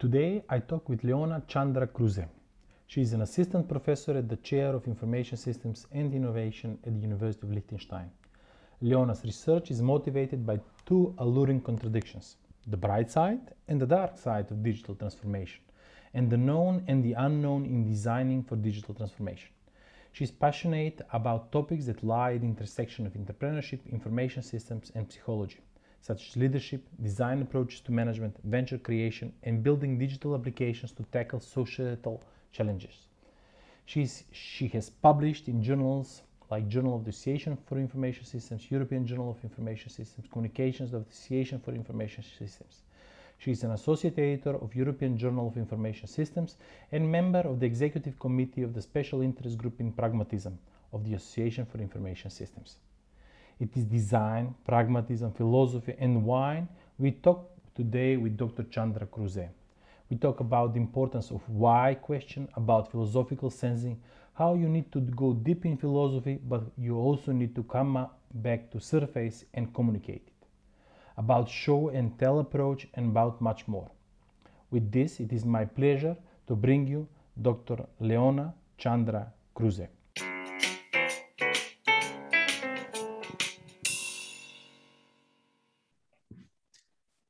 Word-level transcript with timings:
Today 0.00 0.42
I 0.48 0.60
talk 0.60 0.88
with 0.88 1.04
Leona 1.04 1.42
Chandra 1.46 1.86
Kruse. 1.86 2.24
She 2.86 3.02
is 3.02 3.12
an 3.12 3.20
assistant 3.20 3.68
professor 3.68 4.16
at 4.16 4.30
the 4.30 4.36
Chair 4.38 4.74
of 4.74 4.86
Information 4.86 5.36
Systems 5.36 5.86
and 5.92 6.14
Innovation 6.14 6.78
at 6.86 6.94
the 6.94 7.00
University 7.00 7.46
of 7.46 7.52
Liechtenstein. 7.52 8.10
Leona's 8.80 9.22
research 9.24 9.70
is 9.70 9.82
motivated 9.82 10.46
by 10.46 10.58
two 10.86 11.14
alluring 11.18 11.60
contradictions 11.60 12.36
the 12.66 12.78
bright 12.78 13.10
side 13.10 13.52
and 13.68 13.78
the 13.78 13.84
dark 13.84 14.16
side 14.16 14.50
of 14.50 14.62
digital 14.62 14.94
transformation, 14.94 15.60
and 16.14 16.30
the 16.30 16.38
known 16.38 16.82
and 16.88 17.04
the 17.04 17.12
unknown 17.12 17.66
in 17.66 17.86
designing 17.86 18.42
for 18.42 18.56
digital 18.56 18.94
transformation. 18.94 19.50
She 20.12 20.24
is 20.24 20.30
passionate 20.30 21.02
about 21.12 21.52
topics 21.52 21.84
that 21.84 22.02
lie 22.02 22.32
at 22.36 22.40
the 22.40 22.46
intersection 22.46 23.04
of 23.04 23.12
entrepreneurship, 23.12 23.80
information 23.92 24.42
systems, 24.42 24.90
and 24.94 25.12
psychology, 25.12 25.58
such 26.00 26.28
as 26.28 26.36
leadership, 26.36 26.82
design 27.02 27.42
approaches 27.42 27.80
to 27.80 27.92
management, 27.92 28.36
venture 28.44 28.78
creation, 28.78 29.32
and 29.42 29.62
building 29.62 29.98
digital 29.98 30.34
applications 30.34 30.92
to 30.92 31.02
tackle 31.12 31.40
societal 31.40 32.22
challenges. 32.52 33.06
She's, 33.84 34.24
she 34.32 34.68
has 34.68 34.88
published 34.88 35.48
in 35.48 35.62
journals 35.62 36.22
like 36.50 36.68
Journal 36.68 36.96
of 36.96 37.04
the 37.04 37.10
Association 37.10 37.56
for 37.66 37.78
Information 37.78 38.24
Systems, 38.24 38.70
European 38.70 39.06
Journal 39.06 39.30
of 39.30 39.42
Information 39.44 39.90
Systems, 39.90 40.26
Communications 40.32 40.92
of 40.92 41.04
the 41.04 41.10
Association 41.10 41.60
for 41.60 41.72
Information 41.72 42.24
Systems. 42.38 42.82
She 43.38 43.52
is 43.52 43.62
an 43.64 43.70
associate 43.70 44.18
editor 44.18 44.56
of 44.56 44.74
European 44.74 45.16
Journal 45.16 45.48
of 45.48 45.56
Information 45.56 46.08
Systems 46.08 46.56
and 46.92 47.10
member 47.10 47.38
of 47.40 47.60
the 47.60 47.66
executive 47.66 48.18
committee 48.18 48.62
of 48.62 48.74
the 48.74 48.82
Special 48.82 49.22
Interest 49.22 49.56
Group 49.56 49.80
in 49.80 49.92
Pragmatism 49.92 50.58
of 50.92 51.04
the 51.04 51.14
Association 51.14 51.64
for 51.64 51.78
Information 51.78 52.30
Systems. 52.30 52.76
It 53.60 53.76
is 53.76 53.84
design, 53.84 54.54
pragmatism, 54.64 55.32
philosophy, 55.32 55.94
and 55.98 56.24
wine. 56.24 56.66
We 56.98 57.10
talk 57.10 57.50
today 57.74 58.16
with 58.16 58.38
Dr. 58.38 58.62
Chandra 58.64 59.06
Kruse. 59.06 59.50
We 60.08 60.16
talk 60.16 60.40
about 60.40 60.72
the 60.72 60.80
importance 60.80 61.30
of 61.30 61.46
why 61.46 61.94
question, 62.00 62.48
about 62.54 62.90
philosophical 62.90 63.50
sensing, 63.50 64.00
how 64.32 64.54
you 64.54 64.66
need 64.66 64.90
to 64.92 65.00
go 65.00 65.34
deep 65.34 65.66
in 65.66 65.76
philosophy, 65.76 66.40
but 66.42 66.62
you 66.78 66.96
also 66.96 67.32
need 67.32 67.54
to 67.54 67.62
come 67.64 68.08
back 68.32 68.70
to 68.70 68.80
surface 68.80 69.44
and 69.52 69.74
communicate 69.74 70.22
it. 70.26 70.46
About 71.18 71.46
show 71.50 71.90
and 71.90 72.18
tell 72.18 72.38
approach 72.38 72.88
and 72.94 73.10
about 73.10 73.42
much 73.42 73.68
more. 73.68 73.90
With 74.70 74.90
this, 74.90 75.20
it 75.20 75.34
is 75.34 75.44
my 75.44 75.66
pleasure 75.66 76.16
to 76.46 76.56
bring 76.56 76.86
you 76.86 77.06
Dr. 77.42 77.84
Leona 78.00 78.54
Chandra 78.78 79.30
Kruse. 79.54 79.86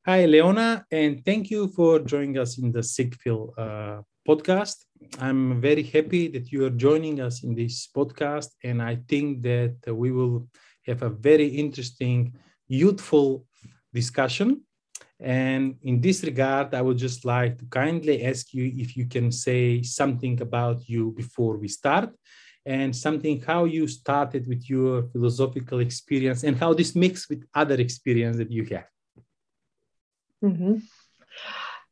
Hi, 0.06 0.24
Leona, 0.24 0.86
and 0.90 1.22
thank 1.26 1.50
you 1.50 1.68
for 1.68 1.98
joining 1.98 2.38
us 2.38 2.56
in 2.56 2.72
the 2.72 2.82
SIGPHIL 2.82 3.52
uh, 3.58 4.00
podcast. 4.26 4.76
I'm 5.18 5.60
very 5.60 5.82
happy 5.82 6.28
that 6.28 6.50
you 6.50 6.64
are 6.64 6.70
joining 6.70 7.20
us 7.20 7.44
in 7.44 7.54
this 7.54 7.86
podcast, 7.94 8.48
and 8.64 8.80
I 8.80 8.96
think 9.06 9.42
that 9.42 9.76
we 9.86 10.10
will 10.10 10.48
have 10.86 11.02
a 11.02 11.10
very 11.10 11.48
interesting, 11.48 12.32
youthful 12.66 13.44
discussion. 13.92 14.62
And 15.20 15.76
in 15.82 16.00
this 16.00 16.24
regard, 16.24 16.74
I 16.74 16.80
would 16.80 16.96
just 16.96 17.26
like 17.26 17.58
to 17.58 17.66
kindly 17.66 18.24
ask 18.24 18.54
you 18.54 18.72
if 18.74 18.96
you 18.96 19.04
can 19.04 19.30
say 19.30 19.82
something 19.82 20.40
about 20.40 20.88
you 20.88 21.12
before 21.14 21.58
we 21.58 21.68
start 21.68 22.08
and 22.64 22.96
something 22.96 23.42
how 23.42 23.64
you 23.64 23.86
started 23.86 24.46
with 24.48 24.70
your 24.70 25.02
philosophical 25.12 25.80
experience 25.80 26.42
and 26.42 26.56
how 26.56 26.72
this 26.72 26.96
mixes 26.96 27.28
with 27.28 27.44
other 27.54 27.74
experience 27.74 28.38
that 28.38 28.50
you 28.50 28.64
have. 28.64 28.86
Mm-hmm. 30.42 30.76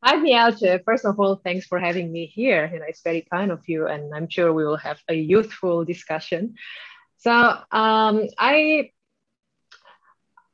Hi, 0.01 0.15
Mialche. 0.15 0.83
First 0.85 1.05
of 1.05 1.19
all, 1.19 1.35
thanks 1.43 1.65
for 1.65 1.77
having 1.77 2.11
me 2.11 2.25
here. 2.25 2.69
You 2.71 2.79
know, 2.79 2.85
it's 2.87 3.03
very 3.03 3.27
kind 3.29 3.51
of 3.51 3.67
you, 3.67 3.87
and 3.87 4.15
I'm 4.15 4.29
sure 4.29 4.53
we 4.53 4.65
will 4.65 4.77
have 4.77 4.97
a 5.09 5.13
youthful 5.13 5.85
discussion. 5.85 6.55
So, 7.17 7.31
um, 7.31 8.27
I, 8.37 8.91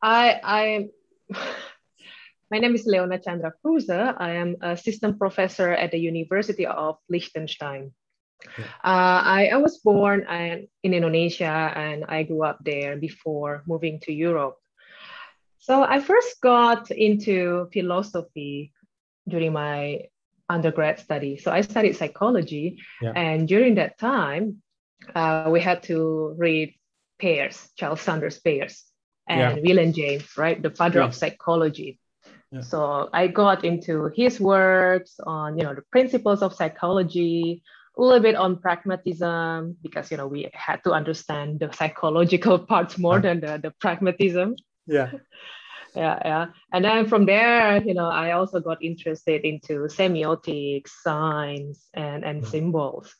I, 0.02 0.40
I, 0.44 0.88
my 2.52 2.58
name 2.58 2.74
is 2.74 2.86
Leona 2.86 3.20
Chandra 3.20 3.54
Kruse. 3.62 3.90
I 3.90 4.32
am 4.32 4.56
a 4.62 4.72
assistant 4.72 5.20
professor 5.20 5.72
at 5.72 5.92
the 5.92 6.00
University 6.00 6.66
of 6.66 6.98
Liechtenstein. 7.08 7.94
Yeah. 8.58 8.66
Uh, 8.84 9.22
I, 9.24 9.50
I 9.54 9.58
was 9.58 9.78
born 9.78 10.26
in 10.30 10.68
Indonesia 10.84 11.72
and 11.76 12.06
I 12.10 12.24
grew 12.24 12.44
up 12.44 12.60
there 12.64 12.98
before 12.98 13.64
moving 13.68 14.00
to 14.02 14.12
Europe. 14.12 14.58
So 15.66 15.82
I 15.82 16.00
first 16.00 16.42
got 16.42 16.92
into 16.92 17.68
philosophy 17.74 18.72
during 19.28 19.52
my 19.54 20.02
undergrad 20.48 21.00
study. 21.00 21.38
So 21.38 21.50
I 21.52 21.62
studied 21.62 21.98
psychology, 21.98 22.78
yeah. 23.02 23.14
and 23.16 23.48
during 23.48 23.74
that 23.76 23.98
time, 23.98 24.62
uh, 25.16 25.50
we 25.50 25.60
had 25.60 25.82
to 25.90 26.36
read 26.38 26.76
Peirce, 27.18 27.72
Charles 27.78 28.02
Sanders 28.02 28.38
Peirce, 28.38 28.84
and 29.28 29.58
yeah. 29.58 29.64
William 29.64 29.92
James, 29.92 30.38
right, 30.38 30.62
the 30.62 30.70
father 30.70 31.00
yeah. 31.00 31.06
of 31.06 31.16
psychology. 31.16 32.00
So 32.62 33.10
I 33.12 33.28
got 33.28 33.66
into 33.66 34.10
his 34.16 34.40
works 34.40 35.20
on, 35.20 35.58
you 35.58 35.66
know, 35.66 35.74
the 35.74 35.84
principles 35.92 36.42
of 36.42 36.54
psychology, 36.54 37.64
a 37.98 38.02
little 38.02 38.22
bit 38.22 38.36
on 38.36 38.62
pragmatism 38.62 39.76
because 39.82 40.10
you 40.10 40.16
know 40.16 40.28
we 40.28 40.50
had 40.54 40.82
to 40.84 40.92
understand 40.92 41.60
the 41.60 41.70
psychological 41.74 42.60
parts 42.72 42.98
more 42.98 43.20
than 43.20 43.42
the, 43.42 43.60
the 43.62 43.74
pragmatism 43.82 44.56
yeah 44.88 45.12
yeah 45.96 46.20
yeah 46.26 46.46
and 46.74 46.84
then 46.84 47.08
from 47.08 47.26
there 47.26 47.82
you 47.84 47.94
know 47.94 48.10
i 48.10 48.32
also 48.32 48.60
got 48.60 48.84
interested 48.84 49.42
into 49.46 49.88
semiotics 49.88 50.90
signs 51.02 51.88
and 51.94 52.24
and 52.26 52.44
yeah. 52.44 52.50
symbols 52.50 53.16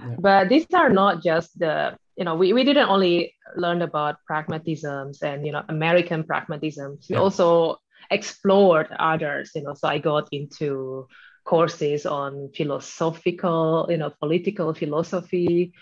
yeah. 0.00 0.16
but 0.18 0.48
these 0.48 0.66
are 0.74 0.90
not 0.90 1.22
just 1.22 1.58
the 1.58 1.96
you 2.16 2.24
know 2.24 2.36
we, 2.36 2.52
we 2.52 2.62
didn't 2.64 2.88
only 2.88 3.34
learn 3.56 3.82
about 3.82 4.16
pragmatisms 4.30 5.22
and 5.22 5.44
you 5.44 5.52
know 5.52 5.62
american 5.68 6.22
pragmatisms 6.22 7.08
we 7.08 7.16
yeah. 7.16 7.20
also 7.20 7.76
explored 8.10 8.88
others 8.98 9.50
you 9.54 9.62
know 9.62 9.74
so 9.74 9.88
i 9.88 9.98
got 9.98 10.28
into 10.30 11.06
courses 11.44 12.06
on 12.06 12.50
philosophical 12.54 13.86
you 13.90 13.96
know 13.96 14.10
political 14.20 14.72
philosophy 14.72 15.72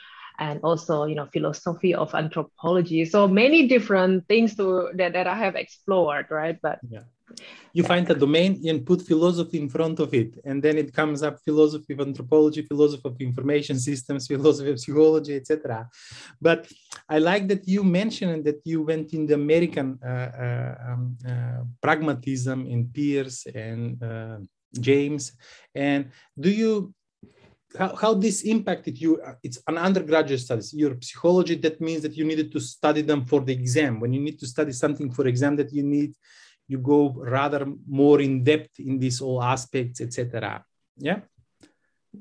and 0.42 0.60
also 0.69 0.94
you 1.10 1.16
know 1.19 1.28
philosophy 1.36 1.92
of 1.94 2.08
anthropology. 2.22 3.04
So 3.04 3.20
many 3.42 3.69
different 3.75 4.26
things 4.30 4.56
to 4.58 4.91
that, 4.98 5.12
that 5.16 5.26
i 5.34 5.36
have 5.44 5.56
explored 5.64 6.26
right? 6.41 6.58
But 6.66 6.78
yeah. 6.97 7.06
You 7.72 7.82
find 7.92 8.04
a 8.10 8.16
domain 8.25 8.52
and 8.69 8.84
put 8.91 9.00
philosophy 9.10 9.58
in 9.64 9.69
front 9.76 9.97
of 10.04 10.12
it 10.12 10.31
and 10.44 10.62
then 10.64 10.76
it 10.76 10.92
comes 11.00 11.22
up 11.26 11.34
philosophy 11.48 11.94
of 11.94 12.00
anthropology 12.08 12.60
philosophy 12.72 13.06
of 13.10 13.16
information 13.31 13.76
systems 13.91 14.26
philosophy 14.32 14.70
of 14.75 14.78
psychology 14.78 15.34
etc 15.41 15.88
but 16.47 16.60
i 17.08 17.19
like 17.31 17.44
that 17.48 17.62
you 17.75 17.82
mentioned 18.00 18.44
that 18.48 18.60
you 18.72 18.78
went 18.91 19.08
in 19.16 19.22
the 19.28 19.36
american 19.44 19.88
uh, 20.04 20.32
uh, 20.47 20.75
um, 20.88 21.16
uh, 21.32 21.62
pragmatism 21.84 22.58
in 22.75 22.81
Peirce 22.94 23.38
and 23.66 24.02
uh, 24.02 24.36
james. 24.81 25.32
And 25.75 26.10
do 26.38 26.50
you 26.50 26.94
how, 27.78 27.94
how 27.96 28.14
this 28.14 28.42
impacted 28.42 29.00
you 29.00 29.20
it's 29.42 29.58
an 29.66 29.78
undergraduate 29.78 30.40
studies 30.40 30.72
your 30.74 30.96
psychology 31.00 31.56
that 31.56 31.80
means 31.80 32.02
that 32.02 32.16
you 32.16 32.24
needed 32.24 32.52
to 32.52 32.60
study 32.60 33.02
them 33.02 33.24
for 33.24 33.40
the 33.40 33.52
exam. 33.52 34.00
When 34.00 34.12
you 34.12 34.20
need 34.20 34.38
to 34.40 34.46
study 34.46 34.72
something 34.72 35.10
for 35.10 35.26
exam 35.26 35.56
that 35.56 35.72
you 35.72 35.82
need 35.82 36.14
you 36.68 36.78
go 36.78 37.14
rather 37.16 37.66
more 37.88 38.20
in 38.20 38.44
depth 38.44 38.78
in 38.78 38.98
these 38.98 39.20
all 39.20 39.42
aspects 39.42 40.00
etc 40.00 40.64
yeah? 40.96 41.20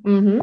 Mm-hmm. 0.06 0.42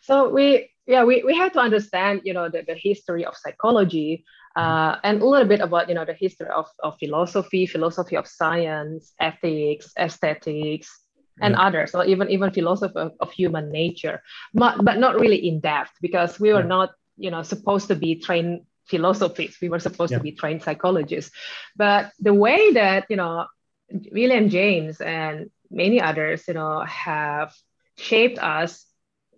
so 0.00 0.30
we 0.30 0.70
yeah 0.86 1.04
we, 1.04 1.22
we 1.24 1.36
had 1.36 1.52
to 1.52 1.60
understand 1.60 2.22
you 2.24 2.32
know 2.32 2.48
the, 2.48 2.62
the 2.66 2.74
history 2.74 3.24
of 3.24 3.36
psychology 3.36 4.24
uh, 4.56 4.96
and 5.04 5.22
a 5.22 5.26
little 5.26 5.46
bit 5.46 5.60
about 5.60 5.88
you 5.88 5.94
know 5.94 6.04
the 6.04 6.14
history 6.14 6.48
of, 6.48 6.66
of 6.82 6.96
philosophy 6.98 7.66
philosophy 7.66 8.16
of 8.16 8.26
science 8.26 9.12
ethics 9.20 9.92
aesthetics 9.98 10.88
and 11.40 11.54
yeah. 11.54 11.62
others, 11.62 11.94
or 11.94 12.04
even 12.04 12.30
even 12.30 12.50
philosophy 12.50 12.96
of, 12.96 13.12
of, 13.20 13.32
human 13.32 13.70
nature, 13.70 14.22
but, 14.54 14.84
but 14.84 14.98
not 14.98 15.18
really 15.18 15.48
in 15.48 15.60
depth 15.60 15.92
because 16.00 16.40
we 16.40 16.52
were 16.52 16.60
yeah. 16.60 16.76
not 16.76 16.90
you 17.16 17.30
know 17.30 17.42
supposed 17.42 17.88
to 17.88 17.94
be 17.94 18.16
trained 18.16 18.62
philosophists. 18.86 19.60
We 19.60 19.68
were 19.68 19.80
supposed 19.80 20.12
yeah. 20.12 20.18
to 20.18 20.24
be 20.24 20.32
trained 20.32 20.62
psychologists. 20.62 21.32
But 21.76 22.12
the 22.18 22.34
way 22.34 22.72
that 22.72 23.06
you 23.08 23.16
know 23.16 23.46
William 24.12 24.48
James 24.48 25.00
and 25.00 25.50
many 25.70 26.00
others 26.00 26.48
you 26.48 26.54
know 26.54 26.80
have 26.80 27.54
shaped 27.96 28.38
us 28.38 28.84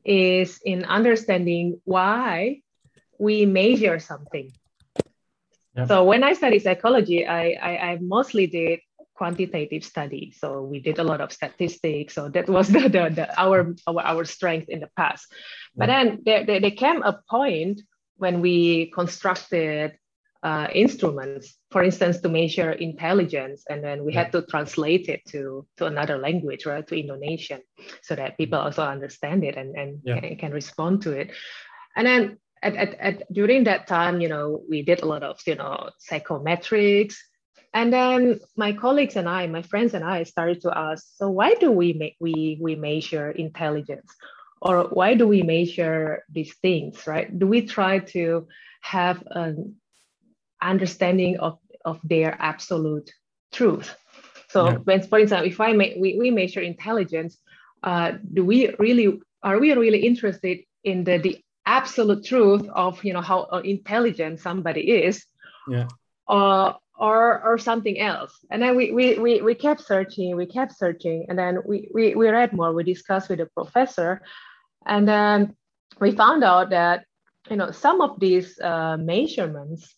is 0.05 0.61
in 0.65 0.85
understanding 0.85 1.81
why 1.85 2.63
we 3.19 3.47
measure 3.47 3.99
something. 3.99 4.51
So 5.87 6.05
when 6.05 6.25
I 6.25 6.35
studied 6.35 6.63
psychology, 6.63 7.27
I, 7.27 7.53
I, 7.53 7.79
I 7.93 7.99
mostly 8.01 8.47
did 8.47 8.81
quantitative 9.21 9.85
study. 9.85 10.33
So 10.41 10.63
we 10.63 10.81
did 10.81 10.99
a 10.99 11.05
lot 11.05 11.21
of 11.21 11.31
statistics. 11.31 12.15
So 12.15 12.31
that 12.31 12.49
was 12.49 12.69
the, 12.77 12.89
the, 12.97 13.05
the 13.19 13.27
our, 13.39 13.75
our, 13.87 14.01
our 14.13 14.25
strength 14.25 14.69
in 14.71 14.81
the 14.81 14.89
past. 14.97 15.27
But 15.77 15.87
then 15.93 16.07
there, 16.25 16.47
there, 16.47 16.61
there 16.65 16.79
came 16.85 17.03
a 17.03 17.21
point 17.29 17.83
when 18.17 18.41
we 18.41 18.91
constructed 19.01 19.99
uh, 20.43 20.69
instruments, 20.73 21.59
for 21.71 21.83
instance, 21.85 22.17
to 22.21 22.31
measure 22.31 22.73
intelligence, 22.73 23.65
and 23.69 23.85
then 23.85 24.07
we 24.07 24.15
had 24.15 24.33
to 24.33 24.41
translate 24.53 25.07
it 25.15 25.21
to, 25.33 25.67
to 25.77 25.85
another 25.85 26.17
language, 26.17 26.65
right, 26.65 26.87
to 26.87 26.99
Indonesian, 26.99 27.61
so 28.01 28.17
that 28.17 28.39
people 28.39 28.59
mm-hmm. 28.59 28.73
also 28.73 28.85
understand 28.85 29.45
it 29.45 29.57
and, 29.61 29.77
and 29.77 30.01
yeah. 30.03 30.19
can, 30.19 30.37
can 30.37 30.53
respond 30.53 31.03
to 31.03 31.11
it. 31.13 31.29
And 31.95 32.07
then 32.07 32.39
at, 32.63 32.75
at, 32.75 32.95
at, 33.09 33.17
during 33.31 33.65
that 33.65 33.87
time, 33.87 34.23
you 34.23 34.29
know, 34.29 34.63
we 34.67 34.81
did 34.81 35.03
a 35.03 35.07
lot 35.13 35.23
of, 35.23 35.39
you 35.47 35.57
know, 35.57 35.91
psychometrics. 36.01 37.17
And 37.73 37.93
then 37.93 38.41
my 38.57 38.73
colleagues 38.73 39.17
and 39.17 39.29
I, 39.29 39.47
my 39.47 39.63
friends 39.63 39.95
and 39.95 40.05
I 40.05 40.25
started 40.25 40.61
to 40.63 40.77
ask, 40.77 41.07
so 41.17 41.31
why 41.31 41.55
do 41.55 41.71
we 41.71 41.93
make 41.93 42.17
we 42.19 42.59
we 42.61 42.75
measure 42.75 43.31
intelligence? 43.31 44.13
Or 44.61 44.85
why 44.91 45.15
do 45.15 45.27
we 45.27 45.43
measure 45.43 46.25
these 46.29 46.55
things, 46.57 47.07
right? 47.07 47.27
Do 47.39 47.47
we 47.47 47.67
try 47.67 48.01
to 48.15 48.47
have 48.83 49.23
an 49.31 49.77
understanding 50.61 51.39
of, 51.39 51.59
of 51.85 51.99
their 52.05 52.37
absolute 52.39 53.11
truth? 53.53 53.95
So 54.51 54.69
yeah. 54.69 54.77
when, 54.85 55.03
for 55.03 55.19
example, 55.19 55.49
if 55.49 55.61
I 55.61 55.73
make 55.73 55.95
we, 55.97 56.19
we 56.19 56.31
measure 56.31 56.61
intelligence, 56.61 57.39
uh, 57.83 58.13
do 58.35 58.45
we 58.45 58.75
really 58.79 59.21
are 59.43 59.59
we 59.59 59.73
really 59.73 60.05
interested 60.05 60.59
in 60.85 61.05
the, 61.05 61.19
the 61.19 61.39
absolute 61.67 62.25
truth 62.25 62.69
of 62.75 63.03
you 63.05 63.13
know 63.13 63.21
how 63.21 63.45
intelligent 63.65 64.41
somebody 64.41 64.81
is 64.91 65.25
yeah 65.69 65.89
uh, 66.29 66.73
or 67.01 67.43
or 67.43 67.59
something 67.59 67.99
else 67.99 68.45
and 68.51 68.63
then 68.63 68.77
we, 68.77 68.93
we 68.93 69.19
we 69.19 69.41
we 69.41 69.55
kept 69.55 69.81
searching 69.81 70.37
we 70.37 70.47
kept 70.47 70.77
searching 70.77 71.27
and 71.29 71.39
then 71.39 71.59
we 71.67 71.89
we, 71.95 72.15
we 72.15 72.29
read 72.29 72.53
more 72.53 72.73
we 72.73 72.85
discussed 72.85 73.29
with 73.29 73.39
the 73.39 73.47
professor 73.47 74.21
and 74.87 75.09
then 75.09 75.57
we 76.01 76.11
found 76.13 76.45
out 76.45 76.71
that 76.71 77.05
you 77.51 77.57
know 77.57 77.71
some 77.71 78.01
of 78.01 78.21
these 78.21 78.61
uh, 78.61 78.97
measurements 78.99 79.95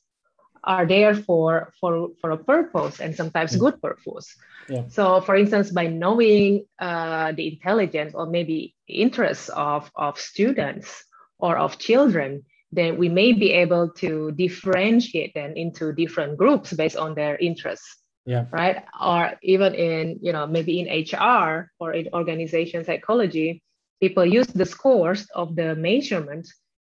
are 0.65 0.87
there 0.87 1.15
for 1.15 1.73
for 1.81 2.11
for 2.21 2.31
a 2.31 2.39
purpose 2.39 3.01
and 3.01 3.17
sometimes 3.17 3.57
good 3.57 3.83
purpose 3.83 4.37
yeah. 4.69 4.85
so 4.89 5.21
for 5.21 5.35
instance 5.35 5.73
by 5.73 5.89
knowing 5.89 6.65
uh, 6.79 7.33
the 7.33 7.49
intelligence 7.49 8.15
or 8.15 8.27
maybe 8.27 8.77
interests 8.87 9.49
of 9.49 9.91
of 9.97 10.19
students 10.21 11.05
or 11.43 11.59
of 11.59 11.77
children, 11.79 12.45
then 12.73 12.97
we 12.97 13.09
may 13.09 13.33
be 13.33 13.53
able 13.53 13.91
to 13.91 14.33
differentiate 14.33 15.35
them 15.35 15.53
into 15.57 15.93
different 15.93 16.39
groups 16.39 16.73
based 16.73 16.97
on 16.97 17.15
their 17.15 17.37
interests. 17.37 17.99
Yeah. 18.25 18.47
Right. 18.51 18.83
Or 19.01 19.35
even 19.43 19.75
in, 19.75 20.19
you 20.23 20.33
know, 20.33 20.47
maybe 20.47 20.81
in 20.81 20.87
HR 20.89 21.71
or 21.79 21.93
in 21.93 22.09
organization 22.15 22.85
psychology, 22.85 23.63
people 24.01 24.25
use 24.25 24.47
the 24.47 24.65
scores 24.65 25.27
of 25.35 25.55
the 25.55 25.75
measurements 25.75 26.55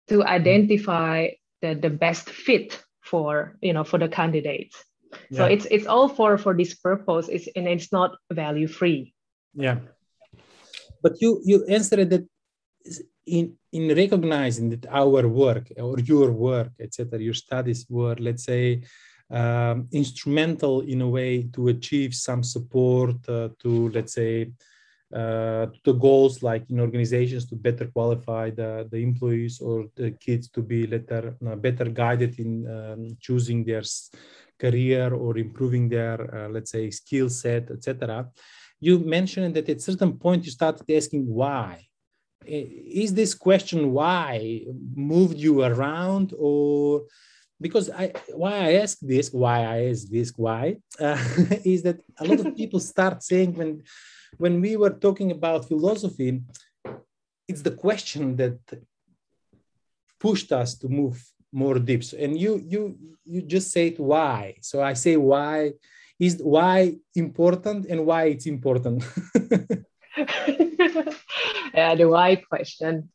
to 0.08 0.18
mm-hmm. 0.18 0.28
identify 0.28 1.28
the, 1.62 1.74
the 1.74 1.90
best 1.90 2.30
fit 2.30 2.82
for, 3.02 3.56
you 3.60 3.72
know, 3.72 3.84
for 3.84 3.98
the 3.98 4.08
candidates. 4.08 4.82
Yeah. 5.30 5.38
So 5.38 5.44
it's 5.46 5.66
it's 5.70 5.86
all 5.86 6.08
for 6.08 6.38
for 6.38 6.54
this 6.54 6.74
purpose. 6.74 7.28
It's 7.28 7.48
and 7.56 7.66
it's 7.66 7.92
not 7.92 8.16
value 8.30 8.66
free. 8.68 9.14
Yeah. 9.54 9.78
But 11.02 11.20
you 11.20 11.40
you 11.44 11.64
answered 11.66 12.10
that 12.10 12.26
in 13.26 13.56
in 13.72 13.94
recognizing 13.94 14.70
that 14.70 14.86
our 14.90 15.26
work 15.28 15.66
or 15.76 15.98
your 16.00 16.30
work 16.30 16.72
etc 16.80 17.20
your 17.20 17.34
studies 17.34 17.86
were 17.88 18.16
let's 18.18 18.44
say 18.44 18.82
um, 19.30 19.88
instrumental 19.92 20.82
in 20.82 21.00
a 21.00 21.08
way 21.08 21.48
to 21.54 21.68
achieve 21.68 22.14
some 22.14 22.42
support 22.44 23.16
uh, 23.28 23.48
to 23.58 23.88
let's 23.90 24.14
say 24.14 24.52
uh, 25.14 25.66
the 25.84 25.92
goals 25.92 26.42
like 26.42 26.68
in 26.70 26.80
organizations 26.80 27.46
to 27.46 27.54
better 27.56 27.86
qualify 27.86 28.50
the, 28.50 28.88
the 28.90 28.98
employees 28.98 29.60
or 29.60 29.86
the 29.94 30.10
kids 30.10 30.48
to 30.48 30.62
be 30.62 30.84
better, 30.84 31.36
uh, 31.46 31.54
better 31.54 31.84
guided 31.84 32.38
in 32.40 32.66
um, 32.68 33.16
choosing 33.20 33.64
their 33.64 33.82
career 34.58 35.14
or 35.14 35.38
improving 35.38 35.88
their 35.88 36.18
uh, 36.34 36.48
let's 36.48 36.70
say 36.70 36.90
skill 36.90 37.28
set 37.28 37.70
etc 37.70 38.26
you 38.80 38.98
mentioned 38.98 39.54
that 39.54 39.68
at 39.68 39.80
certain 39.80 40.12
point 40.18 40.44
you 40.44 40.50
started 40.50 40.84
asking 40.90 41.24
why 41.26 41.86
is 42.46 43.14
this 43.14 43.34
question 43.34 43.92
why 43.92 44.62
moved 44.94 45.38
you 45.38 45.62
around 45.62 46.32
or 46.38 47.02
because 47.60 47.90
I 47.90 48.12
why 48.34 48.52
I 48.52 48.72
ask 48.74 48.98
this, 49.00 49.32
why 49.32 49.60
I 49.64 49.88
ask 49.90 50.08
this, 50.08 50.32
why 50.36 50.76
uh, 51.00 51.18
is 51.64 51.82
that 51.82 52.00
a 52.18 52.24
lot 52.24 52.40
of 52.40 52.56
people 52.60 52.80
start 52.80 53.22
saying 53.22 53.54
when 53.54 53.82
when 54.38 54.60
we 54.60 54.76
were 54.76 54.90
talking 54.90 55.30
about 55.30 55.68
philosophy, 55.68 56.42
it's 57.48 57.62
the 57.62 57.70
question 57.70 58.36
that 58.36 58.58
pushed 60.20 60.52
us 60.52 60.76
to 60.78 60.88
move 60.88 61.22
more 61.52 61.78
deep. 61.78 62.04
So, 62.04 62.16
and 62.18 62.38
you 62.38 62.62
you 62.66 62.98
you 63.24 63.42
just 63.42 63.72
said 63.72 63.98
why. 63.98 64.56
So 64.60 64.82
I 64.82 64.92
say 64.92 65.16
why 65.16 65.72
is 66.18 66.40
why 66.42 66.96
important 67.14 67.86
and 67.86 68.06
why 68.06 68.24
it's 68.24 68.46
important. 68.46 69.04
yeah, 71.74 71.94
the 71.94 72.06
why 72.08 72.36
question. 72.36 73.10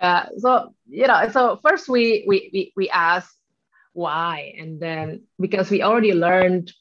Uh, 0.00 0.26
so 0.38 0.74
you 0.88 1.06
know, 1.06 1.28
so 1.30 1.58
first 1.66 1.88
we 1.88 2.24
we 2.26 2.50
we, 2.52 2.72
we 2.76 2.90
ask 2.90 3.34
why, 3.92 4.54
and 4.58 4.78
then 4.80 5.22
because 5.40 5.70
we 5.70 5.82
already 5.82 6.12
learned 6.12 6.72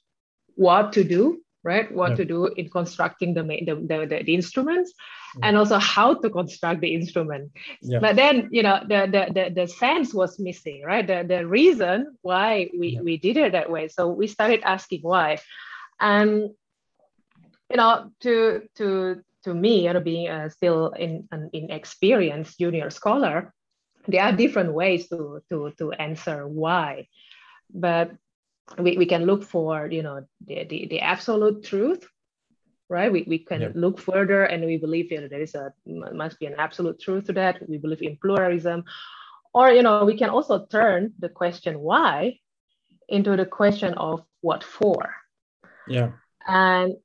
what 0.56 0.94
to 0.94 1.04
do, 1.04 1.42
right? 1.64 1.92
What 1.92 2.12
yeah. 2.12 2.16
to 2.18 2.26
do 2.26 2.48
in 2.48 2.70
constructing 2.70 3.34
the, 3.34 3.44
the 3.44 3.76
the, 3.76 4.24
the, 4.26 4.36
instruments, 4.36 4.94
yeah. 5.38 5.48
and 5.48 5.58
also 5.58 5.80
how 5.80 6.16
to 6.16 6.30
construct 6.30 6.82
the 6.82 6.94
instrument. 6.94 7.52
Yeah. 7.82 8.00
But 8.00 8.16
then 8.16 8.50
you 8.52 8.62
know 8.62 8.80
the, 8.82 9.08
the 9.10 9.34
the 9.34 9.62
the 9.62 9.68
sense 9.68 10.14
was 10.14 10.40
missing, 10.40 10.84
right? 10.86 11.06
The 11.06 11.24
the 11.28 11.48
reason 11.48 12.18
why 12.22 12.70
we 12.78 13.00
we 13.02 13.18
did 13.18 13.38
it 13.38 13.54
that 13.54 13.72
way. 13.72 13.88
So 13.88 14.08
we 14.08 14.28
started 14.28 14.62
asking 14.64 15.02
why, 15.02 15.38
and 16.00 16.52
you 17.74 17.78
know 17.78 18.12
to 18.22 18.62
to 18.76 19.22
to 19.44 19.54
me, 19.54 19.86
you 19.86 19.94
know, 19.94 20.00
being 20.00 20.30
uh, 20.30 20.48
still 20.50 20.92
in 20.92 21.28
an 21.32 21.50
inexperienced 21.52 22.58
junior 22.60 22.90
scholar, 22.90 23.54
there 24.08 24.24
are 24.24 24.32
different 24.32 24.74
ways 24.74 25.10
to 25.10 25.42
to 25.50 25.74
to 25.80 25.92
answer 25.94 26.48
why, 26.48 27.08
but 27.74 28.12
we, 28.78 28.98
we 28.98 29.06
can 29.06 29.26
look 29.26 29.44
for 29.44 29.88
you 29.88 30.04
know 30.04 30.22
the, 30.46 30.64
the, 30.66 30.88
the 30.88 31.02
absolute 31.02 31.64
truth 31.64 32.08
right? 32.90 33.12
We, 33.12 33.24
we 33.28 33.40
can 33.40 33.72
look 33.74 33.98
further 34.00 34.44
and 34.44 34.64
we 34.66 34.78
believe 34.78 35.12
you 35.12 35.22
know, 35.22 35.28
there 35.28 35.42
is 35.42 35.56
a 35.56 35.74
must 36.14 36.38
be 36.40 36.46
an 36.46 36.54
absolute 36.60 37.00
truth 37.00 37.26
to 37.26 37.34
that. 37.34 37.58
We 37.68 37.78
believe 37.80 38.04
in 38.04 38.18
pluralism. 38.22 38.84
Or 39.52 39.72
you 39.72 39.82
know 39.82 40.06
we 40.06 40.16
can 40.16 40.30
also 40.30 40.66
turn 40.66 41.14
the 41.18 41.30
question 41.30 41.80
why 41.80 42.40
into 43.08 43.36
the 43.36 43.48
question 43.48 43.96
of 43.96 44.24
what 44.42 44.64
for. 44.64 45.10
Yeah. 45.88 46.12
And 46.46 46.98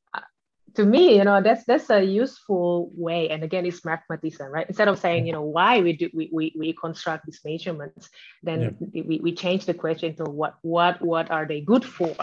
to 0.74 0.84
me, 0.84 1.16
you 1.16 1.24
know, 1.24 1.42
that's 1.42 1.64
that's 1.64 1.90
a 1.90 2.02
useful 2.02 2.90
way. 2.94 3.30
And 3.30 3.42
again, 3.42 3.66
it's 3.66 3.84
mathematism, 3.84 4.50
right? 4.50 4.66
Instead 4.68 4.88
of 4.88 4.98
saying, 4.98 5.26
you 5.26 5.32
know, 5.32 5.42
why 5.42 5.80
we 5.80 5.92
do 5.94 6.10
we 6.12 6.28
we, 6.32 6.52
we 6.56 6.72
construct 6.72 7.26
these 7.26 7.40
measurements, 7.44 8.10
then 8.42 8.76
yeah. 8.92 9.02
we, 9.02 9.20
we 9.20 9.34
change 9.34 9.66
the 9.66 9.74
question 9.74 10.14
to 10.16 10.24
what 10.24 10.56
what 10.62 11.00
what 11.02 11.30
are 11.30 11.46
they 11.46 11.60
good 11.60 11.84
for? 11.84 12.16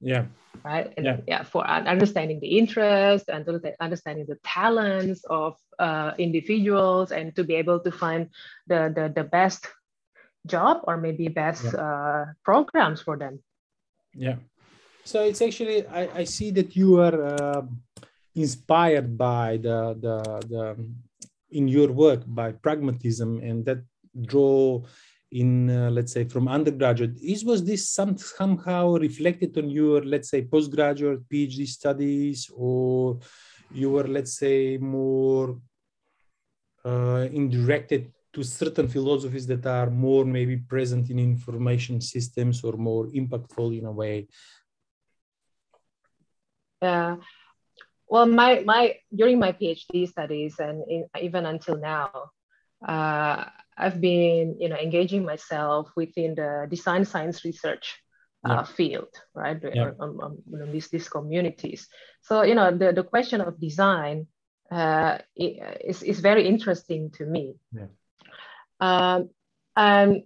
Yeah. 0.00 0.24
Right. 0.64 0.92
And 0.96 1.06
yeah, 1.06 1.16
yeah 1.26 1.42
for 1.42 1.66
understanding 1.66 2.40
the 2.40 2.58
interest 2.58 3.28
and 3.28 3.46
understanding 3.80 4.26
the 4.28 4.38
talents 4.42 5.24
of 5.24 5.56
uh, 5.78 6.12
individuals 6.18 7.12
and 7.12 7.34
to 7.36 7.44
be 7.44 7.54
able 7.54 7.80
to 7.80 7.90
find 7.90 8.30
the 8.66 8.92
the, 8.94 9.12
the 9.14 9.24
best 9.24 9.68
job 10.46 10.80
or 10.84 10.96
maybe 10.96 11.28
best 11.28 11.64
yeah. 11.64 11.80
uh, 11.80 12.24
programs 12.44 13.00
for 13.00 13.16
them. 13.16 13.40
Yeah. 14.14 14.36
So 15.04 15.22
it's 15.22 15.40
actually 15.40 15.86
I, 15.86 16.08
I 16.20 16.24
see 16.24 16.50
that 16.52 16.76
you 16.76 17.00
are 17.00 17.34
uh, 17.34 17.62
inspired 18.40 19.16
by 19.16 19.56
the, 19.56 19.78
the 20.04 20.16
the 20.52 20.62
in 21.50 21.68
your 21.68 21.90
work 21.92 22.22
by 22.26 22.52
pragmatism 22.52 23.38
and 23.38 23.64
that 23.64 23.82
draw 24.22 24.82
in 25.32 25.70
uh, 25.70 25.90
let's 25.90 26.12
say 26.12 26.24
from 26.24 26.48
undergraduate 26.48 27.16
is 27.22 27.44
was 27.44 27.64
this 27.64 27.88
some, 27.90 28.16
somehow 28.18 28.94
reflected 28.94 29.56
on 29.58 29.70
your 29.70 30.02
let's 30.02 30.30
say 30.30 30.42
postgraduate 30.42 31.28
phd 31.28 31.66
studies 31.66 32.50
or 32.56 33.18
you 33.72 33.90
were 33.90 34.08
let's 34.08 34.36
say 34.38 34.76
more 34.78 35.58
uh, 36.84 37.28
indirected 37.32 38.12
to 38.32 38.42
certain 38.42 38.88
philosophies 38.88 39.46
that 39.46 39.66
are 39.66 39.90
more 39.90 40.24
maybe 40.24 40.56
present 40.56 41.10
in 41.10 41.18
information 41.18 42.00
systems 42.00 42.64
or 42.64 42.72
more 42.72 43.06
impactful 43.08 43.76
in 43.78 43.84
a 43.86 43.92
way 43.92 44.26
yeah. 46.82 47.16
Well, 48.10 48.26
my 48.26 48.62
my 48.66 48.96
during 49.14 49.38
my 49.38 49.52
PhD 49.52 50.08
studies 50.08 50.58
and 50.58 50.82
in, 50.88 51.06
even 51.20 51.46
until 51.46 51.78
now, 51.78 52.10
uh, 52.86 53.44
I've 53.78 54.00
been 54.00 54.56
you 54.58 54.68
know 54.68 54.76
engaging 54.76 55.24
myself 55.24 55.90
within 55.96 56.34
the 56.34 56.66
design 56.68 57.04
science 57.04 57.44
research 57.44 58.02
uh, 58.44 58.52
yeah. 58.52 58.62
field, 58.64 59.14
right? 59.34 59.58
Yeah. 59.62 59.92
Um, 60.00 60.20
um, 60.20 60.38
these 60.72 60.88
these 60.88 61.08
communities. 61.08 61.86
So 62.22 62.42
you 62.42 62.54
know 62.54 62.76
the 62.76 62.92
the 62.92 63.04
question 63.04 63.40
of 63.40 63.60
design 63.60 64.26
uh, 64.72 65.18
is 65.36 66.02
is 66.02 66.18
very 66.18 66.48
interesting 66.48 67.10
to 67.12 67.24
me. 67.24 67.54
Yeah. 67.72 67.94
Um, 68.80 69.30
and 69.76 70.24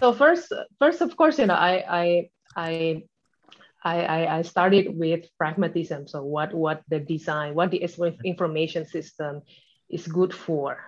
so 0.00 0.12
first, 0.12 0.52
first, 0.78 1.00
of 1.00 1.16
course, 1.16 1.38
you 1.38 1.46
know, 1.46 1.54
I, 1.54 1.84
I, 1.88 2.30
I, 2.56 3.02
I, 3.84 4.38
I 4.38 4.42
started 4.42 4.96
with 4.96 5.28
pragmatism. 5.38 6.08
So 6.08 6.24
what, 6.24 6.54
what 6.54 6.82
the 6.88 7.00
design, 7.00 7.54
what 7.54 7.70
the 7.70 7.80
mm-hmm. 7.80 8.24
information 8.24 8.86
system 8.86 9.42
is 9.90 10.06
good 10.06 10.32
for, 10.32 10.80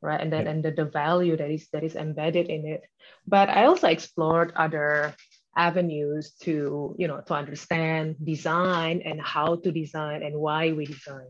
right? 0.00 0.20
And 0.20 0.32
then, 0.32 0.46
and 0.46 0.64
the, 0.64 0.70
the 0.70 0.86
value 0.86 1.36
that 1.36 1.50
is 1.50 1.68
that 1.72 1.84
is 1.84 1.94
embedded 1.94 2.48
in 2.48 2.66
it. 2.66 2.84
But 3.26 3.50
I 3.50 3.66
also 3.66 3.88
explored 3.88 4.52
other 4.56 5.14
avenues 5.56 6.32
to, 6.42 6.94
you 6.98 7.08
know, 7.08 7.20
to 7.26 7.34
understand 7.34 8.16
design 8.24 9.02
and 9.04 9.20
how 9.20 9.56
to 9.56 9.70
design 9.70 10.22
and 10.22 10.38
why 10.38 10.72
we 10.72 10.86
design. 10.86 11.28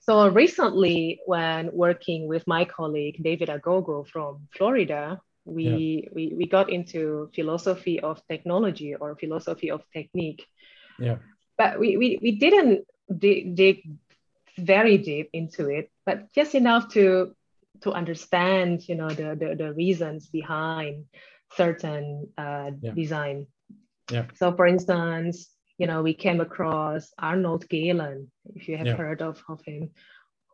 So 0.00 0.28
recently, 0.28 1.20
when 1.26 1.70
working 1.72 2.28
with 2.28 2.46
my 2.46 2.64
colleague 2.64 3.20
David 3.22 3.48
Agogo 3.48 4.06
from 4.06 4.48
Florida, 4.56 5.20
we, 5.48 5.64
yeah. 6.04 6.10
we, 6.14 6.34
we 6.36 6.46
got 6.46 6.70
into 6.70 7.30
philosophy 7.34 8.00
of 8.00 8.20
technology 8.28 8.94
or 8.94 9.16
philosophy 9.16 9.70
of 9.70 9.82
technique. 9.92 10.44
Yeah. 10.98 11.18
But 11.56 11.80
we, 11.80 11.96
we, 11.96 12.18
we 12.22 12.32
didn't 12.32 12.86
dig, 13.08 13.54
dig 13.54 13.76
very 14.58 14.98
deep 14.98 15.30
into 15.32 15.70
it, 15.70 15.90
but 16.04 16.32
just 16.34 16.54
enough 16.54 16.92
to 16.94 17.34
to 17.80 17.92
understand, 17.92 18.88
you 18.88 18.96
know, 18.96 19.08
the 19.08 19.36
the, 19.38 19.54
the 19.54 19.72
reasons 19.72 20.26
behind 20.26 21.04
certain 21.54 22.28
uh, 22.36 22.70
yeah. 22.82 22.92
design. 22.92 23.46
Yeah. 24.10 24.26
So, 24.34 24.52
for 24.56 24.66
instance, 24.66 25.48
you 25.78 25.86
know, 25.86 26.02
we 26.02 26.14
came 26.14 26.40
across 26.40 27.12
Arnold 27.18 27.68
Gehlen, 27.68 28.30
if 28.56 28.68
you 28.68 28.76
have 28.76 28.86
yeah. 28.86 28.96
heard 28.96 29.22
of, 29.22 29.42
of 29.48 29.62
him, 29.64 29.90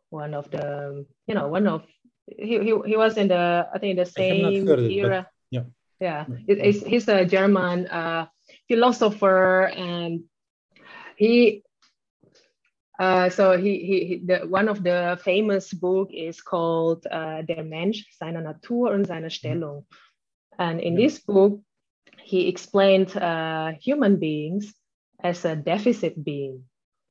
one 0.09 0.33
of 0.35 0.51
the, 0.51 1.05
you 1.25 1.33
know, 1.33 1.47
one 1.47 1.67
of 1.67 1.83
he, 2.27 2.59
he, 2.59 2.73
he 2.85 2.97
was 2.97 3.17
in 3.17 3.27
the 3.27 3.67
I 3.73 3.79
think 3.79 3.97
the 3.97 4.05
same 4.05 4.67
era. 4.67 5.27
yeah. 5.49 5.63
Yeah. 5.99 6.25
It, 6.47 6.85
he's 6.85 7.07
a 7.07 7.25
German 7.25 7.87
uh, 7.87 8.27
philosopher 8.67 9.67
and 9.67 10.23
he 11.15 11.63
uh, 12.99 13.29
so 13.29 13.57
he, 13.57 13.79
he, 13.79 14.05
he 14.05 14.21
the, 14.25 14.47
one 14.47 14.69
of 14.69 14.83
the 14.83 15.19
famous 15.23 15.73
book 15.73 16.09
is 16.13 16.41
called 16.41 17.05
uh, 17.11 17.41
Der 17.41 17.63
Mensch, 17.63 18.05
seine 18.17 18.41
Natur 18.41 18.93
und 18.93 19.05
seine 19.05 19.29
Stellung. 19.29 19.85
And 20.57 20.79
in 20.79 20.95
this 20.95 21.19
book, 21.19 21.59
he 22.23 22.47
explained 22.47 23.15
uh, 23.17 23.73
human 23.81 24.17
beings 24.17 24.73
as 25.21 25.43
a 25.43 25.55
deficit 25.55 26.23
being. 26.23 26.63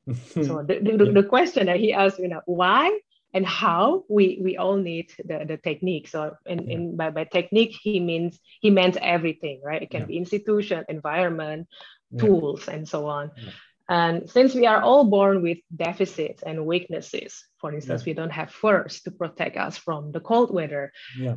so 0.15 0.63
the, 0.63 0.81
the, 0.81 1.13
the, 1.13 1.23
question 1.23 1.67
that 1.67 1.79
he 1.79 1.93
asked, 1.93 2.19
you 2.19 2.29
know, 2.29 2.41
why 2.47 2.99
and 3.35 3.45
how 3.45 4.05
we 4.09 4.39
we 4.41 4.57
all 4.57 4.77
need 4.77 5.13
the, 5.19 5.45
the 5.47 5.57
technique. 5.59 6.09
So 6.09 6.37
in, 6.47 6.59
yeah. 6.63 6.75
in 6.75 6.97
by, 6.97 7.11
by 7.11 7.25
technique 7.25 7.77
he 7.83 8.01
means 8.01 8.39
he 8.61 8.71
meant 8.71 8.97
everything 8.97 9.61
right? 9.63 9.83
It 9.83 9.91
can 9.91 10.03
yeah. 10.03 10.07
be 10.07 10.17
institution 10.17 10.85
environment 10.89 11.69
tools 12.17 12.69
and 12.69 12.89
so 12.89 13.07
on. 13.09 13.33
And 13.87 14.31
since 14.31 14.55
we 14.55 14.67
are 14.67 14.81
all 14.81 15.05
born 15.05 15.43
with 15.43 15.59
deficits 15.75 16.43
and 16.43 16.65
weaknesses 16.65 17.45
for 17.59 17.75
instance 17.75 18.05
we 18.05 18.15
don't 18.15 18.31
have 18.31 18.51
furs 18.51 19.03
to 19.03 19.11
protect 19.11 19.57
us 19.57 19.77
from 19.77 20.13
the 20.13 20.21
cold 20.21 20.55
weather. 20.55 20.93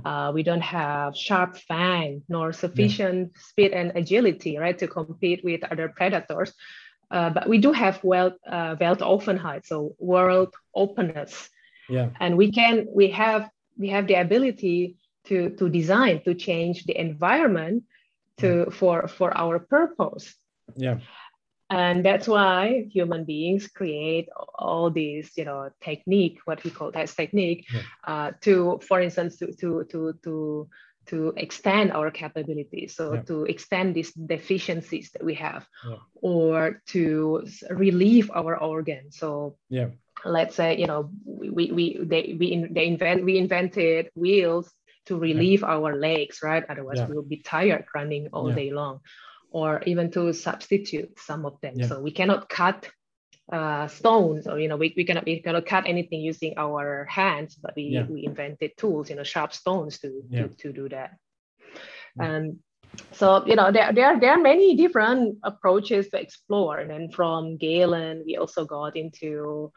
Uh, 0.06 0.32
we 0.34 0.44
don't 0.44 0.62
have 0.62 1.18
sharp 1.18 1.58
fang 1.58 2.22
nor 2.30 2.54
sufficient 2.54 3.36
speed 3.38 3.72
and 3.72 3.92
agility 3.96 4.58
right 4.58 4.78
to 4.78 4.88
compete 4.88 5.44
with 5.44 5.64
other 5.72 5.90
predators. 5.90 6.54
Uh, 7.10 7.30
but 7.30 7.48
we 7.48 7.58
do 7.58 7.72
have 7.72 8.04
wealth, 8.04 8.34
uh, 8.46 8.76
Weltoffenheit, 8.76 9.66
so 9.66 9.96
world 9.98 10.54
openness 10.76 11.50
yeah. 11.90 12.10
And 12.20 12.38
we 12.38 12.52
can 12.52 12.88
we 12.94 13.10
have 13.12 13.50
we 13.78 13.90
have 13.90 14.08
the 14.08 14.16
ability 14.16 14.98
to 15.26 15.50
to 15.52 15.70
design 15.70 16.22
to 16.24 16.34
change 16.34 16.86
the 16.86 17.00
environment 17.00 17.84
to 18.38 18.70
for 18.72 19.08
for 19.08 19.36
our 19.38 19.60
purpose. 19.60 20.34
Yeah. 20.76 21.00
And 21.70 22.06
that's 22.06 22.30
why 22.30 22.88
human 22.92 23.26
beings 23.26 23.68
create 23.68 24.30
all 24.56 24.90
these 24.90 25.32
you 25.36 25.46
know 25.46 25.70
technique 25.82 26.40
what 26.46 26.64
we 26.64 26.72
call 26.72 26.92
test 26.92 27.18
technique 27.18 27.66
yeah. 27.74 27.82
uh, 28.06 28.32
to 28.42 28.80
for 28.88 29.02
instance 29.02 29.38
to 29.38 29.52
to 29.54 29.84
to 29.92 30.14
to 30.24 30.70
to 31.08 31.34
extend 31.38 31.92
our 31.92 32.12
capabilities. 32.12 32.96
So 32.96 33.14
yeah. 33.14 33.22
to 33.24 33.46
extend 33.46 33.96
these 33.96 34.12
deficiencies 34.14 35.12
that 35.12 35.24
we 35.24 35.36
have 35.36 35.68
yeah. 35.88 35.98
or 36.22 36.82
to 36.88 37.46
relieve 37.70 38.32
our 38.34 38.58
organs. 38.58 39.18
So 39.18 39.56
yeah. 39.70 39.90
let's 40.26 40.56
say 40.56 40.78
you 40.78 40.88
know 40.88 41.10
we 41.26 41.72
we 41.72 42.00
they 42.02 42.36
we 42.40 42.68
they 42.70 42.88
invent 42.88 43.24
we 43.24 43.38
invented 43.38 44.10
wheels 44.16 44.72
to 45.06 45.18
relieve 45.18 45.62
yeah. 45.62 45.74
our 45.74 45.96
legs 45.96 46.40
right? 46.44 46.64
Otherwise 46.70 47.00
we'll 47.08 47.24
be 47.24 47.38
tired 47.38 47.86
running 47.96 48.28
all 48.34 48.52
day 48.52 48.72
long 48.72 49.00
or 49.52 49.82
even 49.86 50.12
to 50.12 50.34
substitute 50.34 51.18
some 51.20 51.46
of 51.46 51.60
them. 51.62 51.82
So 51.84 52.02
we 52.02 52.12
cannot 52.12 52.50
cut 52.50 52.90
uh, 53.52 53.88
stones 53.88 54.48
or 54.48 54.60
you 54.60 54.68
know 54.68 54.76
we, 54.76 54.94
we 54.98 55.06
cannot 55.06 55.26
we 55.26 55.40
cannot 55.40 55.66
cut 55.66 55.88
anything 55.88 56.20
using 56.20 56.54
our 56.58 57.06
hands 57.06 57.56
but 57.56 57.74
we 57.76 58.04
we 58.10 58.26
invented 58.26 58.72
tools 58.78 59.10
you 59.10 59.16
know 59.16 59.24
sharp 59.24 59.54
stones 59.54 60.00
to 60.00 60.22
to, 60.32 60.48
to 60.50 60.74
do 60.74 60.90
that 60.90 61.18
and 62.20 62.60
so 63.14 63.46
you 63.46 63.56
know 63.56 63.72
there, 63.72 63.94
there, 63.94 64.20
there 64.20 64.32
are 64.32 64.42
many 64.42 64.76
different 64.76 65.38
approaches 65.44 66.10
to 66.10 66.20
explore 66.20 66.80
and 66.80 66.90
then 66.90 67.10
from 67.10 67.58
Gehlen 67.58 68.24
we 68.26 68.36
also 68.38 68.66
got 68.66 68.98
into 68.98 69.72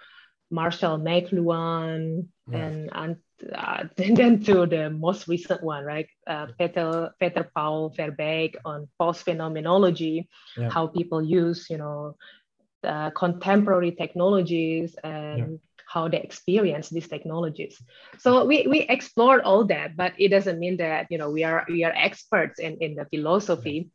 Marshall 0.51 0.99
McLuhan, 0.99 2.27
yeah. 2.51 2.59
and, 2.59 2.91
and 2.93 3.17
uh, 3.55 3.85
then 3.97 4.43
to 4.45 4.67
the 4.67 4.91
most 4.91 5.29
recent 5.29 5.63
one, 5.63 5.85
right? 5.85 6.09
Uh, 6.27 6.47
Peter, 6.59 7.13
Peter 7.21 7.49
Paul 7.55 7.95
Verbeek 7.97 8.57
on 8.65 8.89
post-phenomenology, 8.99 10.29
yeah. 10.57 10.71
how 10.71 10.89
people 10.89 11.23
use, 11.23 11.69
you 11.71 11.79
know, 11.79 12.17
uh, 12.85 13.11
contemporary 13.11 13.93
technologies 13.93 14.95
and 15.05 15.39
yeah. 15.39 15.57
how 15.87 16.09
they 16.09 16.21
experience 16.21 16.89
these 16.89 17.09
technologies. 17.09 17.81
So 18.19 18.45
we, 18.45 18.67
we 18.67 18.81
explored 18.81 19.43
all 19.43 19.65
that, 19.67 19.97
but 19.97 20.13
it 20.19 20.29
doesn't 20.29 20.59
mean 20.59 20.77
that, 20.79 21.07
you 21.11 21.19
know, 21.19 21.31
we 21.31 21.45
are, 21.45 21.67
we 21.69 21.85
are 21.85 21.93
experts 21.95 22.59
in, 22.59 22.79
in 22.79 22.95
the 22.95 23.07
philosophy. 23.07 23.91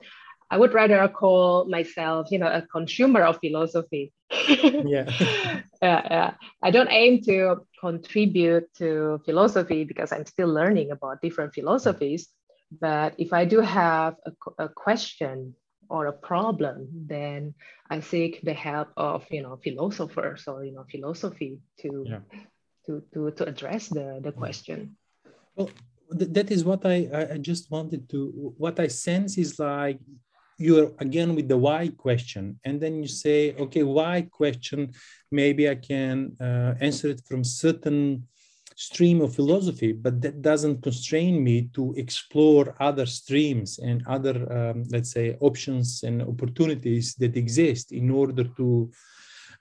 I 0.52 0.58
would 0.58 0.74
rather 0.74 1.08
call 1.08 1.66
myself, 1.66 2.30
you 2.32 2.38
know, 2.38 2.48
a 2.48 2.62
consumer 2.62 3.24
of 3.24 3.40
philosophy. 3.40 4.14
yeah. 4.48 5.10
yeah, 5.82 6.02
yeah. 6.10 6.34
I 6.62 6.72
don't 6.72 6.92
aim 6.92 7.22
to 7.24 7.66
contribute 7.80 8.72
to 8.76 9.22
philosophy 9.26 9.84
because 9.84 10.12
I'm 10.12 10.26
still 10.26 10.48
learning 10.48 10.92
about 10.92 11.22
different 11.22 11.54
philosophies. 11.54 12.30
But 12.80 13.16
if 13.18 13.34
I 13.34 13.46
do 13.46 13.62
have 13.62 14.16
a, 14.26 14.66
a 14.66 14.70
question 14.70 15.56
or 15.90 16.08
a 16.08 16.14
problem, 16.14 16.88
then 17.08 17.54
I 17.90 18.00
seek 18.00 18.42
the 18.42 18.54
help 18.54 18.90
of, 18.98 19.26
you 19.30 19.44
know, 19.44 19.58
philosophers 19.64 20.44
or, 20.48 20.66
you 20.66 20.74
know, 20.74 20.86
philosophy 20.90 21.60
to, 21.82 22.06
yeah. 22.08 22.20
to, 22.86 23.04
to, 23.14 23.32
to 23.32 23.46
address 23.46 23.88
the, 23.88 24.20
the 24.24 24.32
question. 24.32 24.98
Well, 25.56 25.70
that 26.10 26.52
is 26.52 26.64
what 26.64 26.86
I, 26.86 27.30
I 27.34 27.38
just 27.38 27.72
wanted 27.72 28.10
to, 28.10 28.54
what 28.58 28.80
I 28.80 28.88
sense 28.88 29.38
is 29.38 29.60
like 29.60 30.00
you're 30.58 30.94
again 31.00 31.36
with 31.36 31.50
the 31.50 31.58
why 31.58 31.90
question 31.98 32.58
and 32.64 32.80
then 32.80 32.96
you 32.96 33.08
say 33.08 33.54
okay 33.56 33.84
why 33.84 34.22
question 34.32 34.92
maybe 35.32 35.70
i 35.70 35.76
can 35.76 36.32
uh, 36.40 36.74
answer 36.80 37.10
it 37.10 37.22
from 37.28 37.44
certain 37.44 38.26
stream 38.76 39.22
of 39.22 39.34
philosophy 39.34 39.94
but 39.94 40.22
that 40.22 40.42
doesn't 40.42 40.84
constrain 40.84 41.44
me 41.44 41.70
to 41.74 41.94
explore 41.98 42.76
other 42.80 43.06
streams 43.06 43.80
and 43.80 44.06
other 44.08 44.36
um, 44.52 44.84
let's 44.92 45.12
say 45.12 45.38
options 45.40 46.04
and 46.04 46.22
opportunities 46.22 47.16
that 47.16 47.38
exist 47.38 47.92
in 47.92 48.10
order 48.10 48.44
to 48.44 48.92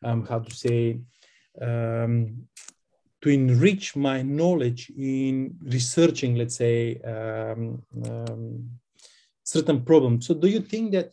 um, 0.02 0.26
how 0.26 0.40
to 0.40 0.54
say 0.54 0.98
um, 1.60 2.36
to 3.22 3.30
enrich 3.30 3.96
my 3.96 4.20
knowledge 4.22 4.90
in 4.98 5.56
researching 5.62 6.34
let's 6.34 6.56
say 6.56 7.00
um, 7.02 7.80
um, 8.04 8.68
certain 9.44 9.84
problem. 9.84 10.20
So 10.20 10.34
do 10.34 10.48
you 10.48 10.60
think 10.60 10.92
that 10.92 11.12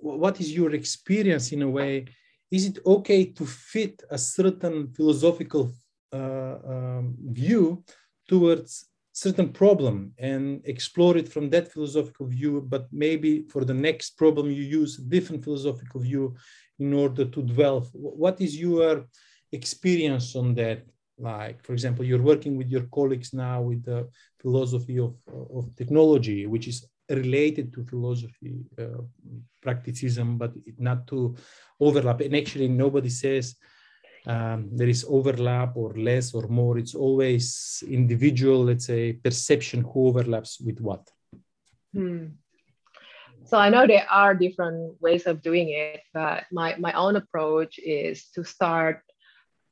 what 0.00 0.40
is 0.40 0.52
your 0.52 0.74
experience 0.74 1.52
in 1.52 1.62
a 1.62 1.70
way? 1.70 2.06
Is 2.50 2.66
it 2.66 2.78
okay 2.84 3.24
to 3.24 3.46
fit 3.46 4.02
a 4.10 4.18
certain 4.18 4.88
philosophical 4.88 5.72
um, 6.12 7.14
view 7.32 7.84
towards 8.28 8.88
certain 9.12 9.48
problem 9.48 10.12
and 10.18 10.60
explore 10.64 11.16
it 11.16 11.28
from 11.28 11.50
that 11.50 11.72
philosophical 11.72 12.26
view, 12.26 12.64
but 12.68 12.86
maybe 12.92 13.44
for 13.48 13.64
the 13.64 13.74
next 13.74 14.16
problem 14.16 14.46
you 14.46 14.62
use 14.62 14.98
a 14.98 15.02
different 15.02 15.42
philosophical 15.44 16.00
view 16.00 16.34
in 16.78 16.92
order 16.92 17.24
to 17.24 17.42
dwell. 17.42 17.80
What 17.92 18.40
is 18.40 18.56
your 18.56 19.06
experience 19.52 20.36
on 20.36 20.54
that? 20.54 20.82
Like, 21.20 21.64
for 21.64 21.72
example, 21.72 22.04
you're 22.04 22.22
working 22.22 22.56
with 22.56 22.68
your 22.68 22.86
colleagues 22.94 23.34
now 23.34 23.60
with 23.60 23.84
the 23.84 24.08
philosophy 24.40 25.00
of, 25.00 25.16
of 25.52 25.74
technology, 25.74 26.46
which 26.46 26.68
is 26.68 26.86
related 27.10 27.72
to 27.72 27.84
philosophy 27.84 28.54
uh, 28.78 29.02
practicism, 29.60 30.38
but 30.38 30.52
not 30.78 31.08
to 31.08 31.34
overlap. 31.80 32.20
And 32.20 32.36
actually, 32.36 32.68
nobody 32.68 33.08
says 33.08 33.56
um, 34.28 34.68
there 34.72 34.88
is 34.88 35.06
overlap 35.08 35.76
or 35.76 35.94
less 35.94 36.34
or 36.34 36.46
more. 36.48 36.76
It's 36.78 36.94
always 36.94 37.82
individual, 37.88 38.64
let's 38.64 38.84
say, 38.84 39.14
perception 39.14 39.80
who 39.82 40.08
overlaps 40.08 40.60
with 40.60 40.80
what. 40.80 41.08
Hmm. 41.94 42.26
So 43.46 43.56
I 43.56 43.70
know 43.70 43.86
there 43.86 44.06
are 44.10 44.34
different 44.34 45.00
ways 45.00 45.26
of 45.26 45.40
doing 45.40 45.70
it, 45.70 46.02
but 46.12 46.44
my, 46.52 46.76
my 46.78 46.92
own 46.92 47.16
approach 47.16 47.78
is 47.78 48.28
to 48.34 48.44
start, 48.44 49.00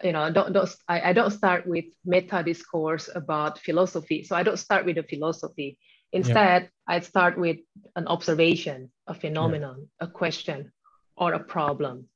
you 0.03 0.13
know, 0.13 0.33
don't, 0.33 0.55
don't 0.55 0.75
I, 0.89 1.11
I 1.11 1.13
don't 1.13 1.31
start 1.31 1.67
with 1.67 1.85
meta 2.07 2.43
discourse 2.43 3.11
about 3.15 3.59
philosophy. 3.59 4.23
So 4.23 4.35
I 4.35 4.43
don't 4.43 4.57
start 4.57 4.87
with 4.87 4.97
a 4.97 5.03
philosophy. 5.03 5.77
Instead, 6.13 6.63
yeah. 6.63 6.69
I 6.89 7.01
start 7.01 7.37
with 7.37 7.59
an 7.97 8.07
observation, 8.07 8.91
a 9.07 9.13
phenomenon, 9.13 9.89
yeah. 10.01 10.07
a 10.07 10.11
question, 10.11 10.73
or 11.19 11.35
a 11.35 11.41
problem. 11.41 12.09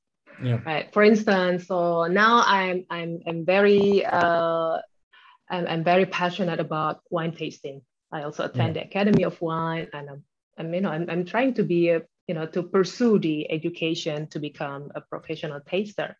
Yeah. 0.43 0.61
Right. 0.65 0.93
For 0.93 1.03
instance, 1.03 1.67
so 1.67 2.05
now 2.05 2.43
I'm 2.47 2.87
I'm 2.91 3.21
I'm 3.27 3.45
very 3.45 4.05
uh, 4.05 4.79
I'm, 5.51 5.67
I'm 5.67 5.85
very 5.85 6.07
passionate 6.07 6.61
about 6.61 7.01
wine 7.11 7.33
tasting. 7.33 7.83
I 8.13 8.23
also 8.23 8.45
attend 8.45 8.77
yeah. 8.77 8.83
the 8.83 8.89
Academy 8.89 9.25
of 9.25 9.41
Wine, 9.41 9.89
and 9.93 10.09
I'm, 10.11 10.25
I'm 10.59 10.75
you 10.75 10.81
know 10.81 10.91
I'm, 10.91 11.09
I'm 11.11 11.25
trying 11.25 11.55
to 11.55 11.63
be 11.63 11.91
a 11.91 12.03
you 12.27 12.35
know 12.35 12.47
to 12.47 12.63
pursue 12.63 13.19
the 13.19 13.51
education 13.51 14.29
to 14.29 14.39
become 14.39 14.91
a 14.95 15.01
professional 15.01 15.61
taster. 15.61 16.17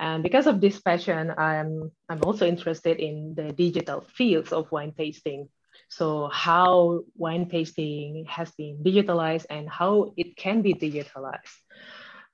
And 0.00 0.22
because 0.22 0.46
of 0.46 0.60
this 0.60 0.80
passion, 0.80 1.32
I'm 1.36 1.90
I'm 2.08 2.22
also 2.24 2.46
interested 2.46 2.98
in 2.98 3.34
the 3.34 3.52
digital 3.52 4.00
fields 4.00 4.52
of 4.52 4.70
wine 4.72 4.92
tasting. 4.96 5.48
So 5.88 6.28
how 6.32 7.04
wine 7.16 7.48
tasting 7.48 8.24
has 8.28 8.50
been 8.52 8.78
digitalized 8.82 9.46
and 9.50 9.68
how 9.68 10.14
it 10.16 10.36
can 10.36 10.62
be 10.62 10.74
digitalized. 10.74 11.52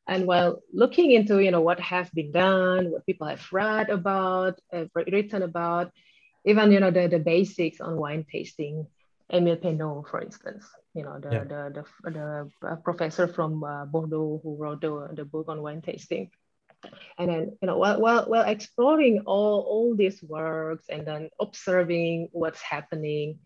And 0.08 0.26
while 0.26 0.62
looking 0.72 1.12
into 1.12 1.38
you 1.38 1.50
know 1.50 1.60
what 1.60 1.78
has 1.80 2.08
been 2.10 2.32
done, 2.32 2.90
what 2.90 3.04
people 3.04 3.28
have 3.28 3.44
read 3.52 3.90
about, 3.90 4.58
uh, 4.72 4.86
written 4.94 5.42
about, 5.42 5.92
even 6.46 6.72
you 6.72 6.80
know 6.80 6.90
the, 6.90 7.08
the 7.08 7.18
basics 7.18 7.80
on 7.80 7.96
wine 7.96 8.24
tasting, 8.24 8.86
Emile 9.30 9.56
Peynaud, 9.56 10.06
for 10.10 10.22
instance, 10.22 10.64
you 10.94 11.04
know 11.04 11.20
the 11.20 11.30
yeah. 11.30 11.44
the, 11.44 11.84
the, 12.04 12.50
the 12.62 12.76
professor 12.76 13.28
from 13.28 13.62
uh, 13.62 13.84
Bordeaux 13.84 14.40
who 14.42 14.56
wrote 14.56 14.80
the, 14.80 15.10
the 15.12 15.26
book 15.26 15.46
on 15.48 15.60
wine 15.60 15.82
tasting. 15.82 16.30
And 17.18 17.28
then 17.28 17.58
you 17.60 17.66
know 17.66 17.76
while, 17.76 18.00
while, 18.00 18.24
while 18.24 18.48
exploring 18.48 19.24
all, 19.26 19.60
all 19.60 19.94
these 19.94 20.22
works 20.22 20.86
and 20.88 21.06
then 21.06 21.28
observing 21.38 22.28
what's 22.32 22.62
happening, 22.62 23.40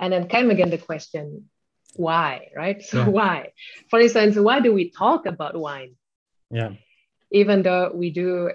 and 0.00 0.12
then 0.12 0.26
came 0.26 0.50
again 0.50 0.70
the 0.70 0.78
question, 0.78 1.50
why, 1.96 2.48
right? 2.56 2.82
So 2.82 2.98
yeah. 2.98 3.08
why? 3.08 3.52
For 3.90 4.00
instance, 4.00 4.36
why 4.36 4.60
do 4.60 4.72
we 4.72 4.90
talk 4.90 5.26
about 5.26 5.56
wine? 5.56 5.94
Yeah. 6.50 6.72
Even 7.30 7.62
though 7.62 7.90
we 7.94 8.10
do 8.10 8.50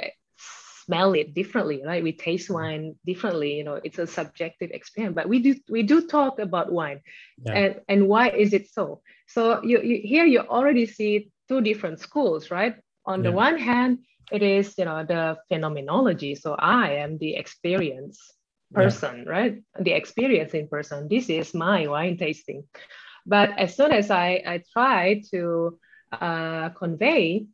smell 0.89 1.13
it 1.13 1.35
differently, 1.35 1.83
right? 1.85 2.03
We 2.03 2.13
taste 2.13 2.49
wine 2.49 2.95
differently. 3.05 3.53
You 3.57 3.63
know, 3.63 3.79
it's 3.83 3.99
a 3.99 4.07
subjective 4.07 4.71
experience, 4.71 5.15
but 5.15 5.29
we 5.29 5.39
do 5.39 5.55
we 5.69 5.83
do 5.83 6.07
talk 6.07 6.39
about 6.39 6.71
wine, 6.71 7.01
yeah. 7.45 7.53
and 7.53 7.75
and 7.87 8.07
why 8.07 8.29
is 8.29 8.53
it 8.53 8.69
so? 8.71 9.01
So 9.27 9.61
you, 9.63 9.81
you 9.81 10.01
here 10.03 10.25
you 10.25 10.39
already 10.39 10.87
see 10.87 11.31
two 11.47 11.61
different 11.61 11.99
schools, 11.99 12.49
right? 12.49 12.75
On 13.05 13.21
the 13.21 13.31
one 13.31 13.57
hand, 13.57 13.99
it 14.31 14.41
is 14.41 14.73
you 14.77 14.85
know 14.85 15.05
the 15.05 15.37
phenomenology. 15.47 16.33
So 16.33 16.55
I 16.57 17.05
am 17.05 17.17
the 17.19 17.35
experience 17.35 18.17
person, 18.73 19.25
yeah. 19.25 19.31
right? 19.31 19.53
The 19.79 19.91
experiencing 19.91 20.67
person. 20.69 21.07
This 21.07 21.29
is 21.29 21.53
my 21.53 21.87
wine 21.87 22.17
tasting. 22.17 22.63
But 23.29 23.57
as 23.59 23.75
soon 23.75 23.91
as 23.91 24.09
I, 24.09 24.41
I 24.45 24.63
try 24.73 25.21
to 25.29 25.77
uh, 26.11 26.69
convey 26.69 27.45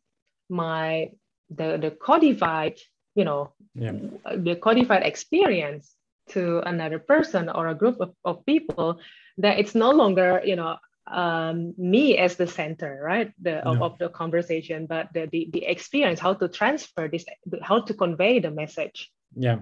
my 0.48 1.10
the, 1.50 1.76
the 1.76 1.90
codified, 1.90 2.78
you 3.14 3.24
know, 3.24 3.52
yeah. 3.74 3.92
the 4.34 4.56
codified 4.56 5.04
experience 5.04 5.94
to 6.30 6.60
another 6.66 6.98
person 6.98 7.50
or 7.50 7.68
a 7.68 7.74
group 7.74 8.00
of, 8.00 8.14
of 8.24 8.44
people, 8.46 9.00
that 9.36 9.58
it's 9.58 9.74
no 9.74 9.90
longer, 9.90 10.40
you 10.44 10.56
know, 10.56 10.78
um, 11.06 11.74
me 11.76 12.16
as 12.16 12.36
the 12.36 12.46
center, 12.48 12.98
right, 13.04 13.32
the, 13.40 13.58
of, 13.58 13.80
of 13.80 13.98
the 13.98 14.08
conversation, 14.08 14.86
but 14.86 15.12
the, 15.12 15.28
the, 15.30 15.50
the 15.52 15.64
experience, 15.64 16.18
how 16.18 16.34
to 16.34 16.48
transfer 16.48 17.06
this, 17.06 17.24
how 17.62 17.80
to 17.80 17.94
convey 17.94 18.40
the 18.40 18.50
message. 18.50 19.12
Yeah 19.36 19.58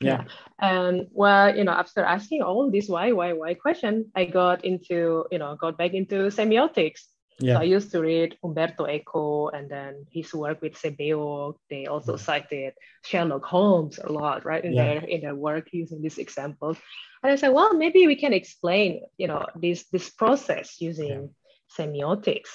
yeah 0.00 0.24
and 0.60 1.00
um, 1.00 1.06
well 1.12 1.56
you 1.56 1.64
know 1.64 1.72
after 1.72 2.02
asking 2.02 2.42
all 2.42 2.70
this 2.70 2.88
why 2.88 3.12
why 3.12 3.32
why 3.32 3.54
question 3.54 4.04
i 4.14 4.24
got 4.24 4.64
into 4.64 5.24
you 5.30 5.38
know 5.38 5.56
got 5.56 5.78
back 5.78 5.94
into 5.94 6.28
semiotics 6.28 7.02
yeah. 7.38 7.54
So 7.54 7.60
I 7.60 7.64
used 7.64 7.90
to 7.92 8.00
read 8.00 8.38
Umberto 8.42 8.86
Eco 8.86 9.48
and 9.48 9.68
then 9.68 10.06
his 10.10 10.32
work 10.32 10.62
with 10.62 10.72
Sebeok. 10.72 11.56
They 11.68 11.86
also 11.86 12.12
yeah. 12.12 12.18
cited 12.22 12.72
Sherlock 13.04 13.44
Holmes 13.44 13.98
a 14.02 14.10
lot, 14.10 14.46
right, 14.46 14.64
in 14.64 14.72
yeah. 14.72 14.84
their 14.84 14.98
in 15.02 15.20
their 15.20 15.34
work 15.34 15.68
using 15.72 16.00
these 16.00 16.16
examples. 16.16 16.78
And 17.22 17.32
I 17.32 17.36
said, 17.36 17.50
well, 17.50 17.74
maybe 17.74 18.06
we 18.06 18.16
can 18.16 18.32
explain, 18.32 19.02
you 19.18 19.28
know, 19.28 19.44
this 19.54 19.84
this 19.92 20.08
process 20.08 20.80
using 20.80 21.34
semiotics 21.78 22.48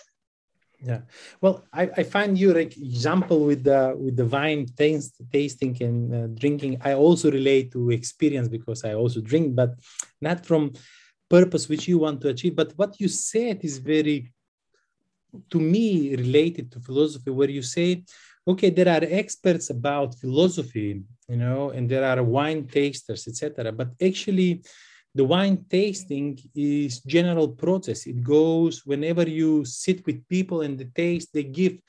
yeah. 0.84 1.02
Well 1.42 1.64
i, 1.74 1.84
I 1.98 2.04
find 2.04 2.38
your 2.38 2.58
example 2.58 3.46
with 3.46 3.64
the 3.64 3.96
with 3.98 4.16
the 4.16 4.26
wine 4.26 4.66
taste, 4.78 5.22
tasting 5.32 5.78
and 5.82 6.16
uh, 6.16 6.28
drinking. 6.40 6.82
I 6.84 6.94
also 6.94 7.32
relate 7.32 7.72
to 7.74 7.92
experience 7.92 8.48
because 8.48 8.84
i 8.84 8.94
also 8.94 9.22
drink 9.22 9.56
but 9.56 9.72
not 10.22 10.46
from 10.46 10.74
purpose 11.30 11.70
which 11.70 11.88
you 11.88 11.98
want 11.98 12.20
to 12.22 12.30
achieve. 12.30 12.56
But 12.56 12.74
what 12.76 13.00
you 13.00 13.08
said 13.08 13.64
is 13.64 13.78
very 13.78 14.32
to 15.50 15.60
me 15.60 16.16
related 16.16 16.72
to 16.72 16.80
philosophy 16.80 17.32
where 17.32 17.50
you 17.50 17.62
say 17.62 18.04
okay 18.46 18.70
there 18.70 18.90
are 18.96 19.06
experts 19.22 19.70
about 19.70 20.20
philosophy 20.24 21.02
you 21.30 21.38
know 21.38 21.70
and 21.70 21.90
there 21.90 22.04
are 22.04 22.22
wine 22.22 22.68
tasters 22.68 23.28
etc 23.30 23.72
but 23.72 23.90
actually 24.10 24.62
the 25.14 25.24
wine 25.24 25.66
tasting 25.70 26.40
is 26.56 27.02
general 27.02 27.50
process. 27.50 28.08
It 28.08 28.24
goes 28.24 28.86
whenever 28.86 29.28
you 29.28 29.66
sit 29.66 30.06
with 30.06 30.28
people 30.28 30.62
and 30.62 30.78
the 30.78 30.86
taste 30.86 31.30
they 31.34 31.44
give 31.44 31.80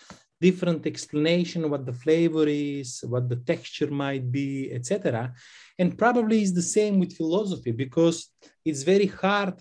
different 0.40 0.84
explanation 0.86 1.70
what 1.70 1.86
the 1.86 1.92
flavor 1.92 2.46
is 2.48 3.04
what 3.12 3.28
the 3.28 3.36
texture 3.52 3.90
might 4.04 4.26
be 4.32 4.72
etc 4.72 5.32
and 5.78 5.96
probably 5.96 6.42
is 6.42 6.52
the 6.52 6.68
same 6.78 6.98
with 6.98 7.16
philosophy 7.16 7.70
because 7.70 8.16
it's 8.64 8.82
very 8.82 9.06
hard. 9.06 9.54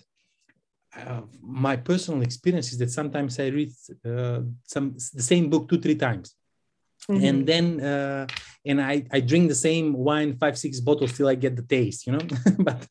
Uh, 0.94 1.22
my 1.40 1.76
personal 1.76 2.20
experience 2.22 2.68
is 2.72 2.78
that 2.78 2.90
sometimes 2.90 3.40
i 3.40 3.46
read 3.46 3.72
uh, 4.04 4.40
some 4.74 4.86
the 5.20 5.26
same 5.32 5.48
book 5.48 5.64
two 5.68 5.80
three 5.80 5.98
times 6.06 6.34
Mm-hmm. 7.10 7.24
and 7.24 7.46
then 7.46 7.80
uh, 7.80 8.26
and 8.64 8.80
I, 8.80 9.04
I 9.10 9.18
drink 9.18 9.48
the 9.48 9.56
same 9.56 9.92
wine 9.92 10.36
five 10.36 10.56
six 10.56 10.78
bottles 10.78 11.12
till 11.16 11.26
i 11.26 11.34
get 11.34 11.56
the 11.56 11.62
taste 11.62 12.06
you 12.06 12.12
know? 12.12 12.24
But 12.58 12.86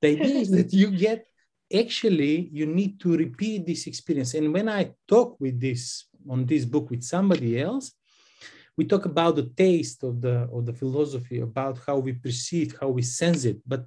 the 0.00 0.08
idea 0.08 0.36
is 0.36 0.50
that 0.52 0.72
you 0.72 0.90
get 0.90 1.26
actually 1.72 2.48
you 2.50 2.64
need 2.64 2.98
to 3.00 3.16
repeat 3.16 3.66
this 3.66 3.86
experience. 3.86 4.32
And 4.34 4.54
when 4.54 4.68
i 4.68 4.92
talk 5.06 5.38
with 5.38 5.60
this 5.60 6.06
on 6.30 6.46
this 6.46 6.64
book 6.64 6.88
with 6.90 7.02
somebody 7.02 7.60
else 7.60 7.92
we 8.78 8.86
talk 8.86 9.04
about 9.04 9.36
the 9.36 9.50
taste 9.64 10.02
of 10.02 10.22
the 10.22 10.48
of 10.50 10.64
the 10.64 10.72
philosophy 10.72 11.40
about 11.40 11.78
how 11.86 11.98
we 11.98 12.14
perceive 12.14 12.74
how 12.80 12.88
we 12.88 13.02
sense 13.02 13.44
it. 13.44 13.58
But 13.66 13.84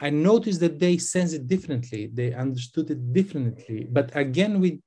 i 0.00 0.08
noticed 0.08 0.60
that 0.60 0.78
they 0.78 0.96
sense 0.96 1.34
it 1.34 1.46
differently. 1.46 2.10
They 2.12 2.32
understood 2.32 2.90
it 2.90 3.12
differently. 3.12 3.86
But 3.90 4.16
again 4.16 4.60
we 4.60 4.80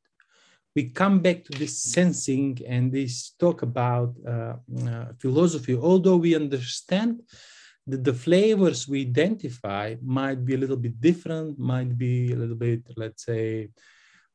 we 0.75 0.89
come 0.89 1.19
back 1.19 1.43
to 1.43 1.57
this 1.57 1.81
sensing 1.81 2.57
and 2.65 2.91
this 2.91 3.31
talk 3.39 3.61
about 3.61 4.15
uh, 4.27 4.55
uh, 4.87 5.05
philosophy, 5.19 5.75
although 5.75 6.17
we 6.17 6.35
understand 6.35 7.21
that 7.87 8.03
the 8.03 8.13
flavors 8.13 8.87
we 8.87 9.01
identify 9.01 9.95
might 10.01 10.45
be 10.45 10.53
a 10.53 10.57
little 10.57 10.77
bit 10.77 11.01
different, 11.01 11.59
might 11.59 11.97
be 11.97 12.31
a 12.31 12.35
little 12.35 12.55
bit, 12.55 12.81
let's 12.95 13.25
say, 13.25 13.69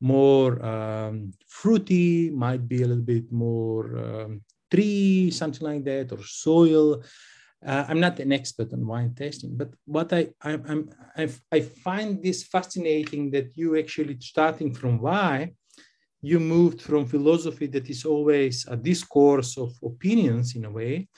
more 0.00 0.62
um, 0.64 1.32
fruity, 1.48 2.30
might 2.30 2.68
be 2.68 2.82
a 2.82 2.86
little 2.86 3.02
bit 3.02 3.32
more 3.32 3.96
um, 3.96 4.42
tree, 4.70 5.30
something 5.30 5.66
like 5.66 5.84
that, 5.84 6.12
or 6.12 6.22
soil. 6.22 7.02
Uh, 7.64 7.84
I'm 7.88 8.00
not 8.00 8.20
an 8.20 8.32
expert 8.32 8.74
on 8.74 8.86
wine 8.86 9.14
tasting, 9.14 9.56
but 9.56 9.72
what 9.86 10.12
I 10.12 10.28
I, 10.42 11.28
I 11.50 11.60
find 11.60 12.22
this 12.22 12.44
fascinating 12.44 13.30
that 13.30 13.56
you 13.56 13.78
actually 13.78 14.18
starting 14.20 14.74
from 14.74 15.00
why 15.00 15.52
you 16.22 16.40
moved 16.40 16.80
from 16.80 17.06
philosophy 17.06 17.66
that 17.66 17.88
is 17.88 18.04
always 18.04 18.66
a 18.68 18.76
discourse 18.76 19.56
of 19.58 19.72
opinions 19.82 20.56
in 20.56 20.64
a 20.64 20.70
way 20.70 21.08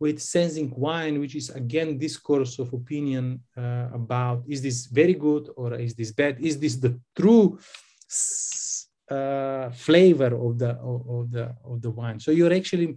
with 0.00 0.20
sensing 0.20 0.72
wine 0.76 1.20
which 1.20 1.34
is 1.34 1.50
again 1.50 1.98
discourse 1.98 2.58
of 2.58 2.72
opinion 2.72 3.40
uh, 3.56 3.88
about 3.92 4.42
is 4.48 4.60
this 4.60 4.86
very 4.86 5.14
good 5.14 5.48
or 5.56 5.74
is 5.74 5.94
this 5.94 6.12
bad? 6.12 6.34
Is 6.40 6.58
this 6.58 6.76
the 6.76 6.98
true 7.16 7.58
uh, 9.10 9.70
flavor 9.70 10.32
of 10.46 10.58
the 10.58 10.70
of 10.70 11.30
the 11.30 11.54
of 11.64 11.80
the 11.80 11.90
wine? 11.90 12.18
So 12.20 12.30
you're 12.30 12.52
actually 12.52 12.96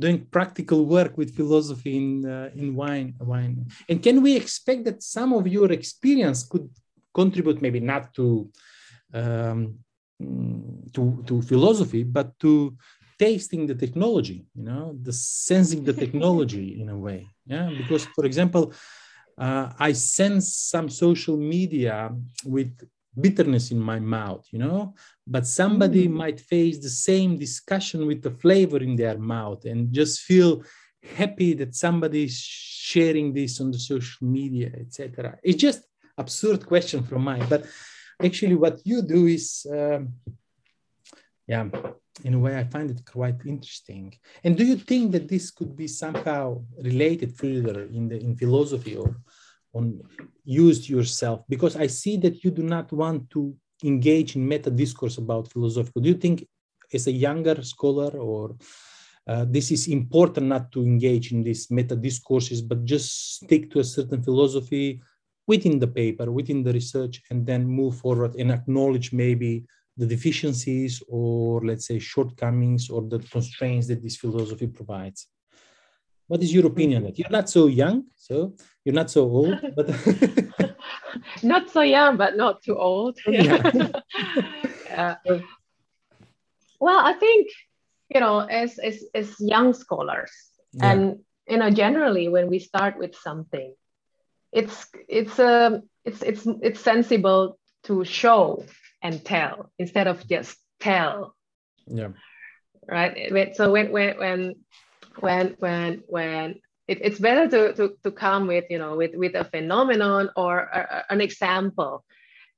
doing 0.00 0.26
practical 0.26 0.86
work 0.86 1.16
with 1.16 1.36
philosophy 1.36 1.96
in 1.96 2.26
uh, 2.26 2.50
in 2.54 2.74
wine 2.74 3.14
wine. 3.20 3.66
And 3.88 4.02
can 4.02 4.22
we 4.22 4.36
expect 4.36 4.84
that 4.86 5.02
some 5.02 5.32
of 5.32 5.46
your 5.46 5.70
experience 5.72 6.42
could 6.42 6.68
contribute 7.14 7.62
maybe 7.62 7.80
not 7.80 8.14
to 8.14 8.50
um, 9.14 9.78
to, 10.18 11.22
to 11.26 11.42
philosophy, 11.42 12.02
but 12.02 12.38
to 12.40 12.76
tasting 13.18 13.66
the 13.66 13.74
technology, 13.74 14.46
you 14.54 14.64
know, 14.64 14.96
the 15.02 15.12
sensing 15.12 15.84
the 15.84 15.92
technology 15.92 16.80
in 16.80 16.88
a 16.88 16.96
way. 16.96 17.26
Yeah, 17.46 17.70
because 17.76 18.04
for 18.14 18.24
example, 18.24 18.72
uh, 19.36 19.72
I 19.78 19.92
sense 19.92 20.54
some 20.54 20.88
social 20.88 21.36
media 21.36 22.10
with 22.44 22.72
bitterness 23.20 23.70
in 23.70 23.80
my 23.80 23.98
mouth, 23.98 24.46
you 24.50 24.58
know, 24.58 24.94
but 25.26 25.46
somebody 25.46 26.06
mm. 26.06 26.12
might 26.12 26.40
face 26.40 26.78
the 26.78 26.90
same 26.90 27.36
discussion 27.36 28.06
with 28.06 28.22
the 28.22 28.30
flavor 28.30 28.78
in 28.78 28.96
their 28.96 29.18
mouth 29.18 29.64
and 29.64 29.92
just 29.92 30.20
feel 30.20 30.62
happy 31.16 31.54
that 31.54 31.74
somebody 31.74 32.24
is 32.24 32.38
sharing 32.38 33.32
this 33.32 33.60
on 33.60 33.70
the 33.70 33.78
social 33.78 34.26
media, 34.26 34.70
etc. 34.78 35.38
It's 35.42 35.60
just 35.60 35.82
absurd 36.16 36.66
question 36.66 37.02
from 37.02 37.22
mine, 37.24 37.46
but 37.48 37.64
actually 38.22 38.54
what 38.54 38.80
you 38.84 39.02
do 39.02 39.26
is, 39.26 39.66
um, 39.70 40.14
yeah, 41.46 41.68
in 42.24 42.34
a 42.34 42.38
way 42.38 42.58
I 42.58 42.64
find 42.64 42.90
it 42.90 43.04
quite 43.04 43.40
interesting. 43.46 44.14
And 44.44 44.56
do 44.56 44.64
you 44.64 44.76
think 44.76 45.12
that 45.12 45.28
this 45.28 45.50
could 45.50 45.76
be 45.76 45.86
somehow 45.88 46.62
related 46.82 47.36
further 47.36 47.84
in 47.84 48.08
the 48.08 48.18
in 48.18 48.36
philosophy 48.36 48.96
or 48.96 49.16
on 49.72 50.00
used 50.44 50.88
yourself? 50.88 51.44
Because 51.48 51.76
I 51.76 51.86
see 51.86 52.16
that 52.18 52.42
you 52.44 52.50
do 52.50 52.62
not 52.62 52.92
want 52.92 53.30
to 53.30 53.54
engage 53.84 54.34
in 54.34 54.48
meta 54.48 54.70
discourse 54.70 55.18
about 55.18 55.52
philosophy. 55.52 56.00
Do 56.00 56.08
you 56.08 56.16
think 56.16 56.46
as 56.92 57.06
a 57.06 57.12
younger 57.12 57.62
scholar 57.62 58.10
or 58.18 58.56
uh, 59.28 59.44
this 59.46 59.70
is 59.70 59.88
important 59.88 60.46
not 60.46 60.72
to 60.72 60.82
engage 60.82 61.32
in 61.32 61.42
these 61.42 61.70
meta 61.70 61.94
discourses, 61.94 62.62
but 62.62 62.84
just 62.84 63.34
stick 63.36 63.70
to 63.70 63.78
a 63.80 63.84
certain 63.84 64.22
philosophy 64.22 65.00
within 65.48 65.78
the 65.80 65.88
paper, 65.88 66.30
within 66.30 66.62
the 66.62 66.72
research, 66.72 67.22
and 67.30 67.44
then 67.44 67.66
move 67.66 67.96
forward 67.96 68.36
and 68.36 68.52
acknowledge 68.52 69.12
maybe 69.12 69.64
the 69.96 70.06
deficiencies 70.06 71.02
or 71.08 71.60
let's 71.64 71.86
say 71.86 71.98
shortcomings 71.98 72.88
or 72.88 73.02
the 73.02 73.18
constraints 73.18 73.88
that 73.88 74.00
this 74.02 74.16
philosophy 74.16 74.68
provides. 74.68 75.26
What 76.28 76.42
is 76.42 76.52
your 76.54 76.64
mm-hmm. 76.64 76.72
opinion? 76.72 77.02
That 77.04 77.18
you're 77.18 77.30
not 77.30 77.48
so 77.48 77.66
young, 77.66 78.04
so 78.14 78.54
you're 78.84 78.94
not 78.94 79.10
so 79.10 79.22
old, 79.22 79.58
but 79.74 79.88
not 81.42 81.70
so 81.70 81.80
young, 81.80 82.16
but 82.16 82.36
not 82.36 82.62
too 82.62 82.78
old. 82.78 83.18
Yeah. 84.98 85.16
well, 86.80 86.98
I 86.98 87.12
think 87.12 87.46
you 88.12 88.20
know, 88.20 88.40
as 88.40 88.78
as, 88.78 89.04
as 89.14 89.36
young 89.38 89.72
scholars, 89.74 90.32
yeah. 90.72 90.90
and 90.90 91.18
you 91.48 91.58
know, 91.58 91.70
generally 91.70 92.28
when 92.28 92.48
we 92.48 92.58
start 92.58 92.98
with 92.98 93.14
something, 93.14 93.74
it's 94.52 94.86
it's 95.08 95.38
a 95.38 95.82
it's 96.04 96.22
it's 96.22 96.46
it's 96.62 96.80
sensible 96.80 97.58
to 97.84 98.04
show 98.04 98.64
and 99.02 99.24
tell 99.24 99.70
instead 99.78 100.06
of 100.06 100.26
just 100.26 100.56
tell. 100.80 101.34
Yeah. 101.86 102.08
Right. 102.88 103.54
So 103.56 103.70
when 103.70 103.92
when 103.92 104.18
when 104.18 104.54
when 105.20 105.56
when 105.58 106.02
when 106.06 106.60
it, 106.86 106.98
it's 107.02 107.18
better 107.18 107.48
to, 107.48 107.74
to 107.74 107.96
to 108.02 108.10
come 108.10 108.46
with 108.46 108.64
you 108.70 108.78
know 108.78 108.96
with 108.96 109.14
with 109.14 109.34
a 109.34 109.44
phenomenon 109.44 110.30
or 110.36 110.60
a, 110.60 111.04
an 111.10 111.20
example 111.20 112.04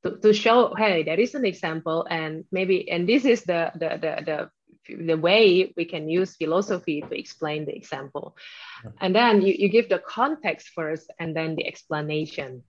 to, 0.04 0.16
to 0.18 0.32
show 0.32 0.72
hey 0.76 1.02
there 1.02 1.18
is 1.18 1.34
an 1.34 1.44
example 1.44 2.06
and 2.08 2.44
maybe 2.52 2.88
and 2.88 3.08
this 3.08 3.24
is 3.24 3.42
the 3.42 3.72
the 3.74 3.88
the, 3.88 4.22
the 4.24 4.50
the 4.88 5.16
way 5.16 5.72
we 5.76 5.84
can 5.84 6.08
use 6.08 6.36
philosophy 6.36 7.02
to 7.02 7.18
explain 7.18 7.64
the 7.64 7.74
example. 7.74 8.36
Yeah. 8.84 8.90
And 9.00 9.14
then 9.14 9.42
you, 9.42 9.54
you 9.56 9.68
give 9.68 9.88
the 9.88 9.98
context 9.98 10.70
first 10.74 11.10
and 11.18 11.36
then 11.36 11.56
the 11.56 11.66
explanation. 11.66 12.62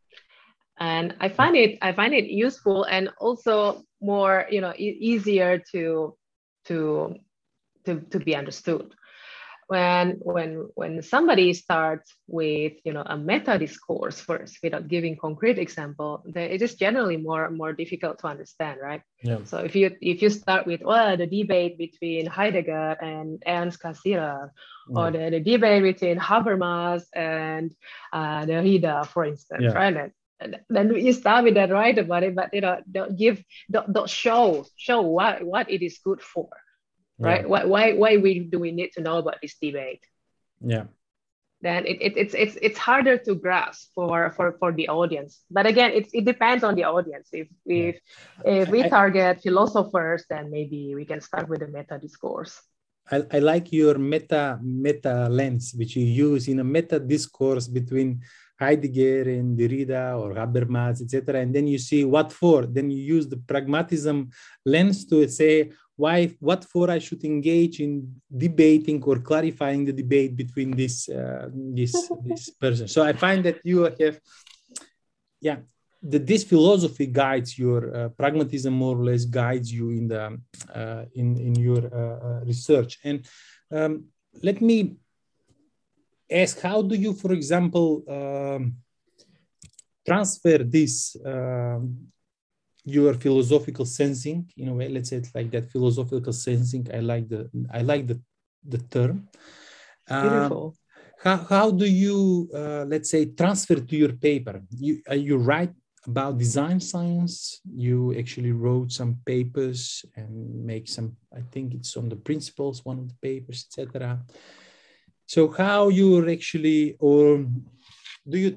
And 0.80 1.16
I 1.20 1.30
find 1.30 1.56
it 1.56 1.78
I 1.82 1.94
find 1.94 2.14
it 2.14 2.26
useful 2.26 2.84
and 2.86 3.10
also 3.20 3.84
more 4.02 4.48
you 4.50 4.62
know 4.62 4.74
e- 4.76 4.98
easier 5.00 5.62
to 5.72 6.18
to 6.66 7.16
to 7.86 8.00
to 8.10 8.20
be 8.20 8.36
understood 8.36 8.94
when 9.72 10.20
when 10.20 10.68
when 10.76 11.02
somebody 11.02 11.54
starts 11.54 12.14
with 12.28 12.74
you 12.84 12.92
know 12.92 13.04
a 13.06 13.16
meta 13.18 13.58
discourse 13.58 14.20
first 14.20 14.58
without 14.62 14.90
giving 14.90 15.16
concrete 15.16 15.58
example 15.58 16.22
then 16.26 16.52
it 16.52 16.62
is 16.62 16.76
generally 16.76 17.16
more 17.16 17.50
more 17.50 17.72
difficult 17.72 18.20
to 18.20 18.28
understand 18.28 18.82
right 18.84 19.02
yeah. 19.24 19.38
so 19.46 19.60
if 19.60 19.74
you 19.74 19.96
if 20.02 20.22
you 20.22 20.30
start 20.30 20.68
with 20.68 20.82
well 20.82 21.16
the 21.16 21.26
debate 21.26 21.78
between 21.78 22.26
heidegger 22.26 22.98
and 23.00 23.42
ernst 23.48 23.80
cassirer 23.82 24.52
yeah. 24.90 25.00
or 25.00 25.10
the, 25.10 25.30
the 25.36 25.40
debate 25.40 25.84
between 25.84 26.20
habermas 26.20 27.04
and 27.14 27.72
uh, 28.12 28.44
derrida 28.44 29.08
for 29.08 29.24
instance 29.24 29.64
yeah. 29.64 29.72
right 29.72 29.96
and, 30.42 30.60
then 30.70 30.94
you 30.96 31.14
start 31.14 31.46
with 31.46 31.54
that 31.54 31.72
right 31.72 31.98
about 31.98 32.24
it 32.24 32.36
but 32.36 32.54
you 32.54 32.60
know 32.60 32.76
don't 32.92 33.16
give 33.16 33.42
don't, 33.72 33.94
don't 33.94 34.10
show 34.10 34.66
show 34.76 35.00
what 35.00 35.42
what 35.44 35.72
it 35.72 35.82
is 35.82 36.00
good 36.04 36.20
for 36.20 36.50
right? 37.22 37.48
Why, 37.48 37.66
why, 37.66 37.94
why 37.94 38.18
we, 38.18 38.40
do 38.40 38.60
we 38.60 38.72
need 38.72 38.92
to 38.94 39.02
know 39.02 39.18
about 39.18 39.38
this 39.42 39.56
debate? 39.62 40.04
Yeah. 40.60 40.86
Then 41.62 41.86
it, 41.86 42.02
it, 42.02 42.14
it's 42.18 42.34
it's 42.34 42.58
it's 42.60 42.78
harder 42.78 43.18
to 43.20 43.36
grasp 43.36 43.94
for 43.94 44.32
for 44.32 44.58
for 44.58 44.72
the 44.74 44.90
audience. 44.90 45.46
But 45.52 45.68
again, 45.68 45.92
it, 45.94 46.10
it 46.12 46.26
depends 46.26 46.64
on 46.64 46.74
the 46.74 46.86
audience. 46.86 47.30
If 47.32 47.50
if 47.66 48.02
yeah. 48.44 48.66
if 48.66 48.70
we 48.70 48.90
target 48.90 49.42
philosophers, 49.44 50.26
then 50.28 50.50
maybe 50.50 50.96
we 50.96 51.06
can 51.06 51.22
start 51.22 51.50
with 51.50 51.60
the 51.60 51.68
meta 51.68 52.00
discourse. 52.02 52.60
I, 53.12 53.24
I 53.32 53.40
like 53.40 53.72
your 53.72 54.00
meta 54.00 54.58
meta 54.62 55.30
lens, 55.30 55.74
which 55.78 55.96
you 55.96 56.06
use 56.06 56.48
in 56.48 56.60
a 56.60 56.64
meta 56.64 57.00
discourse 57.00 57.68
between 57.68 58.22
Heidegger 58.62 59.24
and 59.38 59.58
Derrida 59.60 60.04
or 60.22 60.30
Habermas, 60.42 61.02
etc. 61.02 61.42
And 61.42 61.54
then 61.56 61.68
you 61.68 61.80
see 61.90 62.04
what 62.06 62.32
for. 62.32 62.66
Then 62.66 62.90
you 62.92 63.02
use 63.16 63.28
the 63.28 63.42
pragmatism 63.52 64.30
lens 64.66 65.06
to 65.06 65.28
say, 65.28 65.72
why 66.04 66.18
what 66.40 66.62
for 66.72 66.90
I 66.90 67.00
should 67.00 67.24
engage 67.24 67.80
in 67.86 67.92
debating 68.46 69.00
or 69.10 69.18
clarifying 69.30 69.82
the 69.86 69.96
debate 70.04 70.36
between 70.44 70.72
this 70.82 70.96
uh, 71.10 71.50
this 71.80 71.94
this 72.30 72.44
person. 72.64 72.88
So 72.88 73.00
I 73.10 73.14
find 73.14 73.40
that 73.48 73.58
you 73.64 73.78
have 74.02 74.20
yeah 75.48 75.58
that 76.12 76.26
this 76.26 76.44
philosophy 76.44 77.08
guides 77.24 77.58
your 77.58 77.96
uh, 77.96 78.10
pragmatism 78.22 78.74
more 78.74 78.96
or 78.98 79.06
less 79.10 79.26
guides 79.26 79.72
you 79.72 79.90
in 80.00 80.08
the 80.08 80.24
uh, 80.80 81.04
in 81.20 81.28
in 81.48 81.54
your 81.68 81.84
uh, 82.02 82.18
uh, 82.28 82.40
research 82.52 83.00
and 83.04 83.18
um, 83.78 84.06
let 84.42 84.62
me 84.62 84.78
ask 86.32 86.60
how 86.62 86.82
do 86.82 86.96
you 86.96 87.14
for 87.14 87.34
example 87.34 88.04
um, 88.08 88.76
transfer 90.06 90.60
this 90.60 91.16
um, 91.26 91.98
your 92.84 93.14
philosophical 93.14 93.86
sensing? 93.86 94.50
In 94.58 94.70
a 94.70 94.74
way 94.74 94.90
let's 94.90 95.10
say 95.10 95.18
it 95.18 95.28
like 95.36 95.52
that 95.52 95.72
philosophical 95.72 96.34
sensing. 96.34 96.88
I 96.94 97.00
like 97.00 97.28
the 97.30 97.50
i 97.74 97.82
like 97.82 98.08
the 98.08 98.20
the 98.64 98.78
term. 98.78 99.28
Beautiful. 100.08 100.66
Um, 100.68 100.74
how, 101.24 101.38
how 101.38 101.72
do 101.72 101.86
you 101.86 102.50
uh, 102.54 102.86
let's 102.88 103.10
say 103.10 103.26
transfer 103.26 103.76
to 103.76 103.96
your 103.96 104.14
paper? 104.14 104.62
You 104.72 105.02
uh, 105.10 105.16
you 105.16 105.38
write 105.38 105.74
about 106.08 106.40
design 106.40 106.80
science. 106.80 107.62
You 107.76 108.16
actually 108.18 108.52
wrote 108.52 108.92
some 108.92 109.18
papers 109.26 110.04
and 110.16 110.66
make 110.66 110.88
some 110.88 111.16
i 111.36 111.42
think 111.52 111.74
it's 111.74 111.96
on 111.96 112.10
the 112.10 112.16
principles 112.16 112.84
one 112.84 113.00
of 113.00 113.08
the 113.08 113.16
papers 113.22 113.68
etc 113.70 114.20
so 115.34 115.42
how 115.64 115.82
you're 116.00 116.30
actually 116.38 116.82
or 117.00 117.24
do 118.32 118.38
you 118.44 118.52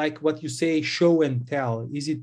like 0.00 0.16
what 0.24 0.42
you 0.42 0.48
say 0.48 0.72
show 0.80 1.14
and 1.26 1.36
tell 1.54 1.74
is 1.98 2.06
it 2.14 2.20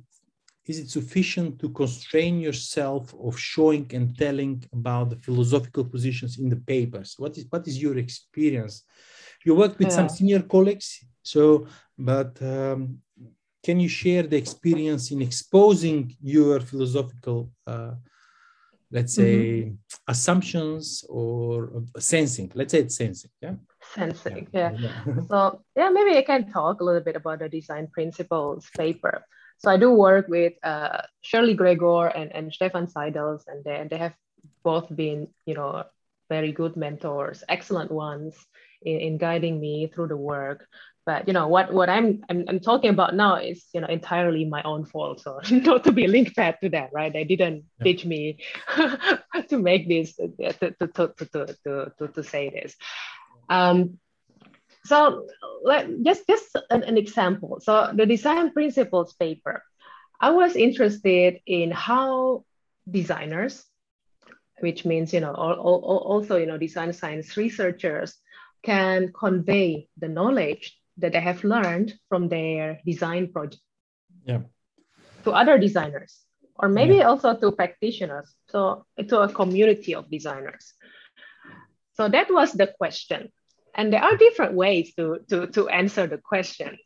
is 0.70 0.78
it 0.84 0.90
sufficient 0.90 1.60
to 1.62 1.68
constrain 1.82 2.36
yourself 2.48 3.04
of 3.28 3.34
showing 3.52 3.86
and 3.98 4.06
telling 4.24 4.56
about 4.80 5.10
the 5.10 5.20
philosophical 5.26 5.84
positions 5.84 6.38
in 6.38 6.48
the 6.54 6.62
papers? 6.74 7.10
What 7.18 7.34
is 7.40 7.46
what 7.54 7.68
is 7.70 7.76
your 7.86 7.98
experience? 8.06 8.76
You 9.46 9.56
work 9.56 9.74
with 9.80 9.90
yeah. 9.90 9.98
some 10.00 10.10
senior 10.18 10.44
colleagues, 10.54 10.88
so 11.34 11.66
but 11.98 12.32
um, 12.54 12.80
can 13.66 13.78
you 13.84 13.90
share 14.02 14.24
the 14.32 14.38
experience 14.46 15.04
in 15.14 15.20
exposing 15.30 16.16
your 16.22 16.60
philosophical, 16.60 17.40
uh, 17.66 17.94
let's 18.92 19.14
say, 19.14 19.64
mm-hmm. 19.64 19.76
assumptions 20.08 21.04
or 21.10 21.72
uh, 21.76 22.00
sensing? 22.00 22.52
Let's 22.56 22.72
say 22.72 22.80
it's 22.80 22.96
sensing, 22.96 23.32
yeah. 23.42 23.56
Sensing, 23.94 24.48
yeah. 24.54 24.72
yeah. 24.78 25.04
so 25.30 25.62
yeah, 25.76 25.90
maybe 25.90 26.18
I 26.18 26.24
can 26.24 26.52
talk 26.52 26.82
a 26.82 26.84
little 26.84 27.02
bit 27.02 27.16
about 27.16 27.40
the 27.40 27.50
design 27.50 27.88
principles 27.88 28.70
paper. 28.78 29.24
So 29.60 29.70
I 29.70 29.78
do 29.78 29.92
work 29.92 30.28
with 30.28 30.54
uh, 30.64 31.02
Shirley 31.22 31.54
Gregor 31.54 32.08
and, 32.08 32.34
and 32.34 32.54
Stefan 32.54 32.88
Seidels, 32.88 33.44
and 33.48 33.64
they, 33.64 33.88
they 33.90 33.98
have 33.98 34.14
both 34.64 34.94
been, 34.96 35.28
you 35.46 35.54
know, 35.54 35.84
very 36.30 36.52
good 36.52 36.78
mentors, 36.78 37.44
excellent 37.50 37.92
ones 37.92 38.36
in, 38.82 39.00
in 39.00 39.18
guiding 39.18 39.60
me 39.60 39.88
through 39.88 40.08
the 40.08 40.18
work. 40.18 40.68
But 41.10 41.28
you 41.28 41.34
know 41.34 41.48
what 41.48 41.74
what 41.74 41.90
I'm, 41.90 42.24
I'm 42.30 42.46
I'm 42.48 42.60
talking 42.60 42.92
about 42.92 43.16
now 43.16 43.38
is 43.38 43.66
you 43.74 43.82
know 43.82 43.88
entirely 43.88 44.46
my 44.46 44.62
own 44.62 44.86
fault. 44.86 45.22
So 45.22 45.40
not 45.52 45.86
to 45.86 45.92
be 45.92 46.06
linked 46.06 46.36
back 46.36 46.62
to 46.62 46.70
that, 46.70 46.92
right? 46.94 47.12
They 47.12 47.24
didn't 47.24 47.66
yeah. 47.80 47.84
teach 47.84 48.06
me 48.06 48.38
to 49.50 49.58
make 49.58 49.90
this 49.90 50.18
to, 50.18 50.28
to, 50.38 50.54
to, 50.54 50.88
to, 51.18 51.46
to, 51.66 51.92
to, 51.98 52.08
to 52.14 52.24
say 52.24 52.52
this. 52.52 52.76
Um, 53.50 53.98
so 54.86 55.26
let 55.64 55.90
just 56.04 56.28
just 56.28 56.56
an, 56.70 56.84
an 56.84 56.96
example. 56.96 57.60
So 57.60 57.90
the 57.92 58.06
design 58.06 58.54
principles 58.54 59.14
paper, 59.14 59.64
I 60.22 60.30
was 60.30 60.56
interested 60.56 61.42
in 61.48 61.72
how 61.72 62.46
designers, 62.88 63.66
which 64.60 64.86
means 64.86 65.12
you 65.12 65.22
know 65.22 65.34
also 65.34 66.38
you 66.38 66.46
know 66.46 66.60
design 66.60 66.94
science 66.94 67.36
researchers 67.36 68.14
can 68.62 69.12
convey 69.12 69.88
the 69.98 70.08
knowledge 70.08 70.79
that 71.00 71.14
they 71.14 71.20
have 71.22 71.44
learned 71.44 71.94
from 72.10 72.28
their 72.30 72.80
design 72.86 73.32
project. 73.32 73.62
Yeah. 74.26 74.42
to 75.24 75.32
other 75.32 75.58
designers 75.58 76.20
or 76.60 76.68
maybe 76.70 76.96
yeah. 76.96 77.08
also 77.08 77.34
to 77.36 77.52
practitioners 77.52 78.36
so 78.48 78.86
to 79.08 79.22
a 79.22 79.30
community 79.32 79.96
of 79.96 80.12
designers 80.12 80.74
so 81.96 82.10
that 82.10 82.30
was 82.30 82.52
the 82.54 82.68
question 82.68 83.32
and 83.74 83.94
there 83.94 84.04
are 84.04 84.16
different 84.18 84.54
ways 84.54 84.94
to 84.96 85.20
to 85.30 85.48
to 85.48 85.70
answer 85.70 86.06
the 86.06 86.18
questions 86.18 86.80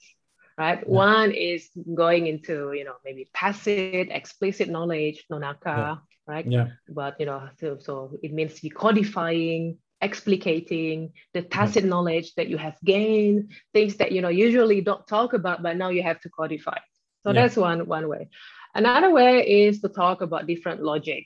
right 0.58 0.80
yeah. 0.80 0.88
one 0.88 1.32
is 1.32 1.69
going 1.95 2.28
into 2.28 2.71
you 2.73 2.86
know 2.86 2.95
maybe 3.04 3.28
tacit 3.34 4.08
explicit 4.12 4.69
knowledge 4.69 5.26
nonaka 5.32 5.78
yeah. 5.78 5.95
right 6.28 6.45
yeah 6.49 6.67
but 6.88 7.19
you 7.19 7.26
know 7.26 7.49
so, 7.60 7.78
so 7.80 8.17
it 8.21 8.32
means 8.32 8.62
decodifying 8.62 9.76
explicating 10.03 11.13
the 11.33 11.41
mm-hmm. 11.41 11.49
tacit 11.49 11.85
knowledge 11.85 12.33
that 12.35 12.47
you 12.47 12.57
have 12.57 12.75
gained 12.83 13.51
things 13.73 13.95
that 13.97 14.11
you 14.11 14.21
know 14.21 14.29
usually 14.29 14.81
don't 14.81 15.07
talk 15.07 15.33
about 15.33 15.63
but 15.63 15.77
now 15.77 15.89
you 15.89 16.03
have 16.03 16.19
to 16.19 16.29
codify 16.29 16.77
so 17.23 17.31
yeah. 17.31 17.41
that's 17.41 17.55
one 17.55 17.87
one 17.87 18.07
way 18.09 18.27
another 18.75 19.11
way 19.11 19.65
is 19.65 19.81
to 19.81 19.89
talk 19.89 20.21
about 20.21 20.47
different 20.47 20.81
logic 20.81 21.25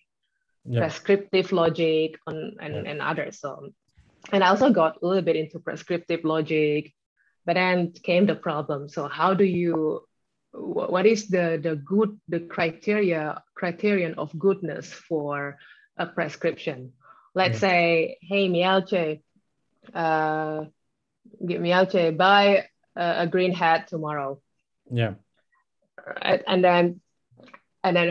yeah. 0.65 0.79
prescriptive 0.79 1.51
logic 1.51 2.19
and, 2.27 2.57
and, 2.61 2.75
yeah. 2.75 2.91
and 2.91 3.01
others 3.01 3.39
so 3.39 3.69
and 4.31 4.43
i 4.43 4.47
also 4.49 4.69
got 4.69 5.01
a 5.01 5.07
little 5.07 5.23
bit 5.23 5.35
into 5.35 5.59
prescriptive 5.59 6.23
logic 6.23 6.93
but 7.45 7.53
then 7.53 7.91
came 8.03 8.25
the 8.25 8.35
problem 8.35 8.87
so 8.87 9.07
how 9.07 9.33
do 9.33 9.43
you 9.43 10.01
what 10.53 11.05
is 11.05 11.27
the 11.27 11.59
the 11.61 11.75
good 11.75 12.19
the 12.27 12.39
criteria 12.41 13.41
criterion 13.55 14.13
of 14.17 14.37
goodness 14.37 14.91
for 14.91 15.57
a 15.97 16.05
prescription 16.05 16.91
let's 17.38 17.62
yeah. 17.62 17.69
say, 17.69 18.17
hey, 18.21 18.50
Mielche, 18.50 19.21
uh, 19.93 20.65
Mielche, 21.41 22.17
buy 22.17 22.65
a, 22.95 23.23
a, 23.23 23.28
green 23.28 23.54
hat 23.54 23.88
tomorrow. 23.88 24.41
Yeah. 24.91 25.13
Right? 26.04 26.43
And 26.47 26.63
then, 26.63 27.00
and 27.84 27.95
then 27.95 28.10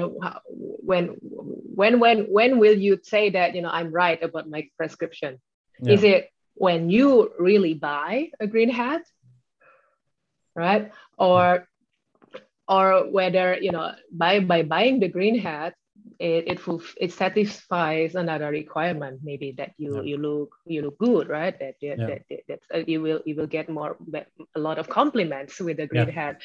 when, 0.49 1.17
when, 1.21 1.99
when, 1.99 2.19
when 2.31 2.59
will 2.61 2.79
you 2.79 3.01
say 3.03 3.31
that, 3.31 3.57
you 3.57 3.63
know, 3.63 3.69
I'm 3.69 3.91
right 3.91 4.23
about 4.23 4.49
my 4.49 4.69
prescription? 4.77 5.41
Yeah. 5.81 5.95
Is 5.95 6.05
it 6.05 6.31
when 6.55 6.89
you 6.89 7.33
really 7.39 7.75
buy 7.75 8.31
a 8.39 8.47
green 8.47 8.71
hat? 8.71 9.03
Right. 10.55 10.93
Or, 11.19 11.67
or 12.69 13.11
whether, 13.11 13.59
you 13.61 13.73
know, 13.73 13.93
by, 14.13 14.39
by 14.39 14.63
buying 14.63 15.01
the 15.01 15.09
green 15.09 15.37
hat, 15.39 15.75
it 16.19 16.49
it, 16.49 16.61
it 17.01 17.13
satisfies 17.13 18.15
another 18.15 18.51
requirement 18.51 19.21
maybe 19.23 19.53
that 19.53 19.73
you 19.77 19.97
yeah. 19.97 20.03
you 20.03 20.17
look 20.17 20.55
you 20.65 20.83
look 20.83 20.99
good 20.99 21.29
right 21.29 21.59
that 21.59 21.75
that, 21.81 21.99
yeah. 21.99 22.07
that, 22.07 22.23
that, 22.31 22.41
that 22.49 22.61
uh, 22.75 22.85
you 22.87 23.01
will 23.01 23.21
you 23.25 23.35
will 23.35 23.47
get 23.47 23.69
more 23.69 23.97
a 24.55 24.61
lot 24.61 24.79
of 24.79 24.89
compliments 24.89 25.61
with 25.61 25.77
the 25.77 25.87
green 25.87 26.09
yeah. 26.09 26.13
hat 26.15 26.43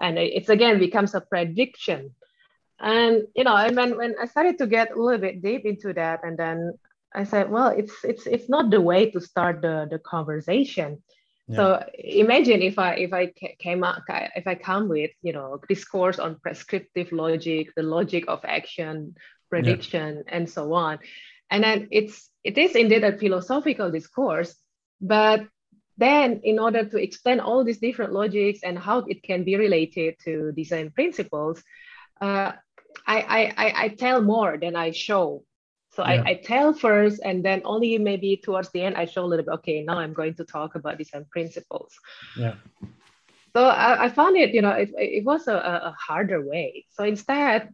and 0.00 0.18
it's 0.18 0.48
again 0.48 0.78
becomes 0.78 1.14
a 1.14 1.20
prediction 1.20 2.10
and 2.80 3.22
you 3.36 3.44
know 3.44 3.56
and 3.56 3.76
when, 3.76 3.96
when 3.96 4.14
i 4.20 4.26
started 4.26 4.58
to 4.58 4.66
get 4.66 4.90
a 4.90 5.00
little 5.00 5.20
bit 5.20 5.42
deep 5.42 5.64
into 5.64 5.92
that 5.92 6.20
and 6.24 6.36
then 6.36 6.72
i 7.14 7.24
said 7.24 7.50
well 7.50 7.68
it's 7.68 8.04
it's 8.04 8.26
it's 8.26 8.48
not 8.48 8.70
the 8.70 8.80
way 8.80 9.10
to 9.10 9.20
start 9.20 9.62
the 9.62 9.86
the 9.90 9.98
conversation 9.98 11.02
yeah. 11.46 11.56
So 11.56 11.84
imagine 11.98 12.62
if 12.62 12.78
I 12.78 12.94
if 12.94 13.12
I 13.12 13.32
came 13.58 13.84
up 13.84 14.02
if 14.08 14.46
I 14.46 14.54
come 14.54 14.88
with 14.88 15.10
you 15.22 15.32
know 15.32 15.60
discourse 15.68 16.18
on 16.18 16.38
prescriptive 16.40 17.12
logic, 17.12 17.68
the 17.76 17.82
logic 17.82 18.24
of 18.28 18.40
action, 18.44 19.14
prediction, 19.50 20.22
yeah. 20.26 20.36
and 20.36 20.48
so 20.48 20.72
on, 20.72 21.00
and 21.50 21.62
then 21.62 21.88
it's 21.90 22.30
it 22.44 22.56
is 22.56 22.74
indeed 22.74 23.04
a 23.04 23.18
philosophical 23.18 23.90
discourse, 23.90 24.54
but 25.00 25.46
then 25.96 26.40
in 26.44 26.58
order 26.58 26.84
to 26.84 26.96
explain 26.96 27.40
all 27.40 27.62
these 27.62 27.78
different 27.78 28.12
logics 28.12 28.60
and 28.64 28.78
how 28.78 28.98
it 29.00 29.22
can 29.22 29.44
be 29.44 29.56
related 29.56 30.16
to 30.24 30.50
design 30.52 30.90
principles, 30.90 31.62
uh, 32.20 32.52
I, 33.06 33.52
I 33.56 33.72
I 33.84 33.88
tell 33.88 34.22
more 34.22 34.56
than 34.56 34.76
I 34.76 34.92
show 34.92 35.44
so 35.94 36.04
yeah. 36.04 36.22
I, 36.26 36.30
I 36.30 36.34
tell 36.34 36.72
first, 36.72 37.20
and 37.24 37.44
then 37.44 37.62
only 37.64 37.98
maybe 37.98 38.36
towards 38.36 38.70
the 38.70 38.82
end, 38.82 38.96
I 38.96 39.04
show 39.04 39.24
a 39.24 39.26
little 39.26 39.44
bit, 39.44 39.54
okay, 39.54 39.82
now 39.82 39.98
I'm 39.98 40.12
going 40.12 40.34
to 40.34 40.44
talk 40.44 40.74
about 40.74 40.98
design 40.98 41.26
principles. 41.30 41.94
Yeah. 42.36 42.54
So 43.54 43.64
I, 43.64 44.04
I 44.04 44.08
found 44.08 44.36
it, 44.36 44.50
you 44.50 44.62
know, 44.62 44.70
it, 44.70 44.90
it 44.98 45.24
was 45.24 45.46
a, 45.46 45.54
a 45.54 45.96
harder 45.98 46.44
way. 46.44 46.86
So 46.90 47.04
instead, 47.04 47.70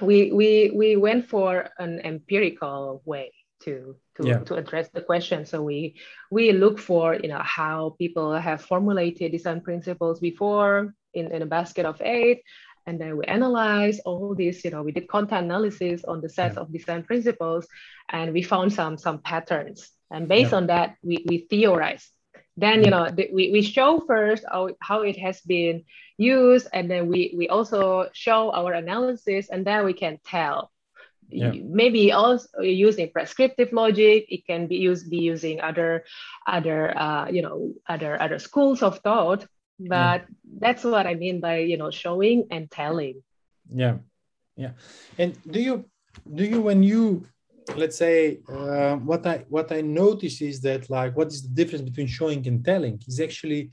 we, 0.00 0.32
we, 0.32 0.72
we 0.74 0.96
went 0.96 1.28
for 1.28 1.68
an 1.78 2.00
empirical 2.00 3.02
way 3.04 3.32
to 3.60 3.96
to, 4.16 4.26
yeah. 4.26 4.38
to 4.38 4.54
address 4.54 4.88
the 4.88 5.00
question. 5.00 5.46
So 5.46 5.62
we 5.62 5.96
we 6.30 6.52
look 6.52 6.78
for 6.78 7.14
you 7.14 7.28
know 7.28 7.42
how 7.42 7.96
people 7.98 8.34
have 8.34 8.62
formulated 8.62 9.32
design 9.32 9.60
principles 9.60 10.20
before 10.20 10.94
in, 11.14 11.32
in 11.32 11.42
a 11.42 11.46
basket 11.46 11.86
of 11.86 12.00
eight, 12.02 12.42
and 12.88 12.98
then 12.98 13.18
we 13.18 13.24
analyze 13.26 14.00
all 14.00 14.34
this 14.34 14.64
you 14.64 14.70
know 14.70 14.82
we 14.82 14.92
did 14.92 15.06
content 15.08 15.44
analysis 15.44 16.04
on 16.04 16.20
the 16.22 16.28
sets 16.28 16.54
yeah. 16.54 16.62
of 16.62 16.72
design 16.72 17.02
principles 17.02 17.68
and 18.08 18.32
we 18.32 18.42
found 18.42 18.72
some 18.72 18.96
some 18.96 19.18
patterns 19.18 19.90
and 20.10 20.26
based 20.26 20.52
yeah. 20.52 20.56
on 20.56 20.66
that 20.66 20.96
we, 21.02 21.24
we 21.28 21.46
theorize 21.50 22.10
then 22.56 22.82
you 22.82 22.90
know 22.90 23.04
the, 23.10 23.28
we, 23.32 23.52
we 23.52 23.62
show 23.62 24.00
first 24.06 24.42
how, 24.50 24.70
how 24.80 25.02
it 25.02 25.18
has 25.18 25.40
been 25.42 25.84
used 26.16 26.66
and 26.72 26.90
then 26.90 27.08
we 27.08 27.34
we 27.36 27.48
also 27.48 28.08
show 28.14 28.50
our 28.52 28.72
analysis 28.72 29.48
and 29.50 29.66
then 29.66 29.84
we 29.84 29.92
can 29.92 30.18
tell 30.24 30.70
yeah. 31.28 31.52
maybe 31.62 32.10
also 32.10 32.48
using 32.62 33.10
prescriptive 33.12 33.70
logic 33.70 34.24
it 34.30 34.46
can 34.46 34.66
be 34.66 34.76
used 34.76 35.10
be 35.10 35.18
using 35.18 35.60
other 35.60 36.04
other 36.46 36.96
uh, 36.96 37.28
you 37.28 37.42
know 37.42 37.74
other 37.86 38.20
other 38.20 38.38
schools 38.38 38.82
of 38.82 38.98
thought 39.00 39.46
but 39.78 40.20
yeah. 40.22 40.34
that's 40.58 40.84
what 40.84 41.06
i 41.06 41.14
mean 41.14 41.40
by 41.40 41.58
you 41.58 41.76
know 41.76 41.90
showing 41.90 42.46
and 42.50 42.70
telling. 42.70 43.22
Yeah. 43.72 43.98
Yeah. 44.56 44.72
And 45.18 45.38
do 45.48 45.60
you 45.60 45.84
do 46.34 46.44
you 46.44 46.60
when 46.60 46.82
you 46.82 47.26
let's 47.76 47.96
say 47.96 48.40
uh, 48.48 48.96
what 48.96 49.26
i 49.26 49.44
what 49.48 49.70
i 49.72 49.80
notice 49.80 50.40
is 50.40 50.60
that 50.62 50.88
like 50.90 51.16
what 51.16 51.28
is 51.28 51.42
the 51.42 51.48
difference 51.48 51.82
between 51.82 52.06
showing 52.06 52.46
and 52.48 52.64
telling 52.64 53.00
is 53.06 53.20
actually 53.20 53.70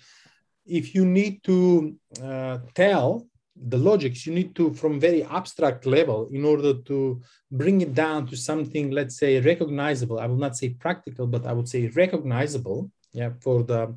if 0.65 0.93
you 0.93 1.05
need 1.05 1.43
to 1.43 1.95
uh, 2.21 2.57
tell 2.73 3.25
the 3.55 3.77
logics 3.77 4.27
you 4.27 4.33
need 4.33 4.53
to 4.53 4.73
from 4.73 4.99
very 4.99 5.23
abstract 5.23 5.85
level 5.85 6.29
in 6.33 6.43
order 6.43 6.73
to 6.73 7.21
bring 7.49 7.79
it 7.81 7.93
down 7.93 8.27
to 8.27 8.35
something 8.35 8.91
let's 8.91 9.17
say 9.17 9.39
recognizable. 9.39 10.19
I 10.19 10.27
will 10.27 10.43
not 10.45 10.57
say 10.57 10.69
practical 10.69 11.25
but 11.25 11.45
i 11.45 11.53
would 11.53 11.69
say 11.69 11.87
recognizable 11.87 12.91
yeah 13.13 13.31
for 13.39 13.63
the 13.63 13.95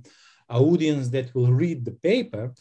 audience 0.51 1.09
that 1.11 1.35
will 1.35 1.53
read 1.53 1.85
the 1.85 1.93
paper, 1.93 2.53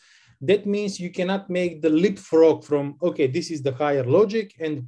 that 0.42 0.66
means 0.66 1.00
you 1.00 1.12
cannot 1.12 1.50
make 1.50 1.82
the 1.82 1.90
leapfrog 1.90 2.64
from, 2.64 2.96
okay, 3.02 3.28
this 3.28 3.50
is 3.50 3.62
the 3.64 3.74
higher 3.74 4.04
logic 4.04 4.54
and 4.60 4.88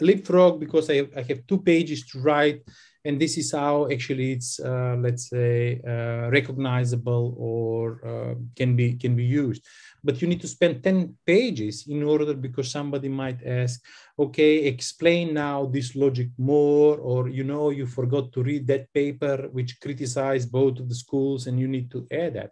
leapfrog 0.00 0.60
because 0.60 0.90
I, 0.90 1.06
I 1.16 1.22
have 1.22 1.46
two 1.46 1.58
pages 1.58 2.06
to 2.06 2.20
write 2.20 2.62
and 3.04 3.20
this 3.20 3.38
is 3.38 3.52
how 3.52 3.88
actually 3.90 4.32
it's 4.32 4.60
uh, 4.60 4.96
let's 4.98 5.30
say 5.30 5.80
uh, 5.86 6.28
recognizable 6.30 7.34
or 7.38 7.82
uh, 8.04 8.34
can 8.56 8.76
be 8.76 8.94
can 8.94 9.14
be 9.14 9.24
used. 9.24 9.62
But 10.02 10.20
you 10.20 10.28
need 10.28 10.40
to 10.42 10.48
spend 10.48 10.82
10 10.82 11.16
pages 11.24 11.86
in 11.88 12.02
order 12.02 12.34
because 12.34 12.70
somebody 12.70 13.08
might 13.08 13.40
ask 13.46 13.80
okay 14.18 14.66
explain 14.66 15.32
now 15.32 15.66
this 15.66 15.94
logic 15.94 16.28
more 16.38 16.98
or 16.98 17.28
you 17.28 17.44
know 17.44 17.70
you 17.70 17.86
forgot 17.86 18.32
to 18.32 18.42
read 18.42 18.66
that 18.66 18.92
paper 18.92 19.48
which 19.52 19.80
criticized 19.80 20.50
both 20.50 20.78
of 20.80 20.88
the 20.88 20.94
schools 20.94 21.46
and 21.46 21.58
you 21.58 21.68
need 21.68 21.90
to 21.90 22.06
add 22.10 22.34
that. 22.34 22.50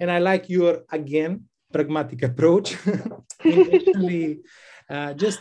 And 0.00 0.10
i 0.10 0.18
like 0.18 0.48
your 0.48 0.82
again 0.92 1.44
pragmatic 1.72 2.22
approach. 2.30 2.76
Actually 3.44 4.40
uh, 4.90 5.14
just 5.14 5.40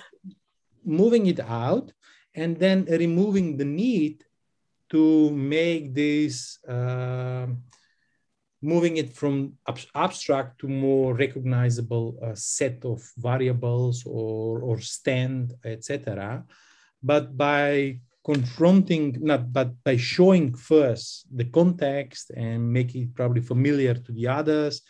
moving 0.85 1.27
it 1.27 1.39
out 1.39 1.91
and 2.33 2.57
then 2.57 2.85
removing 2.85 3.57
the 3.57 3.65
need 3.65 4.23
to 4.89 5.31
make 5.31 5.93
this 5.93 6.59
uh, 6.67 7.47
moving 8.61 8.97
it 8.97 9.11
from 9.13 9.53
ab- 9.67 9.91
abstract 9.93 10.59
to 10.59 10.67
more 10.67 11.13
recognizable 11.13 12.17
uh, 12.21 12.33
set 12.33 12.83
of 12.85 13.01
variables 13.17 14.03
or, 14.05 14.61
or 14.61 14.79
stand, 14.79 15.53
etc. 15.63 16.43
But 17.01 17.37
by 17.37 17.99
confronting, 18.23 19.17
not, 19.21 19.53
but 19.53 19.71
by 19.83 19.97
showing 19.97 20.55
first 20.55 21.27
the 21.31 21.45
context 21.45 22.31
and 22.35 22.73
making 22.73 23.03
it 23.03 23.15
probably 23.15 23.41
familiar 23.41 23.93
to 23.93 24.11
the 24.11 24.27
others, 24.27 24.81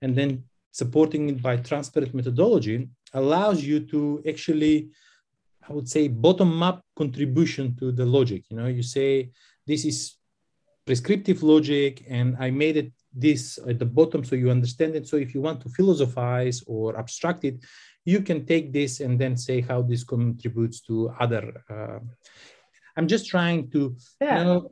and 0.00 0.14
then 0.14 0.44
supporting 0.70 1.28
it 1.28 1.42
by 1.42 1.56
transparent 1.56 2.14
methodology 2.14 2.88
allows 3.12 3.62
you 3.62 3.80
to 3.80 4.22
actually, 4.28 4.90
I 5.68 5.72
would 5.72 5.88
say, 5.88 6.08
bottom 6.08 6.62
up 6.62 6.84
contribution 6.96 7.76
to 7.76 7.92
the 7.92 8.04
logic. 8.04 8.44
You 8.50 8.56
know, 8.58 8.66
you 8.66 8.82
say, 8.82 9.30
this 9.66 9.84
is 9.84 10.16
prescriptive 10.86 11.42
logic 11.42 12.04
and 12.08 12.36
I 12.38 12.50
made 12.50 12.76
it 12.76 12.92
this 13.14 13.58
at 13.68 13.78
the 13.78 13.86
bottom 13.86 14.24
so 14.24 14.36
you 14.36 14.50
understand 14.50 14.94
it. 14.96 15.06
So 15.06 15.16
if 15.16 15.34
you 15.34 15.40
want 15.40 15.60
to 15.62 15.68
philosophize 15.68 16.62
or 16.66 16.98
abstract 16.98 17.44
it, 17.44 17.64
you 18.04 18.20
can 18.20 18.44
take 18.44 18.72
this 18.72 19.00
and 19.00 19.18
then 19.18 19.36
say 19.36 19.60
how 19.60 19.80
this 19.82 20.04
contributes 20.04 20.80
to 20.82 21.10
other. 21.18 21.64
Uh, 21.70 22.00
I'm 22.96 23.08
just 23.08 23.26
trying 23.26 23.70
to, 23.70 23.96
yeah. 24.20 24.38
you 24.38 24.44
know, 24.44 24.70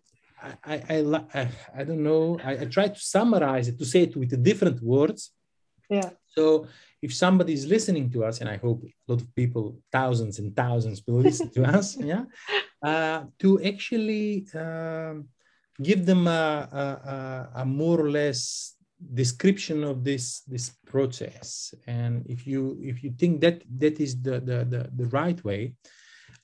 I, 0.64 0.74
I, 0.88 1.24
I, 1.34 1.48
I 1.78 1.84
don't 1.84 2.02
know. 2.02 2.38
I, 2.44 2.52
I 2.52 2.64
try 2.66 2.88
to 2.88 3.00
summarize 3.00 3.68
it 3.68 3.78
to 3.78 3.86
say 3.86 4.02
it 4.02 4.16
with 4.16 4.42
different 4.42 4.82
words. 4.82 5.30
Yeah. 5.88 6.10
So 6.26 6.66
if 7.02 7.12
somebody 7.12 7.52
is 7.52 7.66
listening 7.66 8.10
to 8.12 8.24
us, 8.24 8.40
and 8.40 8.48
I 8.48 8.56
hope 8.56 8.84
a 8.84 9.12
lot 9.12 9.20
of 9.20 9.34
people, 9.34 9.76
thousands 9.90 10.38
and 10.38 10.54
thousands, 10.54 11.02
will 11.06 11.20
listen 11.20 11.50
to 11.50 11.64
us, 11.64 11.96
yeah, 12.12 12.24
uh, 12.82 13.24
to 13.40 13.60
actually 13.62 14.46
uh, 14.54 15.14
give 15.82 16.06
them 16.06 16.28
a, 16.28 16.68
a, 16.72 17.60
a, 17.60 17.64
more 17.66 18.00
or 18.00 18.08
less 18.08 18.76
description 19.14 19.82
of 19.82 20.04
this 20.04 20.42
this 20.46 20.70
process. 20.86 21.74
And 21.88 22.24
if 22.26 22.46
you 22.46 22.78
if 22.80 23.02
you 23.02 23.10
think 23.18 23.40
that 23.40 23.62
that 23.78 23.98
is 23.98 24.22
the 24.22 24.38
the 24.40 24.58
the, 24.64 24.90
the 24.94 25.06
right 25.06 25.42
way, 25.44 25.74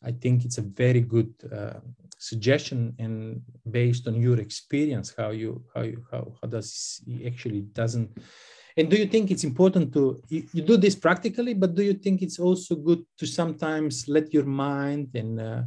I 0.02 0.10
think 0.10 0.44
it's 0.44 0.58
a 0.58 0.62
very 0.62 1.00
good 1.00 1.32
uh, 1.52 1.80
suggestion 2.18 2.96
and 2.98 3.42
based 3.70 4.08
on 4.08 4.20
your 4.20 4.40
experience, 4.40 5.14
how 5.16 5.30
you 5.30 5.62
how 5.72 5.82
you 5.82 6.04
how, 6.10 6.32
how 6.42 6.48
does 6.48 7.00
it 7.06 7.26
actually 7.26 7.60
doesn't 7.60 8.10
and 8.78 8.88
do 8.88 8.96
you 8.96 9.06
think 9.06 9.32
it's 9.32 9.42
important 9.42 9.92
to 9.92 10.22
you, 10.28 10.44
you, 10.52 10.62
do 10.62 10.76
this 10.76 10.94
practically, 10.94 11.52
but 11.52 11.74
do 11.74 11.82
you 11.82 11.94
think 11.94 12.22
it's 12.22 12.38
also 12.38 12.76
good 12.76 13.04
to 13.18 13.26
sometimes 13.26 14.06
let 14.06 14.32
your 14.32 14.44
mind 14.44 15.08
and 15.14 15.40
uh, 15.40 15.62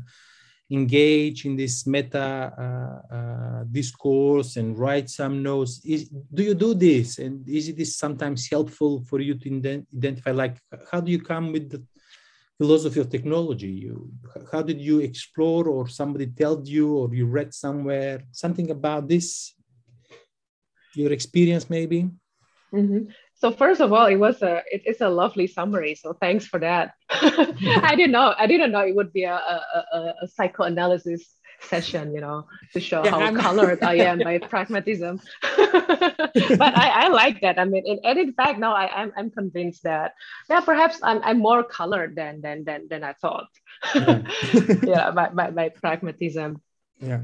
engage 0.72 1.44
in 1.46 1.58
this 1.58 1.86
meta 1.86 2.54
uh, 2.58 3.16
uh, 3.16 3.64
discourse 3.70 4.56
and 4.56 4.80
write 4.80 5.10
some 5.10 5.44
notes? 5.44 5.82
Is, 5.84 6.08
do 6.08 6.42
you 6.42 6.54
do 6.54 6.74
this, 6.74 7.20
and 7.20 7.48
is 7.50 7.68
it 7.68 7.86
sometimes 7.88 8.50
helpful 8.50 9.04
for 9.10 9.20
you 9.20 9.36
to 9.36 9.84
identify? 9.94 10.32
Like, 10.32 10.56
how 10.90 11.02
do 11.02 11.12
you 11.12 11.22
come 11.22 11.52
with 11.52 11.70
the 11.70 11.84
philosophy 12.58 13.02
of 13.02 13.10
technology? 13.10 13.72
You, 13.72 14.10
how 14.54 14.62
did 14.62 14.80
you 14.80 15.00
explore, 15.00 15.68
or 15.68 15.90
somebody 15.90 16.28
told 16.28 16.66
you, 16.66 16.96
or 16.96 17.14
you 17.14 17.26
read 17.26 17.54
somewhere 17.54 18.24
something 18.32 18.72
about 18.72 19.10
this? 19.10 19.54
Your 20.96 21.12
experience, 21.12 21.70
maybe. 21.70 22.10
Mm-hmm. 22.74 23.12
So 23.36 23.52
first 23.52 23.82
of 23.82 23.92
all, 23.92 24.06
it 24.06 24.16
was 24.16 24.42
a 24.42 24.62
it's 24.72 25.02
a 25.02 25.10
lovely 25.10 25.48
summary. 25.48 25.96
So 25.96 26.14
thanks 26.14 26.46
for 26.46 26.60
that. 26.60 26.94
I 27.10 27.94
didn't 27.96 28.12
know 28.12 28.34
I 28.38 28.48
didn't 28.48 28.72
know 28.72 28.82
it 28.82 28.96
would 28.96 29.12
be 29.12 29.24
a, 29.24 29.36
a, 29.36 30.14
a 30.22 30.28
psychoanalysis 30.28 31.36
session, 31.64 32.14
you 32.14 32.22
know, 32.22 32.46
to 32.74 32.80
show 32.80 33.04
yeah, 33.04 33.12
how 33.12 33.20
I'm... 33.20 33.36
colored 33.36 33.84
I 33.84 33.96
am 33.96 34.20
by 34.20 34.38
pragmatism. 34.54 35.20
but 35.58 36.78
I, 36.78 37.06
I 37.06 37.08
like 37.10 37.42
that. 37.42 37.60
I 37.60 37.66
mean, 37.66 38.00
and 38.04 38.20
in 38.20 38.34
fact, 38.34 38.60
now 38.60 38.74
I, 38.74 38.88
I'm 38.88 39.12
I'm 39.18 39.32
convinced 39.32 39.84
that 39.84 40.14
yeah, 40.50 40.62
perhaps 40.62 41.00
I'm 41.04 41.22
I'm 41.24 41.40
more 41.40 41.64
colored 41.64 42.16
than 42.16 42.42
than 42.42 42.64
than 42.64 42.88
than 42.90 43.04
I 43.04 43.14
thought. 43.14 43.50
yeah, 43.96 44.22
yeah 44.84 45.12
by, 45.12 45.30
by, 45.30 45.52
by 45.52 45.70
pragmatism. 45.70 46.62
Yeah. 47.00 47.22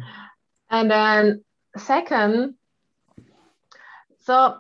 And 0.70 0.92
then 0.92 1.44
second, 1.78 2.56
so 4.26 4.58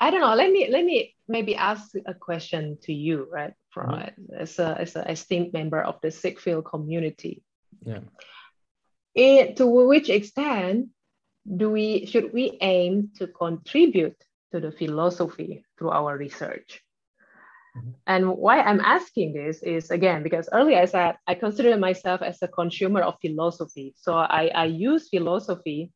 I 0.00 0.10
don't 0.10 0.20
know. 0.20 0.34
Let 0.34 0.50
me 0.50 0.68
let 0.70 0.84
me 0.84 1.14
maybe 1.28 1.54
ask 1.54 1.92
a 2.06 2.14
question 2.14 2.78
to 2.82 2.92
you, 2.92 3.28
right? 3.30 3.54
From 3.70 3.90
mm-hmm. 3.90 4.34
as 4.34 4.58
a 4.58 4.76
as 4.80 4.96
a 4.96 5.10
esteemed 5.10 5.52
member 5.52 5.80
of 5.80 6.00
the 6.02 6.08
SIGPhil 6.08 6.64
community. 6.64 7.42
Yeah. 7.84 8.00
It, 9.14 9.56
to 9.56 9.66
which 9.66 10.10
extent 10.10 10.88
do 11.44 11.70
we 11.70 12.06
should 12.06 12.32
we 12.32 12.58
aim 12.60 13.10
to 13.18 13.26
contribute 13.26 14.16
to 14.52 14.60
the 14.60 14.72
philosophy 14.72 15.64
through 15.78 15.90
our 15.90 16.16
research? 16.16 16.82
Mm-hmm. 17.76 17.90
And 18.06 18.28
why 18.36 18.60
I'm 18.60 18.80
asking 18.80 19.34
this 19.34 19.62
is 19.62 19.90
again 19.90 20.22
because 20.22 20.48
earlier 20.52 20.78
I 20.78 20.86
said 20.86 21.16
I 21.26 21.34
consider 21.34 21.76
myself 21.76 22.22
as 22.22 22.42
a 22.42 22.48
consumer 22.48 23.02
of 23.02 23.14
philosophy. 23.20 23.94
So 23.96 24.14
I, 24.14 24.50
I 24.54 24.64
use 24.64 25.08
philosophy 25.08 25.92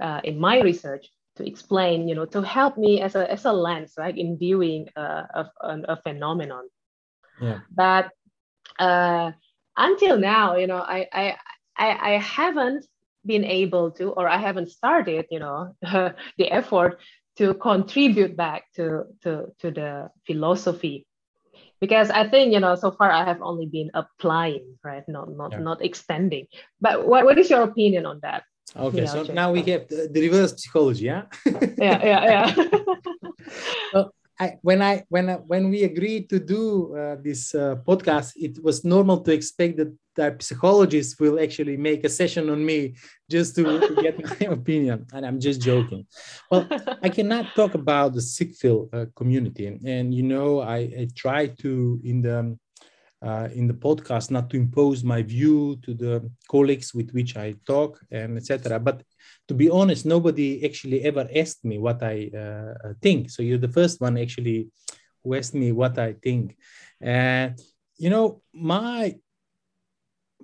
uh, 0.00 0.20
in 0.24 0.38
my 0.38 0.60
research 0.60 1.08
to 1.38 1.46
explain, 1.46 2.08
you 2.08 2.14
know, 2.14 2.26
to 2.26 2.42
help 2.42 2.76
me 2.76 3.00
as 3.00 3.14
a, 3.14 3.30
as 3.30 3.44
a 3.44 3.52
lens, 3.52 3.94
right, 3.96 4.16
in 4.16 4.38
viewing 4.38 4.88
uh, 4.96 5.44
a, 5.62 5.96
phenomenon. 6.02 6.68
Yeah. 7.40 7.60
But 7.70 8.10
uh, 8.78 9.32
until 9.76 10.18
now, 10.18 10.56
you 10.56 10.66
know, 10.66 10.78
I, 10.78 11.06
I, 11.12 11.36
I, 11.76 12.14
I 12.14 12.18
haven't 12.18 12.86
been 13.24 13.44
able 13.44 13.92
to, 13.92 14.10
or 14.10 14.28
I 14.28 14.38
haven't 14.38 14.70
started, 14.70 15.26
you 15.30 15.38
know, 15.38 15.74
the 15.82 16.52
effort 16.52 17.00
to 17.36 17.54
contribute 17.54 18.36
back 18.36 18.64
to, 18.74 19.04
to, 19.22 19.46
to 19.60 19.70
the 19.70 20.10
philosophy 20.26 21.06
because 21.80 22.10
I 22.10 22.28
think 22.28 22.52
you 22.52 22.60
know 22.60 22.74
so 22.74 22.90
far 22.90 23.10
I 23.10 23.24
have 23.24 23.40
only 23.42 23.66
been 23.66 23.90
applying, 23.94 24.78
right? 24.82 25.04
Not 25.08 25.30
not 25.30 25.52
yeah. 25.52 25.58
not 25.58 25.84
extending. 25.84 26.46
But 26.80 27.06
what, 27.06 27.24
what 27.24 27.38
is 27.38 27.50
your 27.50 27.62
opinion 27.62 28.06
on 28.06 28.20
that? 28.22 28.42
Okay, 28.76 29.06
so 29.06 29.22
now 29.22 29.52
we 29.52 29.62
have 29.62 29.88
the, 29.88 30.08
the 30.10 30.20
reverse 30.20 30.54
psychology, 30.62 31.04
yeah? 31.04 31.22
yeah, 31.78 32.04
yeah, 32.04 32.24
yeah. 32.24 32.54
so 33.92 34.12
I, 34.40 34.56
when 34.62 34.82
I 34.82 35.04
when 35.08 35.30
I, 35.30 35.34
when 35.34 35.68
we 35.68 35.82
agreed 35.82 36.28
to 36.30 36.38
do 36.38 36.94
uh, 36.96 37.16
this 37.20 37.54
uh, 37.54 37.76
podcast, 37.86 38.32
it 38.36 38.62
was 38.62 38.84
normal 38.84 39.20
to 39.22 39.32
expect 39.32 39.78
that 39.78 39.92
the 40.14 40.36
psychologist 40.40 41.18
will 41.18 41.40
actually 41.40 41.76
make 41.76 42.04
a 42.04 42.08
session 42.08 42.48
on 42.50 42.64
me 42.64 42.94
just 43.30 43.56
to, 43.56 43.64
to 43.64 43.94
get 44.02 44.22
my 44.22 44.46
opinion, 44.52 45.06
and 45.12 45.26
I'm 45.26 45.40
just 45.40 45.60
joking. 45.60 46.06
Well, 46.50 46.68
I 47.02 47.08
cannot 47.08 47.54
talk 47.56 47.74
about 47.74 48.14
the 48.14 48.20
SIGPhil 48.20 48.94
uh, 48.94 49.06
community, 49.16 49.66
and, 49.66 49.84
and 49.84 50.14
you 50.14 50.22
know, 50.22 50.60
I, 50.60 50.78
I 50.78 51.08
try 51.16 51.48
to 51.62 52.00
in 52.04 52.22
the 52.22 52.56
uh, 53.22 53.48
in 53.54 53.66
the 53.66 53.74
podcast 53.74 54.30
not 54.30 54.48
to 54.50 54.56
impose 54.56 55.02
my 55.02 55.22
view 55.22 55.76
to 55.82 55.94
the 55.94 56.30
colleagues 56.48 56.94
with 56.94 57.10
which 57.12 57.36
I 57.36 57.54
talk 57.66 58.00
and 58.10 58.36
etc. 58.36 58.78
But 58.78 59.02
to 59.48 59.54
be 59.54 59.68
honest, 59.70 60.06
nobody 60.06 60.64
actually 60.64 61.02
ever 61.02 61.28
asked 61.34 61.64
me 61.64 61.78
what 61.78 62.02
I 62.02 62.30
uh, 62.36 62.92
think. 63.02 63.30
So 63.30 63.42
you're 63.42 63.58
the 63.58 63.68
first 63.68 64.00
one 64.00 64.18
actually 64.18 64.68
who 65.22 65.34
asked 65.34 65.54
me 65.54 65.72
what 65.72 65.98
I 65.98 66.12
think. 66.12 66.56
And 67.00 67.58
you 67.96 68.10
know, 68.10 68.42
my 68.52 69.16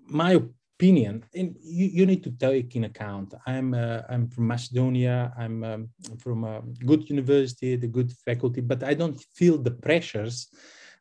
my 0.07 0.41
opinion, 0.77 1.25
and 1.35 1.57
you, 1.63 1.87
you 1.87 2.07
need 2.07 2.25
to 2.25 2.33
take 2.33 2.75
in 2.77 2.85
account. 2.85 3.35
I'm 3.47 3.75
uh, 3.75 4.03
I'm 4.09 4.29
from 4.29 4.49
Macedonia. 4.49 5.33
I'm 5.39 5.63
um, 5.65 5.89
from 6.19 6.45
a 6.45 6.63
good 6.85 7.09
university, 7.09 7.77
the 7.77 7.87
good 7.87 8.13
faculty, 8.25 8.61
but 8.61 8.83
I 8.83 8.95
don't 8.95 9.21
feel 9.35 9.59
the 9.59 9.71
pressures 9.71 10.49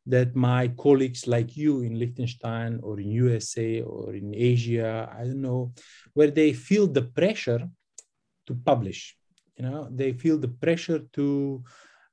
that 0.05 0.35
my 0.35 0.67
colleagues 0.69 1.27
like 1.27 1.55
you 1.55 1.81
in 1.81 1.97
Liechtenstein 1.97 2.79
or 2.83 2.99
in 2.99 3.09
USA 3.11 3.81
or 3.81 4.13
in 4.13 4.33
Asia, 4.35 5.09
I 5.17 5.23
don't 5.23 5.41
know, 5.41 5.73
where 6.13 6.31
they 6.31 6.53
feel 6.53 6.87
the 6.87 7.03
pressure 7.03 7.69
to 8.47 8.55
publish. 8.55 9.15
You 9.57 9.65
know, 9.65 9.87
they 9.89 10.13
feel 10.13 10.37
the 10.37 10.49
pressure 10.49 10.99
to 11.13 11.63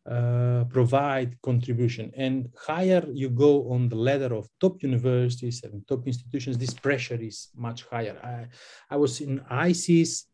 uh, 0.09 0.65
provide 0.71 1.41
contribution. 1.43 2.13
And 2.17 2.49
higher 2.57 3.05
you 3.13 3.29
go 3.29 3.71
on 3.71 3.89
the 3.89 3.97
ladder 3.97 4.35
of 4.35 4.49
top 4.61 4.83
universities 4.83 5.63
and 5.65 5.87
top 5.87 6.07
institutions, 6.07 6.59
this 6.59 6.75
pressure 6.75 7.19
is 7.21 7.49
much 7.57 7.85
higher. 7.85 8.17
I, 8.23 8.47
I 8.95 8.97
was 8.97 9.21
in 9.21 9.41
ICIS 9.51 10.25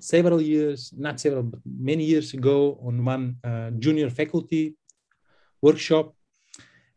several 0.00 0.40
years, 0.40 0.92
not 0.96 1.20
several, 1.20 1.42
but 1.42 1.60
many 1.64 2.04
years 2.04 2.34
ago 2.34 2.78
on 2.82 3.04
one 3.04 3.36
uh, 3.44 3.70
junior 3.78 4.10
faculty 4.10 4.74
workshop 5.60 6.14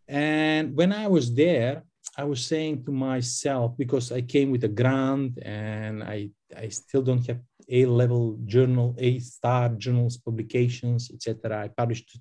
and 0.07 0.75
when 0.75 0.93
I 0.93 1.07
was 1.07 1.33
there, 1.33 1.83
I 2.17 2.23
was 2.23 2.45
saying 2.45 2.85
to 2.85 2.91
myself, 2.91 3.77
because 3.77 4.11
I 4.11 4.21
came 4.21 4.51
with 4.51 4.63
a 4.63 4.69
grant 4.69 5.37
and 5.43 6.03
I, 6.03 6.29
I 6.55 6.69
still 6.69 7.03
don't 7.03 7.25
have 7.27 7.39
A 7.69 7.85
level 7.85 8.39
journal, 8.45 8.95
A 8.97 9.19
star 9.19 9.69
journals, 9.69 10.17
publications, 10.17 11.11
etc. 11.13 11.63
I 11.63 11.67
published 11.67 12.17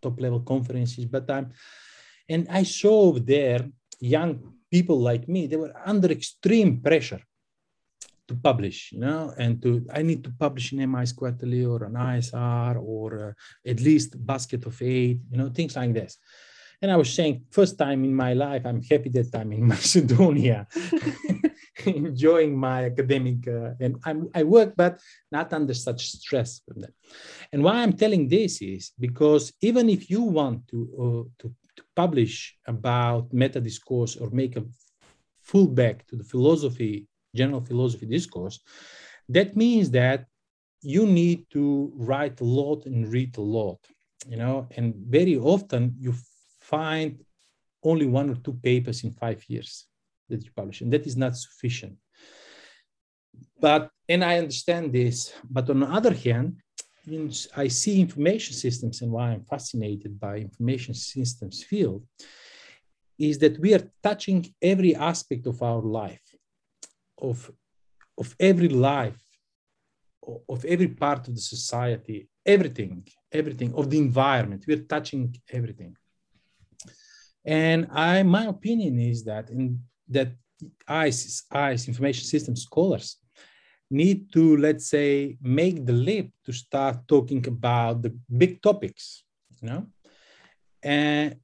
top 0.00 0.20
level 0.20 0.40
conferences, 0.40 1.06
but 1.06 1.28
I'm, 1.30 1.52
and 2.28 2.46
I 2.50 2.62
saw 2.62 3.12
there 3.12 3.68
young 4.00 4.52
people 4.70 4.98
like 5.00 5.28
me, 5.28 5.46
they 5.46 5.56
were 5.56 5.74
under 5.84 6.10
extreme 6.10 6.80
pressure 6.80 7.20
to 8.28 8.34
publish, 8.34 8.92
you 8.92 9.00
know, 9.00 9.32
and 9.38 9.62
to 9.62 9.86
I 9.92 10.02
need 10.02 10.24
to 10.24 10.32
publish 10.38 10.72
in 10.72 10.90
MIS 10.90 11.12
Quarterly 11.12 11.64
or 11.64 11.84
an 11.84 11.94
ISR 11.94 12.76
or 12.82 13.28
uh, 13.28 13.70
at 13.70 13.80
least 13.80 14.24
basket 14.26 14.66
of 14.66 14.80
eight, 14.82 15.20
you 15.30 15.38
know, 15.38 15.48
things 15.48 15.76
like 15.76 15.94
this. 15.94 16.18
And 16.82 16.90
I 16.90 16.96
was 16.96 17.12
saying, 17.12 17.44
first 17.50 17.78
time 17.78 18.04
in 18.04 18.14
my 18.14 18.34
life, 18.34 18.62
I'm 18.64 18.82
happy 18.82 19.08
that 19.10 19.34
I'm 19.34 19.52
in 19.52 19.66
Macedonia, 19.74 20.66
enjoying 21.86 22.56
my 22.56 22.84
academic, 22.84 23.48
uh, 23.48 23.70
and 23.80 23.96
I'm, 24.04 24.28
I 24.34 24.42
work, 24.42 24.74
but 24.76 25.00
not 25.32 25.52
under 25.52 25.74
such 25.74 26.08
stress. 26.08 26.60
And 27.52 27.62
why 27.64 27.76
I'm 27.76 27.92
telling 27.92 28.28
this 28.28 28.60
is 28.60 28.92
because 28.98 29.52
even 29.60 29.88
if 29.88 30.10
you 30.10 30.22
want 30.22 30.68
to, 30.68 30.78
uh, 30.98 31.42
to, 31.42 31.54
to 31.76 31.82
publish 31.94 32.56
about 32.66 33.32
meta 33.32 33.60
discourse 33.60 34.16
or 34.16 34.30
make 34.30 34.56
a 34.56 34.64
full 35.42 35.66
back 35.66 36.06
to 36.08 36.16
the 36.16 36.24
philosophy, 36.24 37.06
general 37.34 37.60
philosophy 37.60 38.06
discourse, 38.06 38.60
that 39.28 39.56
means 39.56 39.90
that 39.90 40.26
you 40.82 41.06
need 41.06 41.46
to 41.50 41.92
write 41.96 42.40
a 42.40 42.44
lot 42.44 42.86
and 42.86 43.10
read 43.12 43.36
a 43.38 43.40
lot 43.40 43.78
you 44.28 44.36
know 44.36 44.66
and 44.76 44.94
very 45.08 45.36
often 45.36 45.94
you 45.98 46.14
find 46.70 47.10
only 47.82 48.06
one 48.06 48.28
or 48.30 48.36
two 48.36 48.56
papers 48.68 49.04
in 49.04 49.12
five 49.12 49.40
years 49.48 49.86
that 50.28 50.44
you 50.44 50.50
publish, 50.60 50.80
and 50.80 50.92
that 50.92 51.06
is 51.06 51.16
not 51.16 51.36
sufficient. 51.36 51.96
But, 53.60 53.90
and 54.08 54.24
I 54.24 54.38
understand 54.38 54.92
this, 54.92 55.32
but 55.48 55.70
on 55.70 55.80
the 55.80 55.90
other 55.98 56.14
hand, 56.14 56.56
I 57.56 57.68
see 57.68 58.00
information 58.00 58.54
systems 58.54 59.00
and 59.02 59.12
why 59.12 59.26
I'm 59.30 59.44
fascinated 59.44 60.18
by 60.18 60.38
information 60.38 60.94
systems 60.94 61.62
field 61.62 62.02
is 63.18 63.38
that 63.38 63.58
we 63.60 63.74
are 63.74 63.90
touching 64.02 64.40
every 64.60 64.94
aspect 64.96 65.46
of 65.46 65.62
our 65.62 65.82
life, 66.02 66.28
of, 67.28 67.50
of 68.18 68.34
every 68.40 68.68
life, 68.68 69.22
of 70.48 70.64
every 70.64 70.88
part 70.88 71.28
of 71.28 71.34
the 71.36 71.40
society, 71.40 72.28
everything, 72.44 73.06
everything 73.30 73.72
of 73.74 73.88
the 73.88 73.98
environment. 73.98 74.64
We're 74.66 74.88
touching 74.94 75.34
everything. 75.48 75.96
And 77.46 77.86
I, 77.92 78.24
my 78.24 78.46
opinion 78.46 78.98
is 78.98 79.24
that 79.24 79.50
in 79.50 79.80
that 80.08 80.32
ICE, 80.88 81.44
ICE 81.50 81.88
information 81.88 82.24
system 82.24 82.56
scholars 82.56 83.18
need 83.88 84.32
to, 84.32 84.56
let's 84.56 84.88
say, 84.90 85.38
make 85.40 85.86
the 85.86 85.92
leap 85.92 86.32
to 86.44 86.52
start 86.52 87.06
talking 87.06 87.46
about 87.46 88.02
the 88.02 88.12
big 88.36 88.60
topics, 88.60 89.22
you 89.62 89.68
know? 89.68 89.86
And 90.82 91.36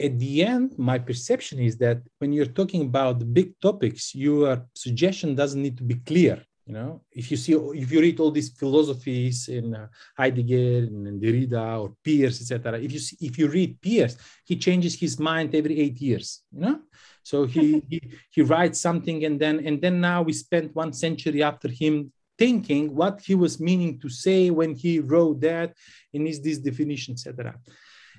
at 0.00 0.18
the 0.18 0.44
end, 0.44 0.78
my 0.78 0.98
perception 0.98 1.58
is 1.58 1.78
that 1.78 2.02
when 2.18 2.32
you're 2.32 2.46
talking 2.60 2.82
about 2.82 3.18
the 3.18 3.24
big 3.24 3.58
topics, 3.60 4.14
your 4.14 4.66
suggestion 4.74 5.34
doesn't 5.34 5.62
need 5.62 5.78
to 5.78 5.82
be 5.82 5.94
clear. 5.94 6.44
You 6.68 6.74
know, 6.74 7.00
if 7.10 7.30
you 7.30 7.38
see, 7.38 7.54
if 7.54 7.90
you 7.90 8.00
read 8.00 8.20
all 8.20 8.30
these 8.30 8.50
philosophies 8.50 9.48
in 9.48 9.74
uh, 9.74 9.86
Heidegger 10.18 10.86
and 10.86 11.18
Derrida 11.18 11.80
or 11.80 11.94
Peirce, 12.04 12.42
etc. 12.42 12.78
If 12.78 12.92
you 12.92 12.98
see, 12.98 13.16
if 13.22 13.38
you 13.38 13.48
read 13.48 13.80
Peirce, 13.80 14.18
he 14.44 14.56
changes 14.56 14.94
his 14.94 15.18
mind 15.18 15.54
every 15.54 15.80
eight 15.80 15.98
years. 15.98 16.42
You 16.52 16.60
know, 16.60 16.80
so 17.22 17.46
he, 17.46 17.82
he 17.88 18.02
he 18.30 18.42
writes 18.42 18.78
something 18.78 19.24
and 19.24 19.40
then 19.40 19.66
and 19.66 19.80
then 19.80 19.98
now 19.98 20.20
we 20.20 20.34
spent 20.34 20.76
one 20.76 20.92
century 20.92 21.42
after 21.42 21.68
him 21.68 22.12
thinking 22.36 22.94
what 22.94 23.22
he 23.22 23.34
was 23.34 23.58
meaning 23.58 23.98
to 24.00 24.10
say 24.10 24.50
when 24.50 24.74
he 24.74 25.00
wrote 25.00 25.40
that 25.40 25.74
and 26.12 26.28
is 26.28 26.42
this 26.42 26.58
definition, 26.58 27.14
etc. 27.14 27.54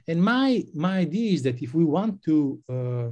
And 0.07 0.23
my 0.23 0.65
my 0.73 0.97
idea 1.05 1.33
is 1.33 1.43
that 1.43 1.61
if 1.61 1.75
we 1.75 1.85
want 1.85 2.23
to 2.23 2.59
uh, 2.67 3.09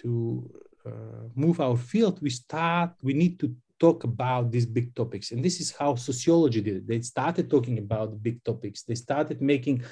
to 0.00 0.50
uh, 0.86 1.24
move 1.34 1.60
our 1.60 1.76
field, 1.76 2.22
we 2.22 2.30
start 2.30 2.92
we 3.02 3.12
need 3.12 3.38
to 3.40 3.54
talk 3.78 4.04
about 4.04 4.50
these 4.50 4.66
big 4.66 4.94
topics. 4.94 5.30
And 5.32 5.44
this 5.44 5.60
is 5.60 5.70
how 5.72 5.94
sociology 5.94 6.60
did 6.60 6.76
it. 6.76 6.88
They 6.88 7.00
started 7.00 7.50
talking 7.50 7.78
about 7.78 8.22
big 8.22 8.42
topics. 8.44 8.82
They 8.82 8.94
started 8.94 9.40
making, 9.40 9.82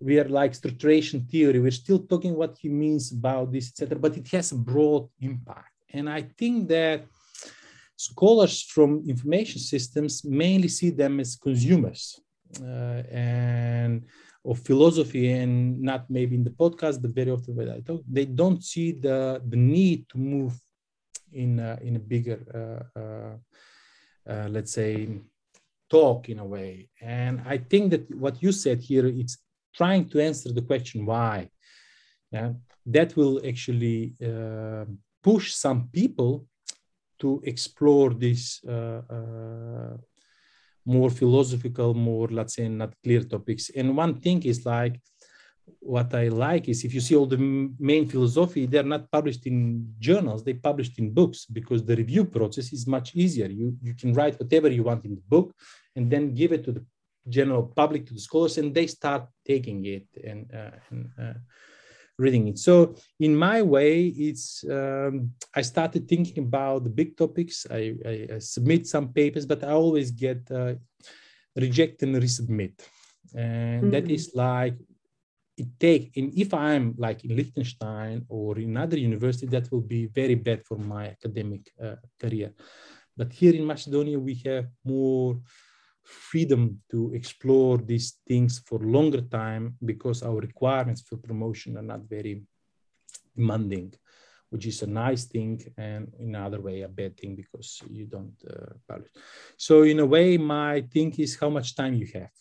we 0.00 0.18
are 0.18 0.28
like 0.28 0.52
structuration 0.52 1.28
theory. 1.28 1.60
We're 1.60 1.70
still 1.70 2.00
talking 2.00 2.34
what 2.34 2.56
he 2.60 2.68
means 2.68 3.12
about 3.12 3.52
this, 3.52 3.68
etc. 3.70 3.98
But 3.98 4.16
it 4.16 4.28
has 4.28 4.52
a 4.52 4.56
broad 4.56 5.08
impact. 5.20 5.74
And 5.92 6.08
I 6.08 6.22
think 6.38 6.68
that 6.68 7.04
scholars 7.96 8.62
from 8.62 9.04
information 9.06 9.60
systems 9.60 10.24
mainly 10.24 10.68
see 10.68 10.90
them 10.90 11.20
as 11.20 11.36
consumers 11.36 12.18
uh, 12.62 13.02
and 13.10 14.06
of 14.44 14.58
philosophy 14.60 15.30
and 15.30 15.80
not 15.80 16.08
maybe 16.08 16.34
in 16.34 16.44
the 16.44 16.50
podcast, 16.50 17.02
but 17.02 17.14
very 17.14 17.30
often 17.30 17.54
when 17.54 17.68
I 17.68 17.80
talk, 17.80 18.02
they 18.10 18.24
don't 18.24 18.64
see 18.64 18.92
the, 18.92 19.42
the 19.46 19.56
need 19.56 20.08
to 20.10 20.18
move 20.18 20.58
in 21.32 21.58
a, 21.60 21.78
in 21.82 21.96
a 21.96 21.98
bigger 21.98 22.40
uh, 22.54 23.00
uh, 23.00 23.36
uh, 24.32 24.48
let's 24.48 24.72
say 24.72 25.08
talk 25.88 26.28
in 26.28 26.38
a 26.38 26.44
way. 26.44 26.88
And 27.00 27.42
i 27.46 27.58
think 27.58 27.90
that 27.90 28.14
what 28.14 28.42
you 28.42 28.52
said 28.52 28.80
here 28.80 29.06
it's 29.06 29.38
trying 29.74 30.08
to 30.10 30.20
answer 30.20 30.52
the 30.52 30.62
question 30.62 31.06
why. 31.06 31.50
Yeah 32.32 32.52
that 32.86 33.16
will 33.16 33.40
actually 33.46 34.14
uh, 34.24 34.84
push 35.22 35.52
some 35.52 35.88
people 35.92 36.46
to 37.18 37.40
explore 37.44 38.10
this 38.14 38.60
uh, 38.66 39.02
uh, 39.10 39.96
more 40.86 41.10
philosophical 41.10 41.92
more 41.94 42.28
let's 42.28 42.54
say 42.54 42.68
not 42.68 42.94
clear 43.04 43.22
topics. 43.22 43.70
And 43.70 43.96
one 43.96 44.14
thing 44.20 44.42
is 44.44 44.64
like 44.64 44.98
what 45.80 46.14
I 46.14 46.28
like 46.28 46.68
is 46.68 46.84
if 46.84 46.92
you 46.94 47.00
see 47.00 47.16
all 47.16 47.26
the 47.26 47.38
main 47.78 48.08
philosophy, 48.08 48.66
they're 48.66 48.82
not 48.82 49.10
published 49.10 49.46
in 49.46 49.94
journals, 49.98 50.44
they 50.44 50.54
published 50.54 50.98
in 50.98 51.12
books 51.12 51.46
because 51.46 51.84
the 51.84 51.96
review 51.96 52.24
process 52.24 52.72
is 52.72 52.86
much 52.86 53.14
easier. 53.14 53.46
You, 53.46 53.76
you 53.82 53.94
can 53.94 54.12
write 54.12 54.38
whatever 54.38 54.68
you 54.68 54.82
want 54.82 55.04
in 55.04 55.14
the 55.14 55.22
book 55.28 55.54
and 55.96 56.10
then 56.10 56.34
give 56.34 56.52
it 56.52 56.64
to 56.64 56.72
the 56.72 56.84
general 57.28 57.64
public, 57.64 58.06
to 58.06 58.14
the 58.14 58.20
scholars, 58.20 58.58
and 58.58 58.74
they 58.74 58.86
start 58.86 59.26
taking 59.46 59.84
it 59.84 60.06
and, 60.24 60.50
uh, 60.54 60.70
and 60.90 61.10
uh, 61.20 61.34
reading 62.18 62.48
it. 62.48 62.58
So 62.58 62.94
in 63.18 63.34
my 63.34 63.62
way, 63.62 64.06
it's 64.06 64.64
um, 64.70 65.32
I 65.54 65.62
started 65.62 66.08
thinking 66.08 66.44
about 66.44 66.84
the 66.84 66.90
big 66.90 67.16
topics. 67.16 67.66
I, 67.70 67.94
I, 68.06 68.26
I 68.34 68.38
submit 68.38 68.86
some 68.86 69.08
papers, 69.12 69.46
but 69.46 69.64
I 69.64 69.72
always 69.72 70.10
get 70.10 70.50
uh, 70.50 70.74
reject 71.56 72.02
and 72.02 72.14
resubmit. 72.16 72.74
And 73.34 73.82
mm-hmm. 73.82 73.90
that 73.90 74.10
is 74.10 74.32
like 74.34 74.76
it 75.60 75.70
take 75.78 76.16
and 76.16 76.28
if 76.44 76.52
i'm 76.54 76.94
like 76.96 77.24
in 77.24 77.36
liechtenstein 77.36 78.16
or 78.28 78.58
in 78.58 78.70
another 78.70 78.98
university 78.98 79.46
that 79.46 79.70
will 79.70 79.86
be 79.96 80.06
very 80.20 80.34
bad 80.34 80.60
for 80.68 80.78
my 80.78 81.04
academic 81.16 81.62
uh, 81.82 81.96
career. 82.20 82.50
But 83.16 83.32
here 83.32 83.54
in 83.54 83.66
macedonia 83.66 84.18
we 84.18 84.34
have 84.46 84.66
more 84.84 85.40
freedom 86.30 86.62
to 86.92 87.12
explore 87.14 87.78
these 87.78 88.08
things 88.28 88.52
for 88.66 88.78
longer 88.96 89.22
time 89.42 89.64
because 89.84 90.22
our 90.22 90.40
requirements 90.50 91.02
for 91.02 91.16
promotion 91.16 91.76
are 91.76 91.88
not 91.92 92.02
very 92.16 92.42
demanding 93.36 93.92
which 94.50 94.66
is 94.66 94.82
a 94.82 94.86
nice 94.86 95.24
thing 95.24 95.62
and 95.76 96.12
in 96.18 96.34
another 96.34 96.60
way 96.60 96.82
a 96.82 96.88
bad 96.88 97.16
thing 97.16 97.36
because 97.36 97.80
you 97.88 98.04
don't 98.06 98.38
uh, 98.52 98.72
publish. 98.88 99.12
So 99.56 99.82
in 99.82 100.00
a 100.00 100.06
way 100.06 100.36
my 100.38 100.82
thing 100.92 101.14
is 101.18 101.38
how 101.38 101.50
much 101.50 101.76
time 101.76 101.94
you 101.94 102.08
have 102.14 102.34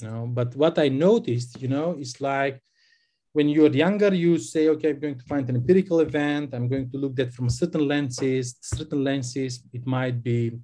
you 0.00 0.08
know? 0.08 0.26
But 0.26 0.54
what 0.56 0.78
i 0.78 0.88
noticed 0.88 1.60
you 1.60 1.68
know 1.68 1.96
is 1.98 2.20
like 2.20 2.60
when 3.32 3.48
you're 3.48 3.70
younger 3.70 4.12
you 4.14 4.38
say 4.38 4.68
okay 4.68 4.90
i'm 4.90 5.00
going 5.00 5.18
to 5.18 5.24
find 5.24 5.48
an 5.48 5.56
empirical 5.56 6.00
event. 6.00 6.54
I'm 6.54 6.68
going 6.68 6.90
to 6.90 6.98
look 6.98 7.18
at 7.20 7.32
from 7.32 7.48
certain 7.48 7.86
lenses. 7.86 8.56
Certain 8.60 9.02
lenses 9.04 9.62
it 9.72 9.86
might 9.86 10.22
be 10.22 10.58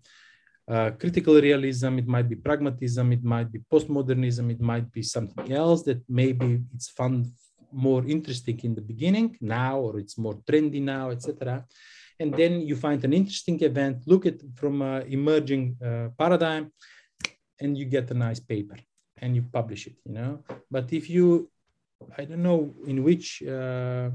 uh, 0.66 0.90
critical 0.92 1.34
realism. 1.34 1.98
It 1.98 2.06
might 2.06 2.28
be 2.28 2.36
pragmatism. 2.36 3.12
It 3.12 3.22
might 3.22 3.52
be 3.52 3.60
postmodernism. 3.72 4.50
It 4.50 4.60
might 4.60 4.90
be 4.90 5.02
something 5.02 5.52
else 5.52 5.82
that 5.82 6.00
maybe 6.08 6.62
it's 6.74 6.88
fun 6.88 7.32
more 7.74 8.04
interesting 8.06 8.58
in 8.62 8.74
the 8.74 8.80
beginning 8.80 9.36
now 9.40 9.78
or 9.78 9.98
it's 9.98 10.16
more 10.16 10.36
trendy 10.46 10.80
now 10.80 11.10
etc 11.10 11.64
and 12.20 12.32
then 12.34 12.60
you 12.60 12.76
find 12.76 13.04
an 13.04 13.12
interesting 13.12 13.60
event 13.62 14.02
look 14.06 14.24
at 14.26 14.36
from 14.54 14.80
an 14.82 15.02
emerging 15.08 15.76
uh, 15.84 16.08
paradigm 16.16 16.70
and 17.60 17.76
you 17.76 17.84
get 17.84 18.10
a 18.10 18.14
nice 18.14 18.40
paper 18.40 18.76
and 19.24 19.34
you 19.36 19.42
publish 19.58 19.82
it, 19.90 19.96
you 20.06 20.12
know. 20.18 20.32
But 20.70 20.86
if 20.92 21.04
you, 21.14 21.50
I 22.18 22.22
don't 22.28 22.42
know 22.42 22.60
in 22.86 23.02
which 23.02 23.42
uh, 23.42 24.10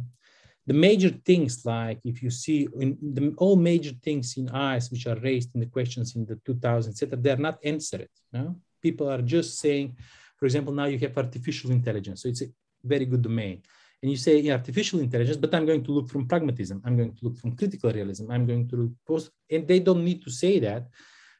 the 0.69 0.77
major 0.87 1.11
things 1.29 1.53
like 1.65 1.99
if 2.11 2.21
you 2.23 2.29
see 2.43 2.59
in 2.83 2.89
the, 3.15 3.33
all 3.43 3.55
major 3.71 3.93
things 4.05 4.37
in 4.39 4.45
IS 4.55 4.91
which 4.91 5.05
are 5.07 5.19
raised 5.29 5.49
in 5.55 5.61
the 5.61 5.71
questions 5.77 6.15
in 6.15 6.21
the 6.31 6.35
2000s, 6.47 6.89
etc., 6.89 7.17
they're 7.17 7.45
not 7.49 7.57
answered. 7.63 8.11
You 8.31 8.39
know? 8.39 8.55
People 8.85 9.09
are 9.09 9.23
just 9.37 9.59
saying, 9.63 9.97
for 10.37 10.45
example, 10.45 10.73
now 10.73 10.85
you 10.85 10.99
have 10.99 11.17
artificial 11.17 11.71
intelligence, 11.71 12.21
so 12.21 12.29
it's 12.29 12.43
a 12.43 12.49
very 12.83 13.05
good 13.05 13.23
domain. 13.23 13.63
And 14.01 14.11
you 14.11 14.17
say 14.17 14.39
yeah, 14.39 14.53
artificial 14.53 14.99
intelligence, 14.99 15.37
but 15.37 15.53
I'm 15.55 15.65
going 15.65 15.83
to 15.83 15.91
look 15.91 16.07
from 16.09 16.27
pragmatism. 16.27 16.81
I'm 16.85 16.95
going 16.95 17.13
to 17.17 17.21
look 17.25 17.37
from 17.37 17.57
critical 17.57 17.91
realism. 17.91 18.31
I'm 18.31 18.45
going 18.45 18.65
to 18.69 18.75
look 18.81 18.91
post, 19.05 19.31
and 19.51 19.67
they 19.67 19.79
don't 19.79 20.05
need 20.05 20.23
to 20.23 20.31
say 20.31 20.59
that, 20.59 20.87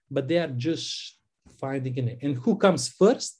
but 0.09 0.28
they 0.28 0.39
are 0.39 0.53
just 0.70 1.20
finding 1.59 1.95
it. 2.07 2.20
And 2.22 2.36
who 2.36 2.57
comes 2.57 2.89
first? 2.89 3.39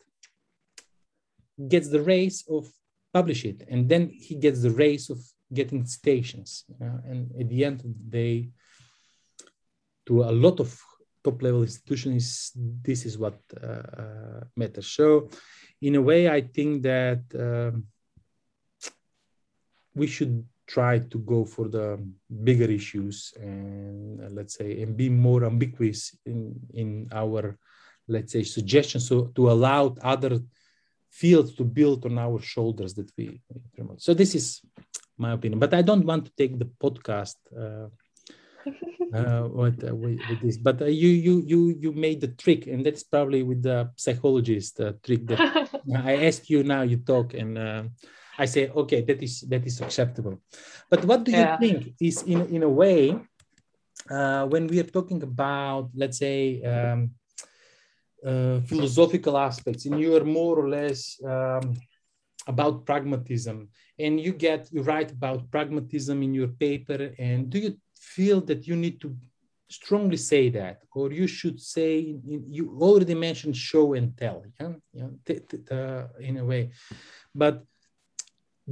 Gets 1.68 1.90
the 1.90 2.02
race 2.02 2.44
of 2.50 2.68
publish 3.14 3.46
it 3.46 3.64
and 3.70 3.90
then 3.90 4.10
he 4.10 4.36
gets 4.36 4.62
the 4.62 4.72
race 4.72 5.10
of 5.10 5.20
getting 5.54 5.86
stations 5.86 6.66
and 6.80 7.32
at 7.40 7.50
the 7.50 7.66
end 7.66 7.80
of 7.80 7.88
the 7.88 8.10
day 8.10 8.50
to 10.06 10.24
a 10.24 10.32
lot 10.32 10.60
of 10.60 10.80
top 11.24 11.42
level 11.42 11.64
institutions 11.64 12.52
this 12.56 13.06
is 13.06 13.18
what 13.18 13.38
uh, 13.62 13.68
uh, 13.68 14.42
matters. 14.56 14.88
So 14.88 15.30
in 15.82 15.96
a 15.96 16.02
way 16.02 16.30
i 16.30 16.42
think 16.42 16.84
that 16.84 17.22
um, 17.36 17.86
we 19.96 20.08
should 20.08 20.46
try 20.68 21.00
to 21.00 21.18
go 21.20 21.44
for 21.44 21.68
the 21.68 22.00
bigger 22.44 22.70
issues 22.70 23.34
and 23.40 24.22
uh, 24.22 24.30
let's 24.30 24.56
say 24.56 24.82
and 24.82 24.96
be 24.96 25.10
more 25.10 25.44
ambiguous 25.46 26.16
in 26.26 26.54
in 26.74 27.08
our 27.12 27.58
let's 28.10 28.34
say 28.34 28.44
suggestions. 28.44 29.08
So 29.08 29.32
to 29.36 29.52
allow 29.52 29.96
other 30.02 30.40
field 31.10 31.56
to 31.58 31.64
build 31.64 32.06
on 32.06 32.18
our 32.18 32.40
shoulders 32.40 32.94
that 32.94 33.12
we, 33.18 33.42
we 33.54 33.62
promote. 33.76 34.02
So 34.02 34.14
this 34.14 34.36
is 34.36 34.62
my 35.18 35.34
opinion, 35.34 35.60
but 35.60 35.74
I 35.74 35.82
don't 35.82 36.06
want 36.06 36.26
to 36.26 36.32
take 36.38 36.58
the 36.58 36.66
podcast 36.66 37.36
uh, 37.56 37.90
uh, 39.18 39.48
with, 39.52 39.84
uh, 39.84 39.96
with, 39.96 40.20
with, 40.30 40.42
this. 40.42 40.58
But 40.58 40.82
uh, 40.82 40.86
you 40.86 41.10
you 41.10 41.44
you 41.46 41.76
you 41.80 41.92
made 41.92 42.22
the 42.22 42.30
trick, 42.30 42.68
and 42.68 42.86
that's 42.86 43.04
probably 43.04 43.44
with 43.44 43.64
the 43.64 43.90
psychologist 43.96 44.80
uh, 44.80 44.94
trick 45.04 45.26
that 45.28 45.40
I 45.96 46.26
ask 46.28 46.50
you 46.50 46.64
now. 46.64 46.84
You 46.84 46.98
talk, 46.98 47.34
and 47.34 47.58
uh, 47.58 47.84
I 48.38 48.46
say, 48.46 48.70
okay, 48.70 49.02
that 49.02 49.22
is 49.22 49.42
that 49.50 49.66
is 49.66 49.82
acceptable. 49.82 50.42
But 50.90 51.06
what 51.06 51.24
do 51.24 51.32
yeah. 51.32 51.58
you 51.60 51.68
think 51.68 51.94
is 52.00 52.24
in 52.24 52.48
in 52.48 52.64
a 52.64 52.70
way 52.70 53.18
when 54.08 54.68
we 54.68 54.80
are 54.80 54.92
talking 54.92 55.24
about, 55.24 55.90
let's 55.96 56.18
say. 56.18 56.62
Um, 56.64 57.12
uh, 58.26 58.60
philosophical 58.62 59.38
aspects. 59.38 59.86
And 59.86 60.00
you 60.00 60.16
are 60.16 60.26
more 60.26 60.58
or 60.60 60.70
less 60.70 61.20
um, 61.26 61.74
about 62.48 62.86
pragmatism. 62.86 63.70
And 63.98 64.20
you 64.20 64.34
get 64.34 64.70
you 64.72 64.82
write 64.82 65.12
about 65.12 65.50
pragmatism 65.52 66.22
in 66.24 66.34
your 66.34 66.48
paper. 66.48 67.14
And 67.18 67.50
do 67.50 67.60
you 67.60 67.78
feel 67.96 68.42
that 68.42 68.68
you 68.68 68.76
need 68.76 69.00
to 69.02 69.16
strongly 69.70 70.18
say 70.18 70.50
that? 70.50 70.82
Or 70.94 71.12
you 71.12 71.28
should 71.28 71.60
say 71.62 72.16
you 72.58 72.78
already 72.80 73.16
mentioned 73.16 73.56
show 73.56 73.94
and 73.94 74.18
tell 74.18 74.44
yeah, 74.60 74.74
yeah 74.94 76.04
in 76.20 76.38
a 76.38 76.46
way. 76.46 76.72
But 77.34 77.64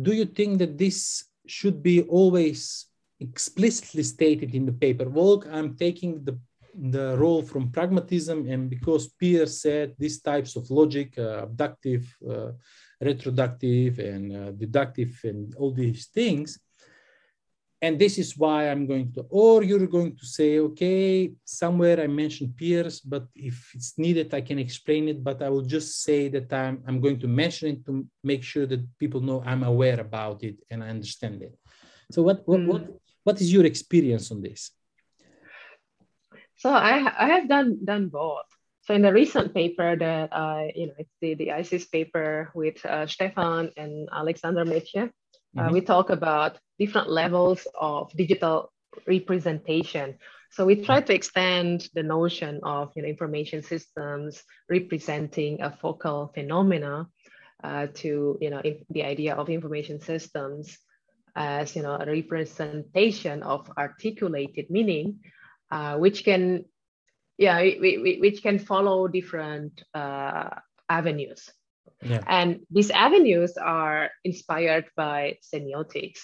do 0.01 0.13
you 0.13 0.25
think 0.25 0.59
that 0.59 0.77
this 0.77 1.25
should 1.45 1.81
be 1.81 2.01
always 2.01 2.85
explicitly 3.19 4.03
stated 4.03 4.53
in 4.53 4.65
the 4.65 4.71
paper? 4.71 5.09
Well 5.09 5.43
i'm 5.51 5.75
taking 5.75 6.23
the 6.23 6.37
the 6.77 7.17
role 7.17 7.41
from 7.41 7.71
pragmatism 7.71 8.47
and 8.47 8.69
because 8.69 9.07
Peirce 9.07 9.61
said 9.61 9.95
these 9.97 10.21
types 10.21 10.55
of 10.55 10.69
logic 10.69 11.17
uh, 11.17 11.43
abductive 11.43 12.05
uh, 12.29 12.51
retroductive 13.01 13.99
and 13.99 14.35
uh, 14.35 14.51
deductive 14.51 15.19
and 15.23 15.55
all 15.55 15.71
these 15.71 16.05
things 16.07 16.59
and 17.81 17.99
this 17.99 18.17
is 18.17 18.37
why 18.37 18.69
i'm 18.69 18.85
going 18.87 19.11
to 19.13 19.25
or 19.29 19.63
you're 19.63 19.87
going 19.87 20.15
to 20.15 20.25
say 20.25 20.59
okay 20.59 21.31
somewhere 21.45 22.01
i 22.01 22.07
mentioned 22.07 22.55
Peirce 22.57 22.99
but 22.99 23.27
if 23.35 23.71
it's 23.75 23.97
needed 23.97 24.33
i 24.33 24.41
can 24.41 24.59
explain 24.59 25.07
it 25.07 25.23
but 25.23 25.41
i 25.41 25.49
will 25.49 25.61
just 25.61 26.03
say 26.03 26.27
that 26.27 26.51
i'm, 26.51 26.81
I'm 26.87 26.99
going 26.99 27.19
to 27.19 27.27
mention 27.27 27.69
it 27.69 27.85
to 27.85 28.05
make 28.23 28.43
sure 28.43 28.65
that 28.65 28.81
people 28.97 29.21
know 29.21 29.43
i'm 29.45 29.63
aware 29.63 29.99
about 29.99 30.43
it 30.43 30.57
and 30.71 30.83
i 30.83 30.89
understand 30.89 31.41
it 31.43 31.55
so 32.11 32.23
what 32.23 32.47
what, 32.47 32.59
mm. 32.59 32.67
what, 32.67 32.83
what 33.23 33.41
is 33.41 33.53
your 33.53 33.65
experience 33.65 34.31
on 34.31 34.41
this 34.41 34.71
so 36.57 36.69
I, 36.69 37.11
I 37.17 37.27
have 37.29 37.47
done 37.47 37.85
done 37.85 38.09
both. 38.09 38.45
So 38.81 38.93
in 38.93 39.01
the 39.01 39.11
recent 39.11 39.53
paper 39.53 39.97
that 39.97 40.33
I, 40.33 40.71
you 40.75 40.87
know, 40.87 40.93
it's 40.97 41.13
the, 41.19 41.33
the 41.35 41.47
ICIS 41.49 41.91
paper 41.91 42.51
with 42.55 42.85
uh, 42.85 43.05
Stefan 43.05 43.71
and 43.75 44.07
Alexander 44.13 44.63
Maedche, 44.63 44.95
uh, 44.95 45.07
mm-hmm. 45.07 45.59
uh, 45.59 45.71
we 45.71 45.81
talk 45.81 46.09
about 46.09 46.57
different 46.79 47.09
levels 47.09 47.67
of 47.79 48.11
digital 48.15 48.71
representation. 49.05 50.15
So 50.51 50.65
we 50.65 50.77
try 50.77 51.01
to 51.01 51.13
extend 51.13 51.89
the 51.93 52.03
notion 52.03 52.61
of 52.63 52.93
you 52.95 53.01
know, 53.01 53.09
information 53.09 53.61
systems 53.61 54.41
representing 54.69 55.61
a 55.61 55.69
focal 55.69 56.31
phenomena 56.33 57.07
uh, 57.63 57.87
to 57.95 58.37
you 58.39 58.49
know 58.49 58.61
the 58.89 59.03
idea 59.03 59.35
of 59.35 59.49
information 59.49 59.99
systems 59.99 60.77
as 61.35 61.75
you 61.75 61.81
know 61.81 61.97
a 61.99 62.05
representation 62.05 63.43
of 63.43 63.69
articulated 63.77 64.69
meaning 64.69 65.19
uh, 65.71 65.97
which 65.97 66.23
can 66.23 66.65
yeah 67.37 67.61
we, 67.61 67.99
we, 68.03 68.17
which 68.19 68.41
can 68.41 68.59
follow 68.59 69.07
different 69.07 69.83
uh, 69.93 70.49
avenues 70.89 71.49
yeah. 72.01 72.23
and 72.27 72.59
these 72.69 72.91
avenues 72.91 73.57
are 73.57 74.09
inspired 74.23 74.85
by 74.95 75.37
semiotics 75.41 76.19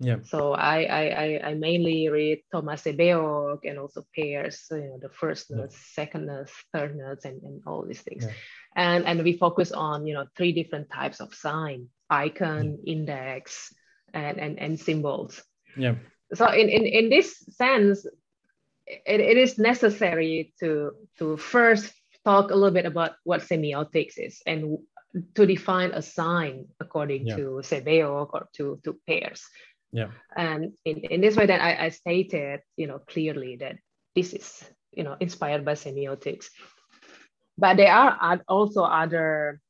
yeah. 0.00 0.16
So 0.24 0.52
I, 0.52 0.82
I 0.82 1.50
I 1.50 1.54
mainly 1.54 2.08
read 2.08 2.42
Thomas 2.50 2.82
Sebeok 2.82 3.60
and 3.64 3.78
also 3.78 4.04
Peirce, 4.14 4.66
you 4.70 4.78
know, 4.78 4.98
the 5.00 5.08
firstness, 5.08 5.72
yeah. 5.72 6.04
secondness, 6.04 6.50
thirdness, 6.72 7.24
and, 7.24 7.40
and 7.42 7.62
all 7.66 7.86
these 7.86 8.02
things. 8.02 8.24
Yeah. 8.24 8.32
And 8.74 9.06
and 9.06 9.22
we 9.22 9.36
focus 9.36 9.70
on 9.70 10.06
you 10.06 10.14
know 10.14 10.26
three 10.36 10.52
different 10.52 10.90
types 10.90 11.20
of 11.20 11.32
sign, 11.32 11.88
icon, 12.10 12.78
yeah. 12.82 12.92
index, 12.92 13.72
and, 14.12 14.38
and 14.38 14.58
and 14.58 14.80
symbols. 14.80 15.42
Yeah. 15.76 15.94
So 16.34 16.50
in, 16.50 16.68
in, 16.68 16.86
in 16.86 17.08
this 17.08 17.38
sense, 17.50 18.04
it, 18.86 19.20
it 19.20 19.36
is 19.36 19.58
necessary 19.58 20.52
to 20.60 20.92
to 21.18 21.36
first 21.36 21.92
talk 22.24 22.50
a 22.50 22.54
little 22.54 22.74
bit 22.74 22.86
about 22.86 23.12
what 23.24 23.42
semiotics 23.42 24.14
is 24.16 24.40
and 24.46 24.78
to 25.34 25.46
define 25.46 25.92
a 25.92 26.02
sign 26.02 26.66
according 26.80 27.26
yeah. 27.26 27.36
to 27.36 27.42
Sebeok 27.62 28.30
or 28.32 28.48
to, 28.56 28.80
to 28.82 28.98
Peirce. 29.06 29.46
Yeah. 29.92 30.08
And 30.36 30.72
in, 30.84 30.98
in 30.98 31.20
this 31.20 31.36
way, 31.36 31.46
then 31.46 31.60
I, 31.60 31.86
I 31.86 31.88
stated, 31.90 32.60
you 32.76 32.88
know, 32.88 32.98
clearly 32.98 33.56
that 33.56 33.76
this 34.16 34.32
is, 34.32 34.64
you 34.90 35.04
know, 35.04 35.16
inspired 35.20 35.64
by 35.64 35.74
semiotics. 35.74 36.46
But 37.56 37.76
there 37.76 37.92
are 37.92 38.42
also 38.48 38.82
other 38.82 39.60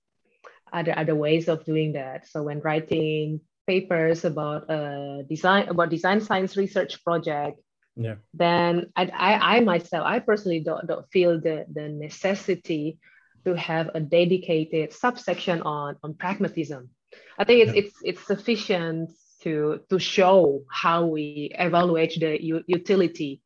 other 0.73 0.99
other 0.99 1.15
ways 1.15 1.49
of 1.49 1.65
doing 1.65 1.93
that. 1.93 2.27
So 2.27 2.43
when 2.43 2.61
writing 2.61 3.41
papers 3.67 4.25
about 4.25 4.71
uh, 4.71 5.23
design 5.29 5.69
about 5.69 5.91
design 5.91 6.23
science 6.23 6.57
research 6.57 7.05
project, 7.05 7.61
yeah 7.97 8.17
then 8.33 8.91
I, 8.97 9.05
I, 9.07 9.57
I 9.57 9.61
myself 9.61 10.05
i 10.07 10.19
personally 10.19 10.61
don't, 10.61 10.87
don't 10.87 11.09
feel 11.11 11.41
the, 11.41 11.67
the 11.73 11.89
necessity 11.89 12.99
to 13.45 13.55
have 13.55 13.91
a 13.95 14.01
dedicated 14.01 14.93
subsection 14.93 15.63
on 15.63 15.97
on 16.03 16.15
pragmatism 16.15 16.91
i 17.39 17.45
think 17.45 17.63
it's 17.63 17.75
yeah. 17.75 17.83
it's 17.83 17.97
it's 18.03 18.27
sufficient 18.27 19.11
to 19.43 19.81
to 19.91 19.99
show 19.99 20.65
how 20.71 21.07
we 21.07 21.53
evaluate 21.59 22.19
the 22.19 22.43
u- 22.43 22.65
utility 22.67 23.43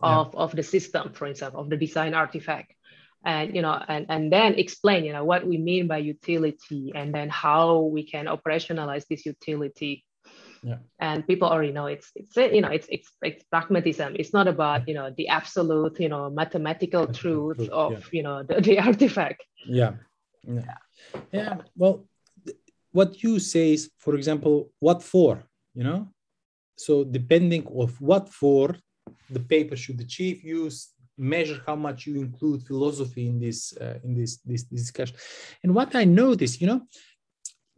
of 0.00 0.30
yeah. 0.32 0.40
of 0.40 0.54
the 0.54 0.62
system 0.62 1.12
for 1.12 1.26
instance 1.26 1.54
of 1.54 1.68
the 1.70 1.76
design 1.76 2.14
artifact 2.14 2.72
and 3.24 3.54
you 3.56 3.62
know 3.62 3.82
and, 3.88 4.06
and 4.08 4.32
then 4.32 4.54
explain 4.54 5.04
you 5.04 5.12
know 5.12 5.24
what 5.24 5.46
we 5.46 5.58
mean 5.58 5.88
by 5.88 5.98
utility 5.98 6.92
and 6.94 7.12
then 7.12 7.28
how 7.28 7.80
we 7.80 8.04
can 8.04 8.26
operationalize 8.26 9.06
this 9.08 9.26
utility 9.26 10.04
yeah. 10.68 10.78
and 11.00 11.26
people 11.26 11.48
already 11.48 11.72
know 11.72 11.86
it's 11.86 12.08
it's 12.14 12.36
you 12.36 12.62
know 12.64 12.72
it's, 12.76 12.88
it's 12.96 13.08
it's 13.22 13.42
pragmatism 13.54 14.10
it's 14.20 14.32
not 14.38 14.46
about 14.54 14.80
you 14.88 14.94
know 14.98 15.08
the 15.16 15.26
absolute 15.28 15.94
you 16.04 16.10
know 16.12 16.24
mathematical 16.30 17.04
truth, 17.06 17.56
truth 17.56 17.70
of 17.70 17.92
yeah. 17.92 18.16
you 18.16 18.22
know 18.26 18.42
the, 18.48 18.60
the 18.68 18.78
artifact 18.78 19.40
yeah. 19.66 19.92
yeah 20.56 20.74
yeah 21.32 21.54
well 21.76 21.96
what 22.92 23.22
you 23.22 23.38
say 23.38 23.72
is 23.76 23.90
for 24.04 24.14
example 24.14 24.70
what 24.86 25.02
for 25.02 25.32
you 25.74 25.84
know 25.88 26.00
so 26.76 26.92
depending 27.04 27.62
of 27.82 27.90
what 28.00 28.28
for 28.40 28.76
the 29.30 29.40
paper 29.40 29.76
should 29.76 30.00
achieve 30.00 30.42
you 30.42 30.70
measure 31.18 31.60
how 31.66 31.74
much 31.74 32.06
you 32.06 32.14
include 32.26 32.62
philosophy 32.62 33.24
in 33.28 33.40
this 33.40 33.76
uh, 33.84 33.98
in 34.04 34.14
this, 34.14 34.36
this 34.50 34.62
discussion 34.62 35.16
and 35.62 35.74
what 35.74 35.94
i 35.96 36.04
notice 36.04 36.60
you 36.60 36.66
know 36.66 36.80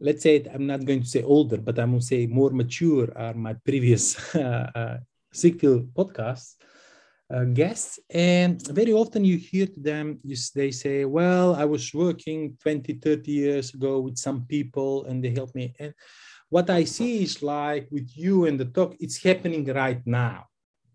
let's 0.01 0.23
say 0.23 0.43
I'm 0.53 0.67
not 0.67 0.83
going 0.85 1.01
to 1.01 1.07
say 1.07 1.23
older, 1.23 1.57
but 1.57 1.79
I'm 1.79 1.91
going 1.91 2.01
to 2.01 2.05
say 2.05 2.27
more 2.27 2.49
mature 2.49 3.07
are 3.15 3.33
my 3.33 3.53
previous 3.53 4.35
uh, 4.35 4.71
uh, 4.75 4.97
SIGPhil 5.33 5.87
podcasts 5.93 6.55
uh, 7.33 7.45
guests. 7.45 7.99
And 8.09 8.61
very 8.67 8.93
often 8.93 9.23
you 9.23 9.37
hear 9.37 9.67
them, 9.77 10.19
you, 10.23 10.35
they 10.53 10.71
say, 10.71 11.05
well, 11.05 11.55
I 11.55 11.65
was 11.65 11.93
working 11.93 12.57
20, 12.61 12.93
30 12.95 13.31
years 13.31 13.73
ago 13.73 13.99
with 14.01 14.17
some 14.17 14.45
people 14.45 15.05
and 15.05 15.23
they 15.23 15.29
helped 15.29 15.55
me. 15.55 15.73
And 15.79 15.93
what 16.49 16.69
I 16.69 16.83
see 16.83 17.23
is 17.23 17.41
like 17.41 17.87
with 17.91 18.09
you 18.15 18.45
and 18.45 18.59
the 18.59 18.65
talk, 18.65 18.95
it's 18.99 19.23
happening 19.23 19.65
right 19.65 20.05
now. 20.05 20.47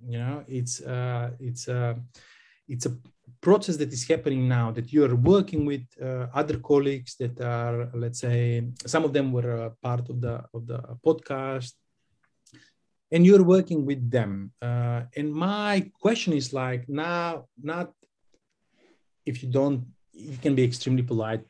You 0.07 0.19
know, 0.19 0.45
it's, 0.47 0.83
uh, 0.83 1.31
it's, 1.41 1.69
uh, 1.69 1.95
it's 2.69 2.87
a 2.87 2.97
process 3.49 3.77
that 3.77 3.93
is 3.97 4.05
happening 4.13 4.43
now 4.59 4.67
that 4.77 4.87
you 4.93 5.01
are 5.07 5.17
working 5.35 5.63
with 5.71 5.85
uh, 6.03 6.27
other 6.41 6.57
colleagues 6.71 7.13
that 7.21 7.35
are 7.41 7.77
let's 8.03 8.21
say 8.27 8.41
some 8.95 9.05
of 9.07 9.13
them 9.17 9.27
were 9.37 9.53
uh, 9.59 9.71
part 9.89 10.07
of 10.13 10.17
the 10.25 10.35
of 10.57 10.63
the 10.71 10.81
podcast 11.07 11.73
and 13.13 13.21
you're 13.27 13.47
working 13.57 13.81
with 13.91 14.03
them 14.17 14.33
uh, 14.69 15.01
and 15.19 15.29
my 15.51 15.73
question 16.05 16.33
is 16.41 16.47
like 16.63 16.83
now 16.89 17.29
not 17.71 17.89
if 19.31 19.35
you 19.43 19.49
don't 19.59 19.81
you 20.33 20.39
can 20.45 20.55
be 20.59 20.65
extremely 20.71 21.05
polite 21.13 21.45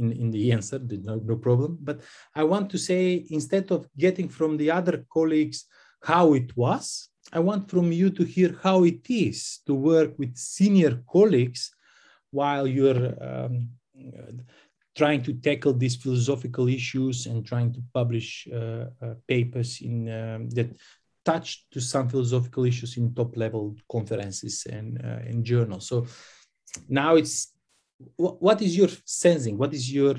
in, 0.00 0.06
in 0.22 0.28
the 0.36 0.44
answer 0.56 0.78
no, 1.08 1.14
no 1.30 1.36
problem 1.46 1.70
but 1.88 1.98
i 2.40 2.42
want 2.52 2.66
to 2.74 2.78
say 2.88 3.02
instead 3.38 3.66
of 3.76 3.80
getting 4.04 4.28
from 4.38 4.50
the 4.60 4.70
other 4.78 4.96
colleagues 5.16 5.58
how 6.10 6.24
it 6.40 6.50
was 6.64 6.84
I 7.32 7.40
want 7.40 7.70
from 7.70 7.92
you 7.92 8.10
to 8.10 8.24
hear 8.24 8.58
how 8.62 8.84
it 8.84 9.08
is 9.08 9.60
to 9.66 9.74
work 9.74 10.18
with 10.18 10.36
senior 10.36 11.02
colleagues 11.10 11.74
while 12.30 12.66
you're 12.66 13.14
um, 13.22 13.68
trying 14.96 15.22
to 15.22 15.34
tackle 15.34 15.74
these 15.74 15.96
philosophical 15.96 16.68
issues 16.68 17.26
and 17.26 17.46
trying 17.46 17.72
to 17.72 17.82
publish 17.92 18.48
uh, 18.52 18.86
uh, 19.02 19.14
papers 19.26 19.80
in 19.82 20.08
um, 20.08 20.50
that 20.50 20.70
touch 21.24 21.66
to 21.70 21.80
some 21.80 22.08
philosophical 22.08 22.64
issues 22.64 22.96
in 22.96 23.14
top 23.14 23.36
level 23.36 23.76
conferences 23.90 24.66
and 24.70 24.88
uh, 25.04 25.42
journals. 25.42 25.88
So 25.88 26.06
now 26.88 27.16
it's 27.16 27.52
what 28.16 28.62
is 28.62 28.76
your 28.76 28.88
sensing? 29.04 29.58
What 29.58 29.74
is 29.74 29.92
your 29.92 30.14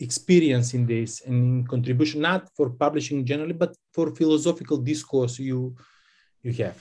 experience 0.00 0.74
in 0.74 0.86
this 0.86 1.22
and 1.26 1.36
in 1.44 1.66
contribution, 1.66 2.22
not 2.22 2.48
for 2.56 2.70
publishing 2.70 3.24
generally, 3.24 3.52
but 3.52 3.76
for 3.92 4.14
philosophical 4.14 4.78
discourse 4.78 5.38
you 5.38 5.76
you 6.42 6.52
have? 6.64 6.78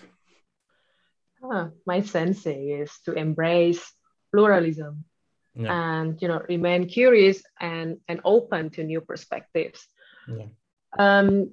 Ah, 1.43 1.69
my 1.85 2.01
sensei 2.01 2.81
is 2.81 2.91
to 3.05 3.13
embrace 3.13 3.93
pluralism 4.31 5.05
yeah. 5.55 5.73
and 5.73 6.21
you 6.21 6.27
know 6.27 6.41
remain 6.47 6.87
curious 6.87 7.41
and 7.59 7.97
and 8.07 8.21
open 8.23 8.69
to 8.71 8.83
new 8.83 9.01
perspectives. 9.01 9.87
Yeah. 10.27 10.47
Um, 10.97 11.51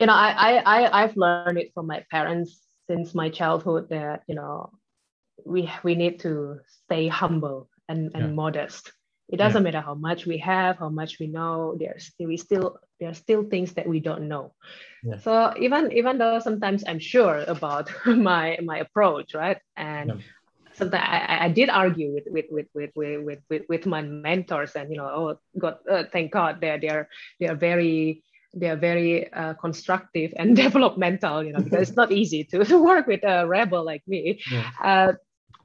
you 0.00 0.06
know, 0.06 0.14
I, 0.14 0.62
I 0.64 1.02
I've 1.02 1.16
learned 1.16 1.58
it 1.58 1.72
from 1.74 1.86
my 1.86 2.04
parents 2.10 2.58
since 2.88 3.14
my 3.14 3.28
childhood 3.28 3.88
that 3.90 4.22
you 4.26 4.34
know 4.34 4.70
we 5.44 5.70
we 5.82 5.94
need 5.94 6.20
to 6.20 6.60
stay 6.84 7.08
humble 7.08 7.68
and, 7.88 8.10
and 8.14 8.24
yeah. 8.24 8.32
modest. 8.32 8.92
It 9.28 9.38
doesn't 9.38 9.62
yeah. 9.62 9.72
matter 9.72 9.80
how 9.80 9.94
much 9.94 10.26
we 10.26 10.38
have, 10.38 10.78
how 10.78 10.88
much 10.88 11.18
we 11.18 11.26
know. 11.26 11.76
There's 11.78 12.12
we 12.18 12.36
still 12.36 12.78
there 13.00 13.10
are 13.10 13.14
still 13.14 13.44
things 13.44 13.74
that 13.74 13.88
we 13.88 14.00
don't 14.00 14.28
know. 14.28 14.54
Yeah. 15.02 15.18
So 15.18 15.54
even 15.58 15.92
even 15.92 16.18
though 16.18 16.38
sometimes 16.38 16.84
I'm 16.86 17.00
sure 17.00 17.44
about 17.48 17.90
my 18.06 18.58
my 18.62 18.78
approach, 18.78 19.34
right? 19.34 19.58
And 19.76 20.08
yeah. 20.08 20.16
sometimes 20.74 21.04
I, 21.04 21.46
I 21.46 21.48
did 21.48 21.70
argue 21.70 22.14
with 22.14 22.26
with, 22.30 22.46
with 22.50 22.66
with 22.74 22.90
with 22.94 23.40
with 23.50 23.62
with 23.68 23.86
my 23.86 24.02
mentors, 24.02 24.76
and 24.76 24.90
you 24.90 24.96
know, 24.96 25.10
oh 25.10 25.38
God, 25.58 25.78
uh, 25.90 26.04
thank 26.12 26.30
God 26.30 26.60
they're 26.60 26.78
they're 26.78 27.08
they're 27.40 27.56
very 27.56 28.22
they're 28.56 28.76
very 28.76 29.32
uh, 29.32 29.54
constructive 29.54 30.32
and 30.36 30.56
developmental, 30.64 31.44
you 31.44 31.52
know, 31.52 31.60
because 31.60 31.88
it's 31.88 31.96
not 31.96 32.10
easy 32.10 32.44
to, 32.44 32.64
to 32.70 32.82
work 32.82 33.06
with 33.06 33.22
a 33.22 33.46
rebel 33.46 33.84
like 33.84 34.02
me. 34.06 34.40
Yeah. 34.50 34.70
Uh, 34.82 35.12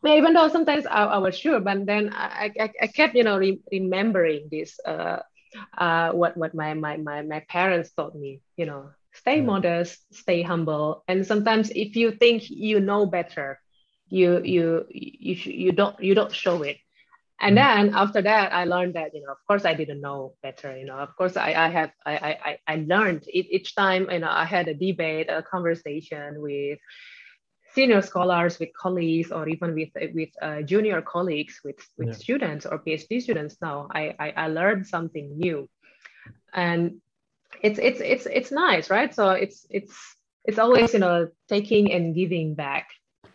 even 0.05 0.33
though 0.33 0.47
sometimes 0.49 0.85
I, 0.85 1.05
I, 1.05 1.17
was 1.19 1.37
sure, 1.37 1.59
but 1.59 1.85
then 1.85 2.11
I, 2.13 2.51
I, 2.59 2.71
I 2.81 2.87
kept, 2.87 3.15
you 3.15 3.23
know, 3.23 3.37
re- 3.37 3.61
remembering 3.71 4.47
this, 4.49 4.79
uh, 4.85 5.19
uh, 5.77 6.11
what 6.11 6.37
what 6.37 6.53
my, 6.53 6.73
my 6.73 6.97
my 6.97 7.21
my 7.21 7.41
parents 7.41 7.91
taught 7.91 8.15
me, 8.15 8.41
you 8.57 8.65
know, 8.65 8.91
stay 9.13 9.37
yeah. 9.37 9.43
modest, 9.43 9.99
stay 10.13 10.41
humble, 10.41 11.03
and 11.07 11.25
sometimes 11.25 11.69
if 11.71 11.95
you 11.95 12.11
think 12.11 12.49
you 12.49 12.79
know 12.79 13.05
better, 13.05 13.59
you 14.09 14.41
you 14.43 14.85
you 14.89 15.35
you 15.35 15.71
don't 15.71 15.99
you 16.01 16.15
don't 16.15 16.33
show 16.33 16.63
it. 16.63 16.77
And 17.39 17.57
mm-hmm. 17.57 17.87
then 17.87 17.95
after 17.95 18.21
that, 18.21 18.53
I 18.53 18.65
learned 18.65 18.93
that 18.93 19.13
you 19.13 19.21
know, 19.21 19.31
of 19.31 19.39
course, 19.47 19.65
I 19.65 19.73
didn't 19.73 20.01
know 20.01 20.35
better. 20.41 20.77
You 20.77 20.85
know, 20.85 20.97
of 20.97 21.15
course, 21.15 21.35
I 21.35 21.53
I 21.53 21.67
have 21.69 21.91
I 22.05 22.13
I 22.15 22.57
I 22.67 22.75
learned 22.87 23.25
each 23.27 23.75
time. 23.75 24.09
You 24.09 24.19
know, 24.19 24.31
I 24.31 24.45
had 24.45 24.67
a 24.67 24.73
debate, 24.73 25.29
a 25.29 25.43
conversation 25.43 26.41
with 26.41 26.79
senior 27.73 28.01
scholars, 28.01 28.59
with 28.59 28.69
colleagues, 28.73 29.31
or 29.31 29.47
even 29.47 29.73
with 29.73 29.89
with 30.13 30.29
uh, 30.41 30.61
junior 30.61 31.01
colleagues, 31.01 31.61
with 31.63 31.79
with 31.97 32.09
yeah. 32.09 32.13
students 32.13 32.65
or 32.65 32.79
PhD 32.79 33.21
students. 33.21 33.57
Now 33.61 33.87
I, 33.93 34.15
I 34.19 34.33
I 34.35 34.47
learned 34.47 34.87
something 34.87 35.37
new, 35.37 35.69
and 36.53 37.01
it's 37.61 37.79
it's 37.79 38.01
it's 38.01 38.25
it's 38.25 38.51
nice, 38.51 38.89
right? 38.89 39.13
So 39.13 39.31
it's 39.31 39.65
it's 39.69 39.95
it's 40.45 40.59
always 40.59 40.93
you 40.93 40.99
know 40.99 41.29
taking 41.47 41.91
and 41.91 42.15
giving 42.15 42.55
back. 42.55 42.89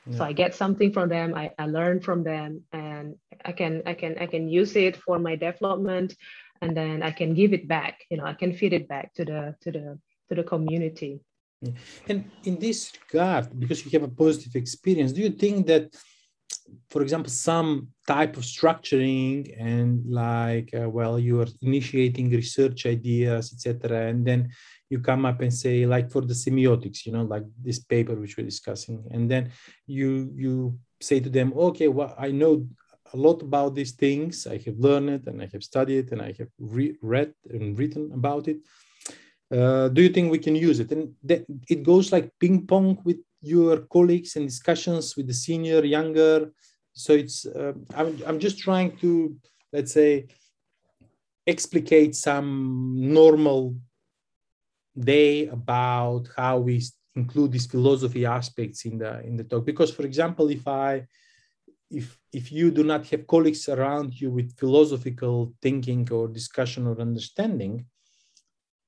Yeah. 0.07 0.19
So 0.19 0.25
I 0.25 0.33
get 0.33 0.55
something 0.55 0.93
from 0.93 1.09
them, 1.09 1.35
I, 1.35 1.51
I 1.59 1.67
learn 1.67 2.01
from 2.01 2.23
them, 2.23 2.63
and 2.73 3.17
I 3.45 3.53
can 3.53 3.83
I 3.87 3.95
can 3.95 4.17
I 4.19 4.27
can 4.27 4.49
use 4.49 4.77
it 4.77 4.97
for 4.97 5.19
my 5.19 5.35
development, 5.35 6.15
and 6.61 6.77
then 6.77 7.03
I 7.03 7.11
can 7.11 7.35
give 7.35 7.53
it 7.53 7.67
back. 7.67 8.05
You 8.11 8.19
know, 8.19 8.25
I 8.25 8.35
can 8.35 8.53
feed 8.53 8.73
it 8.73 8.87
back 8.87 9.15
to 9.15 9.25
the 9.25 9.57
to 9.63 9.73
the 9.73 9.99
to 10.29 10.35
the 10.35 10.45
community. 10.45 11.21
And 12.09 12.31
in 12.45 12.59
this 12.59 12.93
regard, 13.13 13.59
because 13.59 13.85
you 13.85 13.91
have 13.93 14.03
a 14.03 14.15
positive 14.15 14.55
experience, 14.57 15.13
do 15.13 15.23
you 15.23 15.31
think 15.31 15.67
that, 15.67 15.95
for 16.91 17.03
example, 17.03 17.31
some 17.31 17.89
type 18.07 18.37
of 18.37 18.43
structuring 18.43 19.55
and 19.59 20.05
like, 20.07 20.71
uh, 20.75 20.89
well, 20.89 21.19
you 21.19 21.41
are 21.41 21.49
initiating 21.63 22.31
research 22.31 22.87
ideas, 22.87 23.53
etc., 23.53 24.09
and 24.09 24.27
then 24.27 24.51
you 24.91 25.01
come 25.01 25.25
up 25.25 25.41
and 25.41 25.53
say, 25.53 25.87
like 25.87 26.11
for 26.11 26.21
the 26.21 26.35
semiotics, 26.35 27.07
you 27.07 27.13
know, 27.13 27.25
like 27.25 27.45
this 27.61 27.81
paper 27.81 28.15
which 28.15 28.37
we're 28.37 28.45
discussing, 28.45 29.05
and 29.11 29.31
then 29.31 29.51
you 29.87 30.31
you 30.35 30.79
say 31.01 31.21
to 31.21 31.31
them, 31.31 31.53
okay, 31.57 31.89
well, 31.89 32.15
I 32.19 32.31
know 32.31 32.67
a 33.13 33.17
lot 33.17 33.43
about 33.43 33.75
these 33.75 33.93
things. 33.93 34.47
I 34.47 34.59
have 34.59 34.79
learned 34.79 35.11
it 35.11 35.27
and 35.27 35.41
I 35.43 35.49
have 35.53 35.63
studied 35.63 36.13
and 36.13 36.21
I 36.21 36.35
have 36.39 36.49
re- 36.59 36.97
read 37.03 37.33
and 37.51 37.79
written 37.79 38.13
about 38.13 38.49
it 38.49 38.59
uh, 39.53 39.89
do 39.89 40.03
you 40.03 40.09
think 40.09 40.31
we 40.31 40.39
can 40.39 40.57
use 40.57 40.81
it? 40.81 40.91
And 40.91 41.15
it 41.69 41.83
goes 41.83 42.11
like 42.13 42.33
ping 42.41 42.67
pong 42.67 42.99
with 43.05 43.19
your 43.41 43.79
colleagues 43.93 44.37
and 44.37 44.47
discussions 44.47 45.17
with 45.17 45.27
the 45.29 45.35
senior, 45.35 45.85
younger. 45.85 46.51
So 46.93 47.13
it's 47.13 47.47
uh, 47.47 47.75
I'm 47.95 48.19
I'm 48.27 48.39
just 48.39 48.59
trying 48.59 48.97
to 48.99 49.37
let's 49.73 49.93
say 49.93 50.27
explicate 51.47 52.17
some 52.17 52.95
normal 52.97 53.77
day 54.99 55.47
about 55.47 56.29
how 56.37 56.59
we 56.59 56.83
include 57.15 57.53
these 57.53 57.67
philosophy 57.67 58.27
aspects 58.27 58.85
in 58.85 58.99
the 58.99 59.23
in 59.25 59.37
the 59.37 59.45
talk. 59.45 59.65
Because 59.65 59.93
for 59.93 60.03
example, 60.03 60.49
if 60.49 60.67
I 60.67 61.07
if 61.91 62.19
if 62.33 62.51
you 62.51 62.73
do 62.73 62.83
not 62.83 63.07
have 63.07 63.29
colleagues 63.29 63.69
around 63.69 64.21
you 64.21 64.31
with 64.31 64.59
philosophical 64.59 65.53
thinking 65.63 66.11
or 66.11 66.27
discussion 66.27 66.87
or 66.87 67.01
understanding 67.01 67.87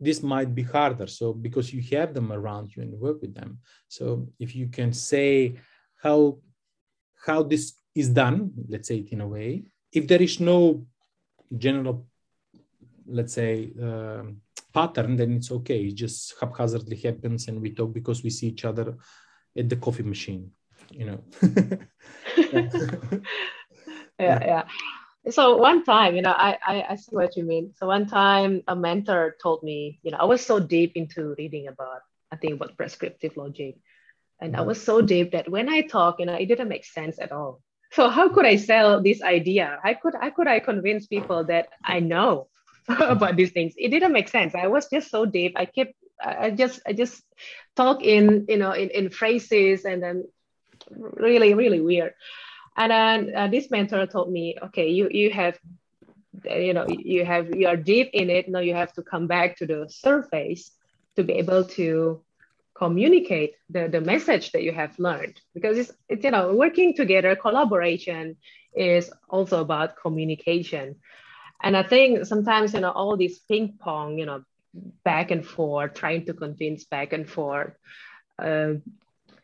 this 0.00 0.22
might 0.22 0.54
be 0.54 0.62
harder. 0.62 1.06
So 1.06 1.32
because 1.32 1.72
you 1.72 1.82
have 1.96 2.14
them 2.14 2.32
around 2.32 2.74
you 2.74 2.82
and 2.82 2.92
work 2.98 3.20
with 3.20 3.34
them. 3.34 3.58
So 3.88 4.28
if 4.38 4.54
you 4.54 4.68
can 4.68 4.92
say 4.92 5.54
how 6.02 6.38
how 7.26 7.42
this 7.42 7.74
is 7.94 8.08
done 8.08 8.52
let's 8.68 8.86
say 8.86 8.98
it 8.98 9.08
in 9.10 9.20
a 9.20 9.26
way 9.26 9.64
if 9.92 10.06
there 10.06 10.22
is 10.22 10.38
no 10.38 10.86
general 11.56 12.06
let's 13.06 13.32
say 13.32 13.72
uh, 13.82 14.22
pattern 14.72 15.16
then 15.16 15.32
it's 15.32 15.50
okay. 15.50 15.80
It 15.80 15.94
just 15.94 16.34
haphazardly 16.40 16.96
happens 16.96 17.48
and 17.48 17.60
we 17.60 17.70
talk 17.70 17.92
because 17.92 18.22
we 18.22 18.30
see 18.30 18.48
each 18.48 18.64
other 18.64 18.96
at 19.56 19.68
the 19.68 19.76
coffee 19.76 20.04
machine 20.04 20.52
you 20.90 21.06
know. 21.06 21.20
Yeah. 24.20 24.44
Yeah 24.44 24.64
so 25.30 25.56
one 25.56 25.84
time, 25.84 26.16
you 26.16 26.22
know, 26.22 26.34
I, 26.36 26.58
I, 26.66 26.86
I 26.90 26.96
see 26.96 27.14
what 27.14 27.36
you 27.36 27.44
mean. 27.44 27.74
So 27.76 27.86
one 27.86 28.06
time 28.06 28.62
a 28.68 28.76
mentor 28.76 29.36
told 29.42 29.62
me, 29.62 29.98
you 30.02 30.10
know, 30.10 30.18
I 30.18 30.24
was 30.24 30.44
so 30.44 30.60
deep 30.60 30.92
into 30.94 31.34
reading 31.38 31.68
about, 31.68 32.02
I 32.30 32.36
think 32.36 32.54
about 32.54 32.76
prescriptive 32.76 33.36
logic. 33.36 33.76
And 34.40 34.54
I 34.54 34.60
mm-hmm. 34.60 34.68
was 34.68 34.82
so 34.82 35.00
deep 35.00 35.32
that 35.32 35.50
when 35.50 35.68
I 35.68 35.82
talk, 35.82 36.20
you 36.20 36.26
know, 36.26 36.34
it 36.34 36.46
didn't 36.46 36.68
make 36.68 36.84
sense 36.84 37.18
at 37.18 37.32
all. 37.32 37.60
So 37.92 38.08
how 38.08 38.28
could 38.28 38.44
I 38.44 38.56
sell 38.56 39.02
this 39.02 39.22
idea? 39.22 39.78
How 39.82 39.94
could 39.94 40.14
how 40.20 40.30
could 40.30 40.46
I 40.46 40.60
convince 40.60 41.06
people 41.06 41.44
that 41.44 41.68
I 41.82 42.00
know 42.00 42.48
about 42.88 43.36
these 43.36 43.50
things? 43.50 43.74
It 43.76 43.88
didn't 43.88 44.12
make 44.12 44.28
sense. 44.28 44.54
I 44.54 44.66
was 44.66 44.88
just 44.88 45.10
so 45.10 45.24
deep. 45.24 45.54
I 45.56 45.64
kept 45.64 45.94
I 46.22 46.50
just 46.50 46.80
I 46.86 46.92
just 46.92 47.22
talk 47.76 48.02
in 48.02 48.46
you 48.48 48.58
know 48.58 48.72
in, 48.72 48.90
in 48.90 49.10
phrases 49.10 49.84
and 49.84 50.02
then 50.02 50.24
really 50.90 51.54
really 51.54 51.80
weird. 51.80 52.14
And 52.78 52.92
then 52.92 53.36
uh, 53.36 53.48
this 53.48 53.70
mentor 53.70 54.06
told 54.06 54.30
me, 54.32 54.56
okay, 54.66 54.88
you 54.88 55.08
you 55.10 55.30
have, 55.30 55.58
you 56.44 56.72
know, 56.72 56.86
you 56.88 57.24
have 57.24 57.50
you 57.50 57.66
are 57.66 57.76
deep 57.76 58.10
in 58.12 58.30
it. 58.30 58.48
Now 58.48 58.60
you 58.60 58.74
have 58.74 58.92
to 58.94 59.02
come 59.02 59.26
back 59.26 59.56
to 59.58 59.66
the 59.66 59.86
surface 59.90 60.70
to 61.16 61.24
be 61.24 61.34
able 61.34 61.64
to 61.64 62.22
communicate 62.78 63.54
the, 63.68 63.88
the 63.88 64.00
message 64.00 64.52
that 64.52 64.62
you 64.62 64.72
have 64.72 64.96
learned 64.98 65.40
because 65.52 65.76
it's, 65.76 65.92
it's 66.08 66.24
you 66.24 66.30
know 66.30 66.54
working 66.54 66.94
together 66.94 67.34
collaboration 67.34 68.36
is 68.74 69.10
also 69.28 69.60
about 69.60 69.96
communication 70.00 70.94
and 71.64 71.76
i 71.76 71.82
think 71.82 72.24
sometimes 72.24 72.72
you 72.74 72.80
know 72.80 72.92
all 72.92 73.16
this 73.16 73.40
ping 73.40 73.74
pong 73.80 74.16
you 74.16 74.24
know 74.24 74.42
back 75.04 75.32
and 75.32 75.44
forth 75.44 75.94
trying 75.94 76.24
to 76.24 76.32
convince 76.32 76.84
back 76.84 77.12
and 77.12 77.28
forth 77.28 77.72
uh, 78.40 78.74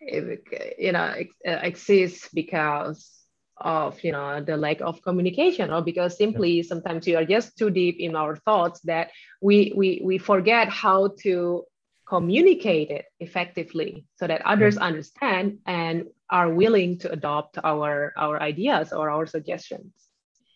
you 0.00 0.92
know 0.92 1.12
exists 1.44 2.28
because 2.32 3.23
of 3.58 4.02
you 4.02 4.12
know 4.12 4.42
the 4.42 4.56
lack 4.56 4.80
of 4.80 5.02
communication 5.02 5.72
or 5.72 5.80
because 5.80 6.16
simply 6.16 6.62
sometimes 6.62 7.06
we 7.06 7.14
are 7.14 7.24
just 7.24 7.56
too 7.56 7.70
deep 7.70 7.96
in 7.98 8.16
our 8.16 8.36
thoughts 8.36 8.80
that 8.80 9.10
we 9.40 9.72
we 9.76 10.00
we 10.04 10.18
forget 10.18 10.68
how 10.68 11.14
to 11.22 11.64
communicate 12.06 12.90
it 12.90 13.06
effectively 13.20 14.04
so 14.16 14.26
that 14.26 14.42
others 14.42 14.76
understand 14.76 15.58
and 15.66 16.04
are 16.30 16.50
willing 16.50 16.98
to 16.98 17.10
adopt 17.10 17.58
our 17.64 18.12
our 18.16 18.42
ideas 18.42 18.92
or 18.92 19.08
our 19.10 19.26
suggestions. 19.26 19.92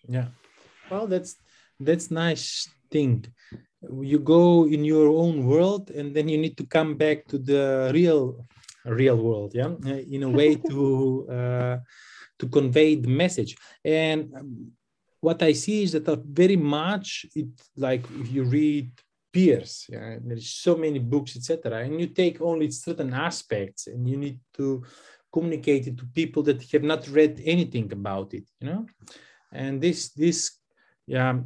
Yeah. 0.09 0.28
Well 0.90 1.07
that's 1.07 1.36
that's 1.80 2.11
nice 2.11 2.68
thing. 2.90 3.26
You 3.90 4.18
go 4.18 4.66
in 4.66 4.84
your 4.84 5.09
own 5.09 5.46
world 5.46 5.90
and 5.90 6.14
then 6.14 6.28
you 6.28 6.36
need 6.36 6.57
to 6.59 6.66
come 6.66 6.96
back 6.96 7.26
to 7.28 7.38
the 7.38 7.90
real 7.94 8.44
real 8.84 9.16
world 9.16 9.53
yeah? 9.55 9.70
In 10.11 10.22
a 10.24 10.30
way 10.30 10.57
to 10.57 11.28
uh, 11.36 11.76
to 12.39 12.49
convey 12.49 12.95
the 12.95 13.09
message. 13.09 13.57
And 13.84 14.32
what 15.20 15.43
I 15.43 15.53
see 15.53 15.82
is 15.82 15.93
that 15.93 16.07
very 16.24 16.57
much 16.57 17.26
it 17.34 17.49
like 17.76 18.05
if 18.20 18.30
you 18.30 18.45
read 18.45 18.91
Peirce, 19.32 19.86
yeah, 19.89 20.16
there's 20.24 20.51
so 20.51 20.76
many 20.76 20.99
books, 20.99 21.36
etc., 21.36 21.84
and 21.84 22.01
you 22.01 22.07
take 22.07 22.41
only 22.41 22.70
certain 22.70 23.12
aspects 23.12 23.86
and 23.86 24.09
you 24.09 24.16
need 24.16 24.39
to 24.55 24.84
communicate 25.32 25.86
it 25.86 25.99
to 25.99 26.07
people 26.07 26.43
that 26.45 26.62
have 26.72 26.82
not 26.82 27.07
read 27.09 27.41
anything 27.45 27.93
about 27.93 28.32
it, 28.32 28.45
you 28.61 28.68
know. 28.68 28.86
And 29.53 29.80
this 29.80 30.11
this 30.11 30.59
yeah 31.07 31.41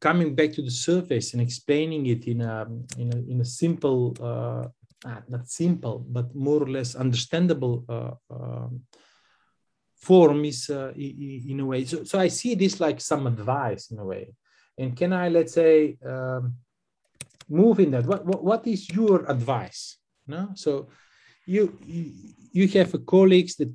coming 0.00 0.34
back 0.34 0.52
to 0.52 0.62
the 0.62 0.70
surface 0.70 1.32
and 1.32 1.42
explaining 1.42 2.06
it 2.06 2.26
in 2.26 2.40
a 2.42 2.66
in 2.98 3.12
a, 3.14 3.18
in 3.32 3.40
a 3.40 3.44
simple 3.44 4.14
uh, 4.20 4.66
ah, 5.06 5.22
not 5.28 5.48
simple 5.48 6.04
but 6.08 6.34
more 6.34 6.62
or 6.62 6.70
less 6.70 6.94
understandable 6.94 7.84
uh, 7.88 8.12
uh, 8.30 8.68
form 10.06 10.44
is 10.44 10.70
uh, 10.70 10.92
in 10.96 11.60
a 11.60 11.66
way. 11.66 11.84
So, 11.84 12.04
so 12.04 12.18
I 12.26 12.28
see 12.28 12.54
this 12.54 12.80
like 12.86 13.00
some 13.00 13.26
advice 13.26 13.90
in 13.90 13.98
a 13.98 14.04
way. 14.12 14.24
And 14.78 14.96
can 14.96 15.12
I, 15.12 15.28
let's 15.28 15.54
say, 15.54 15.96
um, 16.12 16.54
move 17.48 17.80
in 17.80 17.90
that? 17.92 18.04
What, 18.06 18.24
what, 18.24 18.44
what 18.44 18.66
is 18.66 18.88
your 18.90 19.28
advice? 19.30 19.98
No? 20.26 20.50
So 20.54 20.88
you, 21.46 21.62
you, 22.52 22.68
have 22.68 22.90
colleagues 23.06 23.54
that 23.56 23.72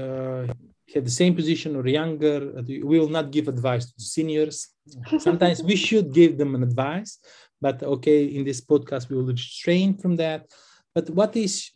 uh, 0.00 0.52
have 0.94 1.04
the 1.04 1.18
same 1.22 1.34
position 1.34 1.76
or 1.76 1.86
younger, 1.86 2.38
uh, 2.58 2.62
we 2.66 2.98
will 2.98 3.12
not 3.18 3.30
give 3.30 3.46
advice 3.48 3.84
to 3.92 4.00
seniors. 4.00 4.68
Sometimes 5.18 5.62
we 5.62 5.76
should 5.76 6.12
give 6.12 6.38
them 6.38 6.54
an 6.54 6.62
advice, 6.62 7.18
but 7.60 7.82
okay, 7.82 8.24
in 8.24 8.44
this 8.44 8.60
podcast 8.60 9.08
we 9.10 9.16
will 9.16 9.26
restrain 9.26 9.96
from 9.96 10.16
that. 10.16 10.46
But 10.94 11.10
what 11.10 11.36
is 11.36 11.70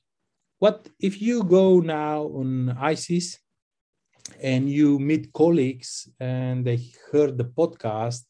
what 0.59 0.89
if 1.01 1.21
you 1.21 1.43
go 1.43 1.81
now 1.81 2.19
on 2.41 2.77
ICIS 2.81 3.39
and 4.41 4.71
you 4.71 4.99
meet 4.99 5.33
colleagues 5.33 6.09
and 6.21 6.65
they 6.65 6.81
heard 7.11 7.39
the 7.39 7.45
podcast 7.45 8.25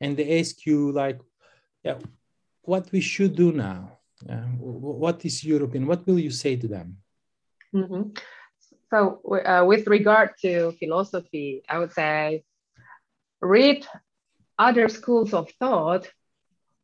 and 0.00 0.16
they 0.16 0.38
ask 0.40 0.66
you 0.66 0.92
like, 0.92 1.20
yeah, 1.82 1.98
what 2.62 2.90
we 2.92 3.00
should 3.00 3.34
do 3.36 3.52
now? 3.52 3.98
Uh, 4.28 4.48
what 4.58 5.24
is 5.24 5.44
european? 5.44 5.86
What 5.86 6.06
will 6.06 6.18
you 6.18 6.30
say 6.30 6.56
to 6.56 6.68
them? 6.68 6.96
Mm-hmm. 7.74 8.10
So, 8.90 9.20
uh, 9.44 9.64
with 9.66 9.86
regard 9.86 10.30
to 10.42 10.72
philosophy, 10.78 11.62
I 11.68 11.78
would 11.78 11.92
say 11.92 12.44
read 13.40 13.86
other 14.58 14.88
schools 14.88 15.34
of 15.34 15.50
thought 15.58 16.08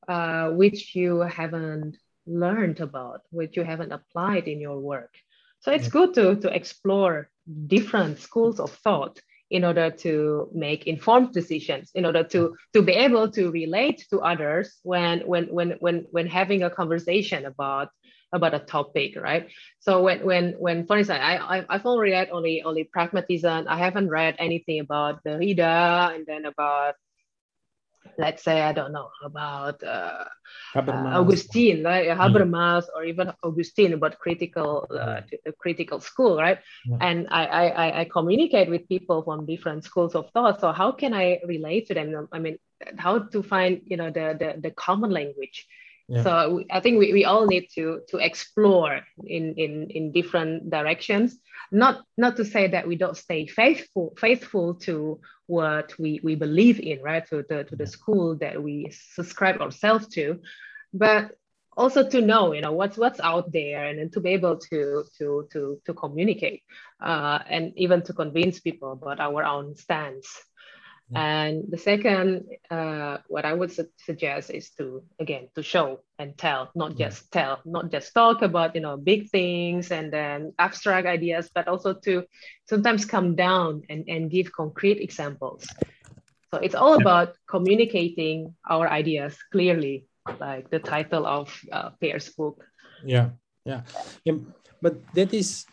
uh, 0.08 0.50
which 0.50 0.94
you 0.94 1.20
haven't 1.20 1.96
learned 2.26 2.80
about, 2.80 3.22
which 3.30 3.56
you 3.56 3.64
haven't 3.64 3.92
applied 3.92 4.48
in 4.48 4.60
your 4.60 4.78
work. 4.78 5.14
So 5.62 5.70
it's 5.70 5.88
good 5.88 6.12
to, 6.14 6.36
to 6.36 6.48
explore 6.54 7.30
different 7.66 8.18
schools 8.18 8.58
of 8.58 8.72
thought 8.72 9.20
in 9.50 9.64
order 9.64 9.90
to 9.90 10.48
make 10.54 10.86
informed 10.86 11.32
decisions 11.32 11.90
in 11.94 12.06
order 12.06 12.24
to 12.24 12.56
to 12.72 12.82
be 12.82 12.92
able 12.92 13.30
to 13.30 13.50
relate 13.50 14.04
to 14.10 14.18
others 14.20 14.80
when 14.82 15.20
when 15.20 15.44
when 15.52 15.70
when 15.78 16.06
when 16.10 16.26
having 16.26 16.62
a 16.62 16.70
conversation 16.70 17.44
about 17.44 17.88
about 18.32 18.54
a 18.54 18.58
topic 18.58 19.14
right? 19.14 19.50
So 19.78 20.02
when 20.02 20.24
when 20.24 20.52
when 20.58 20.86
for 20.86 20.96
instance 20.96 21.20
i, 21.20 21.36
I 21.36 21.66
i've 21.68 21.84
only 21.84 22.10
read 22.10 22.30
only 22.30 22.62
only 22.62 22.84
pragmatism. 22.84 23.66
I 23.68 23.76
haven't 23.76 24.08
read 24.08 24.36
anything 24.38 24.80
about 24.80 25.22
the 25.22 25.30
Derrida 25.36 26.14
and 26.14 26.24
then 26.26 26.46
about 26.46 26.94
let's 28.18 28.42
say 28.42 28.62
I 28.62 28.72
don't 28.72 28.92
know 28.92 29.10
about 29.24 29.82
uh, 29.82 30.24
uh, 30.74 30.80
Augustine, 31.20 31.84
right? 31.84 32.08
Habermas, 32.08 32.84
or 32.94 33.04
even 33.04 33.32
Augustine 33.42 33.92
about 33.92 34.18
critical 34.18 34.86
uh, 34.90 35.22
critical 35.58 36.00
school, 36.00 36.36
right? 36.36 36.58
Yeah. 36.84 36.98
And 37.00 37.28
I, 37.30 37.46
I 37.46 38.00
I 38.00 38.04
communicate 38.04 38.68
with 38.68 38.88
people 38.88 39.22
from 39.22 39.46
different 39.46 39.84
schools 39.84 40.14
of 40.14 40.30
thought. 40.30 40.60
So 40.60 40.72
how 40.72 40.92
can 40.92 41.14
I 41.14 41.40
relate 41.46 41.88
to 41.88 41.94
them? 41.94 42.28
I 42.32 42.38
mean, 42.38 42.58
how 42.96 43.18
to 43.18 43.42
find 43.42 43.80
you 43.86 43.96
know 43.96 44.10
the 44.10 44.36
the, 44.38 44.60
the 44.60 44.70
common 44.70 45.10
language 45.10 45.66
yeah. 46.08 46.22
so 46.22 46.64
i 46.70 46.80
think 46.80 46.98
we, 46.98 47.12
we 47.12 47.24
all 47.24 47.46
need 47.46 47.68
to 47.74 48.00
to 48.08 48.18
explore 48.18 49.00
in 49.24 49.54
in 49.54 49.90
in 49.90 50.12
different 50.12 50.70
directions 50.70 51.38
not 51.70 52.02
not 52.16 52.36
to 52.36 52.44
say 52.44 52.68
that 52.68 52.86
we 52.86 52.96
don't 52.96 53.16
stay 53.16 53.46
faithful 53.46 54.14
faithful 54.18 54.74
to 54.74 55.20
what 55.52 55.92
we 55.98 56.20
we 56.22 56.34
believe 56.34 56.80
in 56.80 56.98
right? 57.02 57.24
To 57.28 57.44
the 57.48 57.64
to 57.64 57.76
the 57.76 57.86
school 57.86 58.36
that 58.36 58.56
we 58.66 58.90
subscribe 59.16 59.60
ourselves 59.60 60.06
to. 60.16 60.40
But 60.94 61.36
also 61.76 62.06
to 62.06 62.20
know 62.20 62.52
you 62.52 62.60
know 62.60 62.72
what's 62.72 62.98
what's 62.98 63.20
out 63.20 63.50
there 63.52 63.86
and 63.86 63.98
then 63.98 64.10
to 64.10 64.20
be 64.20 64.30
able 64.30 64.56
to 64.58 65.04
to 65.18 65.48
to 65.52 65.80
to 65.86 65.92
communicate 65.94 66.62
uh, 67.00 67.38
and 67.48 67.72
even 67.76 68.02
to 68.02 68.12
convince 68.12 68.60
people 68.60 68.92
about 68.92 69.20
our 69.20 69.42
own 69.44 69.74
stance 69.76 70.28
and 71.14 71.64
the 71.68 71.78
second, 71.78 72.44
uh, 72.70 73.18
what 73.28 73.44
I 73.44 73.52
would 73.52 73.70
su- 73.72 73.92
suggest 73.96 74.50
is 74.50 74.70
to 74.78 75.02
again 75.18 75.48
to 75.54 75.62
show 75.62 76.00
and 76.18 76.36
tell, 76.36 76.70
not 76.74 76.96
just 76.96 77.30
tell, 77.32 77.60
not 77.64 77.90
just 77.90 78.14
talk 78.14 78.42
about 78.42 78.74
you 78.74 78.80
know 78.80 78.96
big 78.96 79.30
things 79.30 79.90
and 79.90 80.12
then 80.12 80.52
abstract 80.58 81.06
ideas, 81.06 81.50
but 81.54 81.68
also 81.68 81.94
to 82.06 82.24
sometimes 82.68 83.04
come 83.04 83.34
down 83.34 83.82
and, 83.88 84.08
and 84.08 84.30
give 84.30 84.52
concrete 84.52 85.00
examples. 85.00 85.66
So 86.52 86.60
it's 86.60 86.74
all 86.74 86.94
about 86.94 87.34
communicating 87.48 88.54
our 88.68 88.88
ideas 88.88 89.36
clearly, 89.50 90.06
like 90.40 90.70
the 90.70 90.78
title 90.78 91.26
of 91.26 91.48
uh, 91.72 91.90
Peirce's 92.00 92.34
book. 92.34 92.64
Yeah, 93.04 93.30
yeah, 93.64 93.82
yeah. 94.24 94.36
But 94.80 95.00
that 95.14 95.32
is 95.32 95.64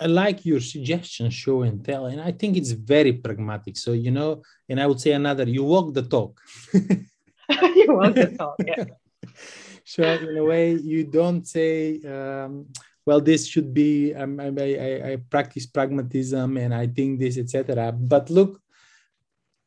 I 0.00 0.06
like 0.06 0.46
your 0.46 0.60
suggestion, 0.60 1.30
show 1.30 1.62
and 1.62 1.84
tell, 1.84 2.06
and 2.06 2.20
I 2.20 2.32
think 2.32 2.56
it's 2.56 2.70
very 2.70 3.12
pragmatic. 3.12 3.76
So 3.76 3.92
you 3.92 4.10
know, 4.10 4.42
and 4.68 4.80
I 4.80 4.86
would 4.86 5.00
say 5.00 5.12
another, 5.12 5.44
you 5.44 5.64
walk 5.64 5.94
the 5.94 6.02
talk. 6.02 6.40
you 6.72 7.86
walk 7.88 8.14
the 8.14 8.34
talk, 8.38 8.56
yeah. 8.64 8.84
so 9.84 10.02
in 10.02 10.36
a 10.36 10.44
way, 10.44 10.74
you 10.74 11.04
don't 11.04 11.46
say, 11.46 12.00
um, 12.02 12.66
"Well, 13.04 13.20
this 13.20 13.46
should 13.46 13.74
be." 13.74 14.14
Um, 14.14 14.38
I, 14.38 14.48
I, 14.48 15.12
I 15.12 15.16
practice 15.28 15.66
pragmatism, 15.66 16.56
and 16.56 16.72
I 16.72 16.86
think 16.86 17.18
this, 17.18 17.36
etc. 17.36 17.90
But 17.92 18.30
look, 18.30 18.60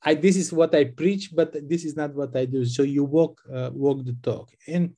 I 0.02 0.16
this 0.16 0.38
is 0.38 0.54
what 0.54 0.74
I 0.74 0.86
preach, 0.86 1.36
but 1.36 1.56
this 1.68 1.84
is 1.84 1.96
not 1.96 2.14
what 2.16 2.36
I 2.36 2.46
do. 2.46 2.66
So 2.66 2.84
you 2.84 3.04
walk 3.04 3.42
uh, 3.52 3.70
walk 3.74 4.06
the 4.06 4.16
talk, 4.24 4.50
and 4.68 4.96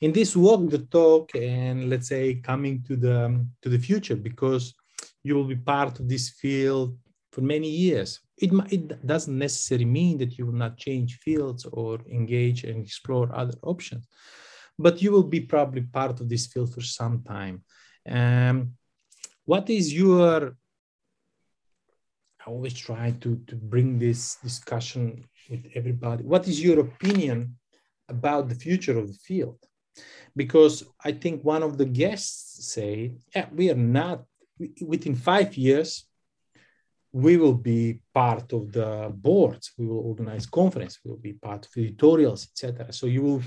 in 0.00 0.12
this 0.12 0.34
walk 0.36 0.70
the 0.70 0.78
talk 0.78 1.34
and 1.34 1.90
let's 1.90 2.08
say 2.08 2.34
coming 2.34 2.82
to 2.88 2.96
the 2.96 3.16
to 3.62 3.68
the 3.68 3.78
future 3.78 4.16
because 4.16 4.74
you 5.22 5.34
will 5.34 5.44
be 5.44 5.56
part 5.56 6.00
of 6.00 6.08
this 6.08 6.30
field 6.30 6.96
for 7.32 7.42
many 7.42 7.68
years. 7.68 8.20
It, 8.38 8.50
it 8.72 9.06
doesn't 9.06 9.38
necessarily 9.38 9.84
mean 9.84 10.16
that 10.18 10.38
you 10.38 10.46
will 10.46 10.60
not 10.64 10.78
change 10.78 11.18
fields 11.18 11.66
or 11.66 12.00
engage 12.10 12.64
and 12.64 12.82
explore 12.82 13.28
other 13.34 13.54
options 13.62 14.06
but 14.80 15.02
you 15.02 15.12
will 15.12 15.28
be 15.36 15.40
probably 15.40 15.82
part 15.82 16.20
of 16.20 16.28
this 16.28 16.46
field 16.46 16.72
for 16.72 16.80
some 16.80 17.22
time. 17.22 17.62
Um, 18.08 18.72
what 19.44 19.68
is 19.68 19.92
your 19.92 20.56
i 22.40 22.50
always 22.50 22.72
try 22.72 23.10
to, 23.22 23.30
to 23.48 23.54
bring 23.54 23.98
this 23.98 24.36
discussion 24.36 25.02
with 25.50 25.66
everybody. 25.74 26.22
What 26.24 26.48
is 26.48 26.64
your 26.64 26.80
opinion 26.80 27.56
about 28.08 28.48
the 28.48 28.54
future 28.54 28.98
of 28.98 29.08
the 29.08 29.18
field 29.28 29.58
because 30.36 30.84
I 31.04 31.12
think 31.12 31.44
one 31.44 31.62
of 31.62 31.78
the 31.78 31.86
guests 31.86 32.72
say, 32.72 33.12
yeah, 33.34 33.46
we 33.54 33.70
are 33.70 33.82
not 34.00 34.24
within 34.80 35.14
five 35.14 35.56
years. 35.56 36.06
We 37.12 37.36
will 37.36 37.54
be 37.54 38.00
part 38.14 38.52
of 38.52 38.72
the 38.72 39.12
boards. 39.12 39.72
We 39.76 39.86
will 39.86 39.98
organize 39.98 40.46
conference. 40.46 41.00
We 41.04 41.10
will 41.10 41.18
be 41.18 41.32
part 41.32 41.66
of 41.66 41.72
editorials, 41.76 42.48
etc. 42.50 42.92
So 42.92 43.06
you 43.06 43.22
will 43.22 43.42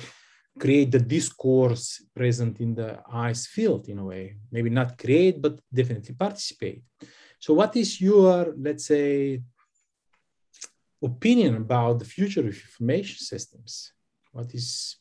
create 0.59 0.91
the 0.91 0.99
discourse 0.99 2.05
present 2.15 2.59
in 2.59 2.75
the 2.75 2.99
IS 3.29 3.47
field 3.47 3.87
in 3.87 3.99
a 3.99 4.05
way. 4.05 4.35
Maybe 4.51 4.69
not 4.69 4.97
create, 4.97 5.41
but 5.41 5.59
definitely 5.73 6.15
participate. 6.15 6.83
So, 7.39 7.53
what 7.53 7.75
is 7.75 7.99
your, 7.99 8.53
let's 8.57 8.85
say, 8.85 9.41
opinion 11.01 11.55
about 11.55 11.99
the 11.99 12.05
future 12.05 12.41
of 12.41 12.47
information 12.47 13.17
systems? 13.17 13.93
What 14.31 14.53
is 14.53 14.97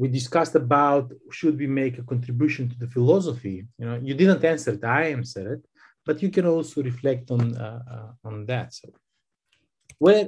we 0.00 0.08
discussed 0.08 0.54
about 0.54 1.12
should 1.30 1.56
we 1.62 1.66
make 1.66 1.98
a 1.98 2.06
contribution 2.12 2.64
to 2.70 2.76
the 2.82 2.90
philosophy 2.94 3.56
you 3.78 3.86
know 3.86 3.96
you 4.08 4.14
didn't 4.20 4.42
answer 4.52 4.72
it 4.78 4.84
i 4.84 5.02
answered 5.18 5.48
it 5.56 5.62
but 6.06 6.22
you 6.22 6.30
can 6.36 6.46
also 6.46 6.82
reflect 6.90 7.30
on 7.30 7.42
uh, 7.56 7.82
uh, 7.94 8.28
on 8.28 8.46
that 8.50 8.68
so 8.72 8.88
where 9.98 10.26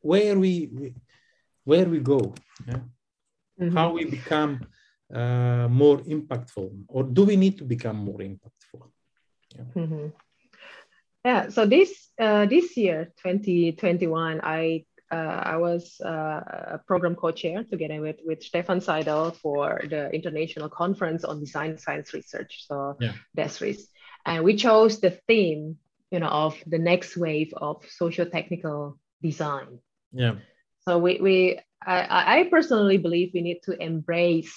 where 0.00 0.36
we, 0.44 0.54
where 1.70 1.86
we 1.94 2.00
go 2.00 2.20
yeah? 2.66 2.80
mm-hmm. 3.60 3.76
how 3.76 3.92
we 3.92 4.04
become 4.18 4.52
uh, 5.14 5.68
more 5.82 5.98
impactful 6.16 6.70
or 6.88 7.02
do 7.04 7.22
we 7.30 7.36
need 7.36 7.58
to 7.58 7.64
become 7.64 7.98
more 8.10 8.20
impactful 8.30 8.82
yeah, 9.54 9.68
mm-hmm. 9.76 10.06
yeah 11.28 11.48
so 11.50 11.66
this 11.66 11.90
uh, 12.18 12.46
this 12.46 12.76
year 12.78 13.12
2021 13.22 14.40
i 14.42 14.84
I 15.16 15.56
was 15.56 16.00
uh, 16.04 16.08
a 16.76 16.80
program 16.86 17.14
co-chair 17.14 17.64
together 17.64 18.00
with, 18.00 18.16
with 18.24 18.42
Stefan 18.42 18.80
Seidel 18.80 19.32
for 19.32 19.82
the 19.88 20.10
International 20.10 20.68
Conference 20.68 21.24
on 21.24 21.40
Design 21.40 21.78
Science 21.78 22.14
Research, 22.14 22.64
so 22.66 22.96
yeah. 23.00 23.12
DESRIST. 23.36 23.88
And 24.24 24.44
we 24.44 24.56
chose 24.56 25.00
the 25.00 25.10
theme, 25.26 25.76
you 26.10 26.20
know, 26.20 26.28
of 26.28 26.56
the 26.66 26.78
next 26.78 27.16
wave 27.16 27.52
of 27.56 27.84
socio-technical 27.88 28.98
design. 29.20 29.78
Yeah. 30.12 30.36
So 30.88 30.98
we, 30.98 31.20
we 31.20 31.60
I, 31.84 32.40
I 32.40 32.44
personally 32.44 32.98
believe 32.98 33.32
we 33.34 33.42
need 33.42 33.60
to 33.64 33.72
embrace 33.80 34.54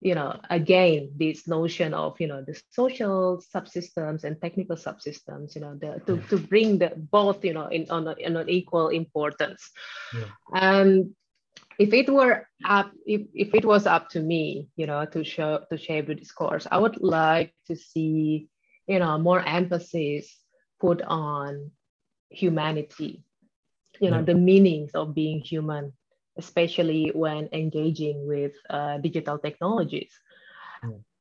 you 0.00 0.14
know 0.14 0.38
again 0.50 1.10
this 1.16 1.48
notion 1.48 1.92
of 1.92 2.20
you 2.20 2.26
know 2.26 2.42
the 2.42 2.60
social 2.70 3.42
subsystems 3.54 4.24
and 4.24 4.40
technical 4.40 4.76
subsystems 4.76 5.54
you 5.54 5.60
know 5.60 5.74
the, 5.74 6.00
to, 6.06 6.20
to 6.28 6.38
bring 6.38 6.78
the 6.78 6.92
both 7.10 7.44
you 7.44 7.52
know 7.52 7.66
in 7.66 7.90
on, 7.90 8.06
a, 8.06 8.14
on 8.24 8.36
an 8.36 8.48
equal 8.48 8.88
importance 8.88 9.70
yeah. 10.14 10.24
and 10.54 11.10
if 11.78 11.92
it 11.92 12.08
were 12.08 12.46
up 12.64 12.92
if, 13.06 13.22
if 13.34 13.54
it 13.54 13.64
was 13.64 13.86
up 13.86 14.08
to 14.08 14.20
me 14.20 14.68
you 14.76 14.86
know 14.86 15.04
to 15.04 15.24
show 15.24 15.60
to 15.70 15.76
shape 15.76 16.06
the 16.06 16.14
discourse 16.14 16.66
i 16.70 16.78
would 16.78 17.00
like 17.02 17.52
to 17.66 17.74
see 17.74 18.48
you 18.86 18.98
know 19.00 19.18
more 19.18 19.40
emphasis 19.40 20.36
put 20.80 21.02
on 21.02 21.72
humanity 22.30 23.24
you 24.00 24.10
know 24.10 24.18
yeah. 24.18 24.22
the 24.22 24.34
meanings 24.34 24.92
of 24.94 25.12
being 25.12 25.40
human 25.40 25.92
especially 26.38 27.10
when 27.14 27.48
engaging 27.52 28.26
with 28.26 28.52
uh, 28.70 28.98
digital 28.98 29.38
technologies. 29.38 30.12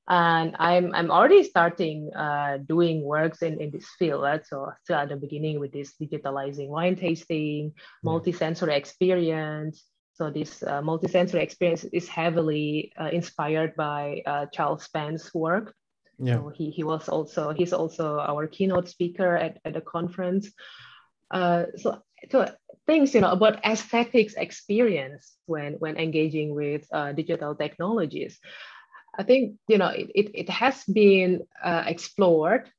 and 0.08 0.56
I'm 0.58 0.94
I'm 0.96 1.12
already 1.12 1.44
starting 1.44 2.14
uh, 2.16 2.60
doing 2.66 3.04
works 3.04 3.42
in, 3.42 3.60
in 3.60 3.72
this 3.72 3.88
field. 4.00 4.24
Right? 4.24 4.46
So 4.46 4.72
still 4.84 4.98
at 4.98 5.10
the 5.10 5.18
beginning 5.18 5.60
with 5.60 5.74
this 5.74 5.94
digitalizing 6.02 6.70
wine 6.70 6.96
tasting, 6.96 7.74
multi-sensory 8.04 8.76
experience. 8.76 9.84
So 10.14 10.32
this 10.32 10.64
uh, 10.64 10.82
multi-sensory 10.82 11.44
experience 11.44 11.84
is 11.84 12.08
heavily 12.08 12.92
uh, 13.00 13.10
inspired 13.12 13.76
by 13.76 14.24
uh, 14.26 14.46
Charles 14.52 14.84
Spence's 14.84 15.34
work. 15.34 15.76
Yeah. 16.20 16.36
So 16.36 16.50
he, 16.56 16.72
he 16.72 16.84
was 16.84 17.10
also 17.10 17.52
he's 17.52 17.74
also 17.74 18.20
our 18.20 18.48
keynote 18.48 18.88
speaker 18.88 19.36
at, 19.36 19.60
at 19.66 19.74
the 19.74 19.82
conference. 19.82 20.52
Uh, 21.30 21.66
so, 21.76 22.02
so 22.30 22.50
things 22.86 23.14
you 23.14 23.22
know 23.22 23.32
about 23.32 23.64
aesthetics 23.66 24.34
experience 24.36 25.38
when 25.46 25.74
when 25.74 25.98
engaging 25.98 26.56
with 26.56 26.88
uh, 26.92 27.12
digital 27.12 27.56
technologies. 27.56 28.40
I 29.18 29.24
think 29.24 29.58
you 29.68 29.78
know 29.78 29.90
it, 29.90 30.10
it, 30.14 30.32
it 30.34 30.50
has 30.50 30.84
been 30.86 31.42
uh, 31.64 31.84
explored, 31.86 32.70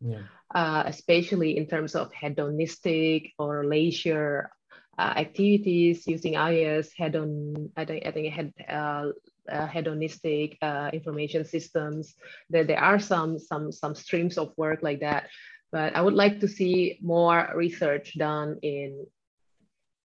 yeah. 0.00 0.22
uh, 0.54 0.84
especially 0.86 1.56
in 1.56 1.66
terms 1.66 1.94
of 1.94 2.12
hedonistic 2.12 3.32
or 3.38 3.64
leisure 3.64 4.50
uh, 4.98 5.14
activities 5.16 6.06
using 6.06 6.34
IS 6.34 6.92
hedon. 6.98 7.70
I 7.76 7.84
think 7.84 8.06
I 8.06 8.10
think 8.10 8.32
had 8.32 8.52
uh, 8.68 9.12
uh, 9.50 9.66
hedonistic 9.66 10.58
uh, 10.62 10.90
information 10.92 11.44
systems. 11.44 12.14
There 12.50 12.64
there 12.64 12.80
are 12.80 12.98
some 12.98 13.38
some 13.38 13.72
some 13.72 13.94
streams 13.94 14.38
of 14.38 14.52
work 14.56 14.82
like 14.82 15.00
that, 15.00 15.28
but 15.72 15.94
I 15.94 16.00
would 16.00 16.14
like 16.14 16.40
to 16.40 16.48
see 16.48 16.98
more 17.02 17.52
research 17.54 18.16
done 18.18 18.58
in 18.62 19.06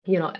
you 0.05 0.19
know 0.19 0.33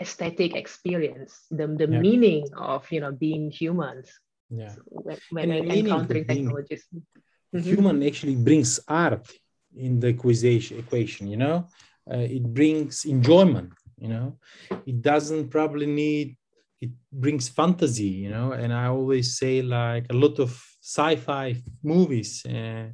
aesthetic 0.00 0.54
experience 0.54 1.46
the, 1.50 1.66
the 1.66 1.88
yeah. 1.90 1.98
meaning 1.98 2.46
of 2.56 2.90
you 2.92 3.00
know 3.00 3.12
being 3.12 3.50
humans 3.50 4.10
yeah. 4.50 4.74
when, 4.88 5.18
when 5.30 5.50
encountering 5.52 6.26
technologies. 6.26 6.84
Mm-hmm. 6.92 7.60
human 7.60 8.02
actually 8.02 8.36
brings 8.36 8.78
art 8.88 9.26
in 9.74 10.00
the 10.00 10.08
equation 10.08 10.78
equation 10.78 11.26
you 11.28 11.36
know? 11.36 11.66
Uh, 12.10 12.18
it 12.18 12.42
brings 12.42 13.04
enjoyment 13.04 13.72
you 13.98 14.08
know? 14.08 14.38
It 14.86 15.02
doesn't 15.02 15.48
probably 15.48 15.86
need 15.86 16.36
it 16.80 16.90
brings 17.10 17.48
fantasy 17.48 18.04
you 18.24 18.30
know? 18.30 18.52
And 18.52 18.72
i 18.72 18.86
always 18.86 19.38
say 19.38 19.62
like 19.62 20.06
a 20.10 20.14
lot 20.14 20.38
of 20.38 20.50
sci-fi 20.80 21.56
movies 21.82 22.44
uh, 22.46 22.88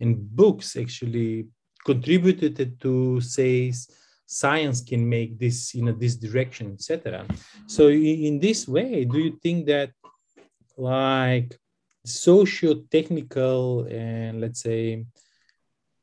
and 0.00 0.16
books 0.34 0.76
actually 0.76 1.46
contributed 1.84 2.80
to 2.80 3.20
say 3.20 3.72
science 4.26 4.80
can 4.82 5.08
make 5.08 5.38
this 5.38 5.74
in 5.74 5.80
you 5.80 5.86
know, 5.86 5.98
this 5.98 6.16
direction 6.16 6.72
etc 6.72 7.24
so 7.66 7.88
in 7.88 8.40
this 8.40 8.66
way 8.66 9.04
do 9.04 9.18
you 9.18 9.38
think 9.42 9.66
that 9.66 9.90
like 10.76 11.56
socio-technical 12.04 13.86
and 13.90 14.40
let's 14.40 14.62
say 14.62 15.04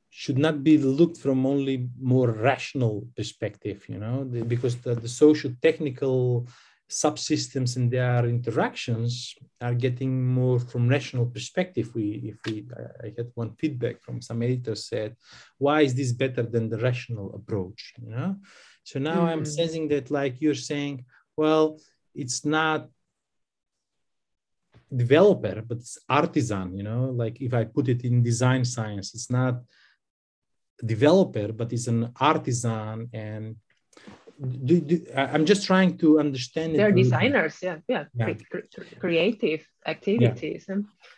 should 0.09 0.37
not 0.37 0.63
be 0.63 0.77
looked 0.77 1.17
from 1.17 1.45
only 1.45 1.89
more 1.99 2.29
rational 2.31 3.07
perspective 3.17 3.83
you 3.87 3.97
know? 3.97 4.23
Because 4.23 4.77
the, 4.77 4.93
the 4.95 5.07
socio-technical 5.07 6.47
subsystems 6.89 7.75
and 7.77 7.89
their 7.89 8.25
interactions 8.25 9.35
are 9.61 9.73
getting 9.73 10.11
more 10.25 10.59
from 10.59 10.87
rational 10.87 11.25
perspective 11.25 11.89
we 11.95 12.07
if 12.31 12.37
we 12.45 12.67
i 13.03 13.07
had 13.17 13.31
one 13.35 13.51
feedback 13.55 14.01
from 14.01 14.21
some 14.21 14.41
editors 14.43 14.85
said 14.87 15.15
why 15.57 15.81
is 15.81 15.95
this 15.95 16.11
better 16.11 16.43
than 16.43 16.69
the 16.69 16.77
rational 16.77 17.33
approach 17.33 17.93
you 18.01 18.09
know 18.09 18.35
so 18.83 18.99
now 18.99 19.21
mm. 19.21 19.29
i'm 19.29 19.45
sensing 19.45 19.87
that 19.87 20.11
like 20.11 20.39
you're 20.39 20.63
saying 20.71 21.03
well 21.35 21.79
it's 22.13 22.45
not 22.45 22.89
developer, 24.95 25.61
but 25.61 25.77
it's 25.77 25.97
artisan, 26.07 26.77
you 26.77 26.83
know, 26.83 27.05
like 27.05 27.41
if 27.41 27.53
I 27.53 27.63
put 27.63 27.89
it 27.89 28.03
in 28.03 28.23
design 28.23 28.63
science, 28.65 29.13
it's 29.13 29.29
not 29.29 29.61
developer, 30.83 31.51
but 31.51 31.73
it's 31.73 31.87
an 31.87 32.11
artisan. 32.19 33.09
And 33.13 33.55
do, 34.41 34.81
do, 34.81 35.05
I'm 35.15 35.45
just 35.45 35.65
trying 35.65 35.97
to 35.99 36.19
understand. 36.19 36.75
They're 36.75 36.91
designers, 36.91 37.57
yeah, 37.61 37.77
yeah, 37.87 38.05
yeah. 38.15 38.33
creative 38.99 39.65
activities. 39.85 40.65
Yeah. 40.67 40.75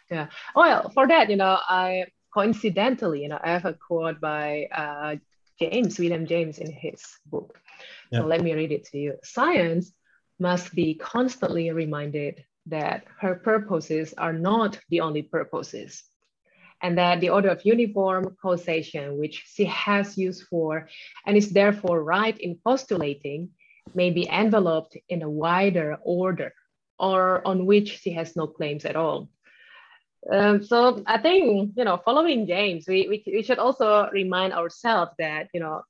yeah. 0.10 0.28
Well, 0.56 0.90
for 0.90 1.08
that, 1.08 1.30
you 1.30 1.36
know, 1.36 1.58
I 1.68 2.06
coincidentally, 2.34 3.24
you 3.24 3.30
know, 3.30 3.40
I 3.42 3.52
have 3.52 3.66
a 3.66 3.74
quote 3.74 4.20
by 4.20 4.68
uh, 4.72 5.16
James, 5.60 5.98
William 5.98 6.26
James 6.26 6.58
in 6.60 6.72
his 6.72 7.02
book. 7.26 7.58
Yeah. 8.12 8.20
So 8.20 8.26
let 8.28 8.42
me 8.42 8.54
read 8.54 8.72
it 8.72 8.86
to 8.92 8.98
you. 8.98 9.16
Science 9.24 9.94
must 10.40 10.76
be 10.76 10.96
constantly 10.96 11.72
reminded 11.72 12.44
that 12.68 13.06
her 13.22 13.36
purposes 13.36 14.14
are 14.18 14.34
not 14.34 14.80
the 14.90 15.00
only 15.00 15.22
purposes, 15.22 16.04
and 16.82 16.98
that 16.98 17.22
the 17.22 17.30
order 17.30 17.50
of 17.50 17.66
uniform 17.66 18.36
causation, 18.42 19.18
which 19.18 19.44
she 19.48 19.66
has 19.66 20.18
used 20.18 20.44
for 20.50 20.88
and 21.26 21.38
is 21.38 21.50
therefore 21.50 22.04
right 22.04 22.38
in 22.38 22.60
postulating, 22.64 23.50
may 23.94 24.10
be 24.10 24.28
enveloped 24.30 24.98
in 25.10 25.22
a 25.22 25.30
wider 25.30 25.98
order 26.04 26.54
or 27.00 27.46
on 27.48 27.66
which 27.66 28.00
she 28.00 28.12
has 28.12 28.36
no 28.36 28.48
claims 28.48 28.86
at 28.86 28.96
all. 28.96 29.30
Um, 30.32 30.64
so 30.64 31.04
I 31.06 31.20
think, 31.20 31.74
you 31.78 31.86
know, 31.86 32.02
following 32.04 32.48
James, 32.48 32.88
we, 32.88 33.08
we, 33.08 33.24
we 33.28 33.44
should 33.44 33.60
also 33.60 34.10
remind 34.12 34.54
ourselves 34.54 35.12
that, 35.20 35.50
you 35.54 35.60
know, 35.60 35.84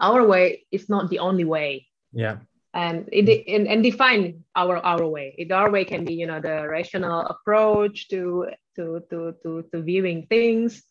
our 0.00 0.26
way 0.26 0.64
is 0.72 0.88
not 0.88 1.10
the 1.10 1.20
only 1.20 1.44
way. 1.44 1.86
Yeah 2.12 2.38
and 2.74 3.08
it 3.12 3.28
hmm. 3.28 3.54
and, 3.54 3.68
and 3.68 3.82
define 3.82 4.44
our 4.56 4.78
our 4.78 5.06
way. 5.06 5.34
It, 5.36 5.52
our 5.52 5.70
way 5.70 5.84
can 5.84 6.04
be 6.04 6.14
you 6.14 6.26
know 6.26 6.40
the 6.40 6.68
rational 6.68 7.20
approach 7.20 8.08
to 8.08 8.48
to 8.76 9.02
to 9.10 9.34
to, 9.42 9.64
to 9.72 9.82
viewing 9.82 10.26
things. 10.26 10.82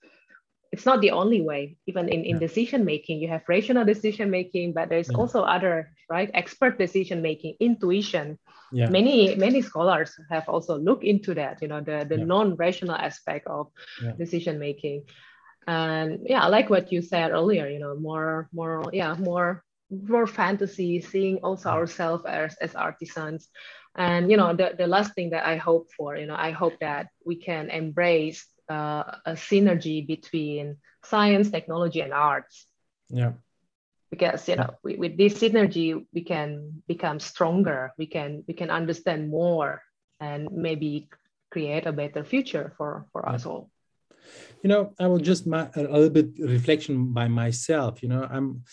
It's 0.72 0.86
not 0.86 1.02
the 1.02 1.12
only 1.12 1.42
way. 1.42 1.76
Even 1.86 2.08
in, 2.08 2.24
in 2.24 2.36
yeah. 2.36 2.48
decision 2.48 2.86
making 2.86 3.20
you 3.20 3.28
have 3.28 3.44
rational 3.48 3.84
decision 3.84 4.30
making 4.30 4.74
but 4.74 4.90
there's 4.90 5.10
yeah. 5.10 5.18
also 5.18 5.42
other 5.42 5.92
right 6.10 6.30
expert 6.34 6.78
decision 6.78 7.22
making 7.22 7.56
intuition. 7.60 8.38
Yeah. 8.74 8.88
many 8.88 9.36
many 9.36 9.62
scholars 9.62 10.16
have 10.30 10.48
also 10.48 10.78
looked 10.78 11.04
into 11.04 11.34
that 11.36 11.62
you 11.62 11.68
know 11.68 11.82
the, 11.82 12.06
the 12.08 12.16
non-rational 12.16 12.96
aspect 12.96 13.48
of 13.48 13.68
decision 14.18 14.60
making. 14.60 15.04
And 15.68 16.24
yeah 16.24 16.42
i 16.42 16.48
like 16.48 16.70
what 16.72 16.90
you 16.92 17.02
said 17.04 17.32
earlier 17.32 17.68
you 17.68 17.80
know 17.80 18.00
more 18.00 18.48
more 18.54 18.90
yeah 18.94 19.14
more 19.20 19.62
more 19.92 20.28
fantasy, 20.28 21.02
seeing 21.02 21.38
also 21.38 21.70
ourselves 21.70 22.26
as, 22.26 22.56
as 22.62 22.76
artisans. 22.76 23.50
And 23.96 24.32
you 24.32 24.38
know, 24.38 24.56
the, 24.56 24.74
the 24.78 24.88
last 24.88 25.14
thing 25.14 25.32
that 25.32 25.46
I 25.46 25.58
hope 25.58 25.90
for, 25.98 26.16
you 26.16 26.26
know, 26.26 26.36
I 26.38 26.52
hope 26.52 26.80
that 26.80 27.08
we 27.26 27.36
can 27.36 27.70
embrace 27.70 28.46
uh, 28.70 29.20
a 29.26 29.34
synergy 29.34 30.06
between 30.08 30.78
science, 31.04 31.52
technology, 31.52 32.00
and 32.02 32.14
arts. 32.14 32.68
Yeah. 33.10 33.34
Because 34.10 34.48
you 34.48 34.56
know, 34.56 34.76
we, 34.84 34.96
with 34.96 35.18
this 35.18 35.34
synergy, 35.36 36.06
we 36.14 36.24
can 36.24 36.84
become 36.88 37.20
stronger. 37.20 37.94
We 37.98 38.08
can 38.08 38.44
we 38.48 38.54
can 38.54 38.70
understand 38.70 39.30
more, 39.30 39.82
and 40.20 40.50
maybe 40.52 41.10
create 41.50 41.86
a 41.86 41.94
better 41.94 42.24
future 42.24 42.74
for 42.78 43.08
for 43.12 43.24
yeah. 43.26 43.36
us 43.36 43.46
all. 43.46 43.70
You 44.64 44.70
know, 44.70 44.94
I 45.00 45.08
will 45.08 45.20
just 45.20 45.48
my, 45.48 45.70
a 45.76 45.84
little 45.84 46.10
bit 46.10 46.32
reflection 46.40 47.14
by 47.14 47.28
myself. 47.28 48.04
You 48.04 48.10
know, 48.10 48.28
I'm 48.30 48.64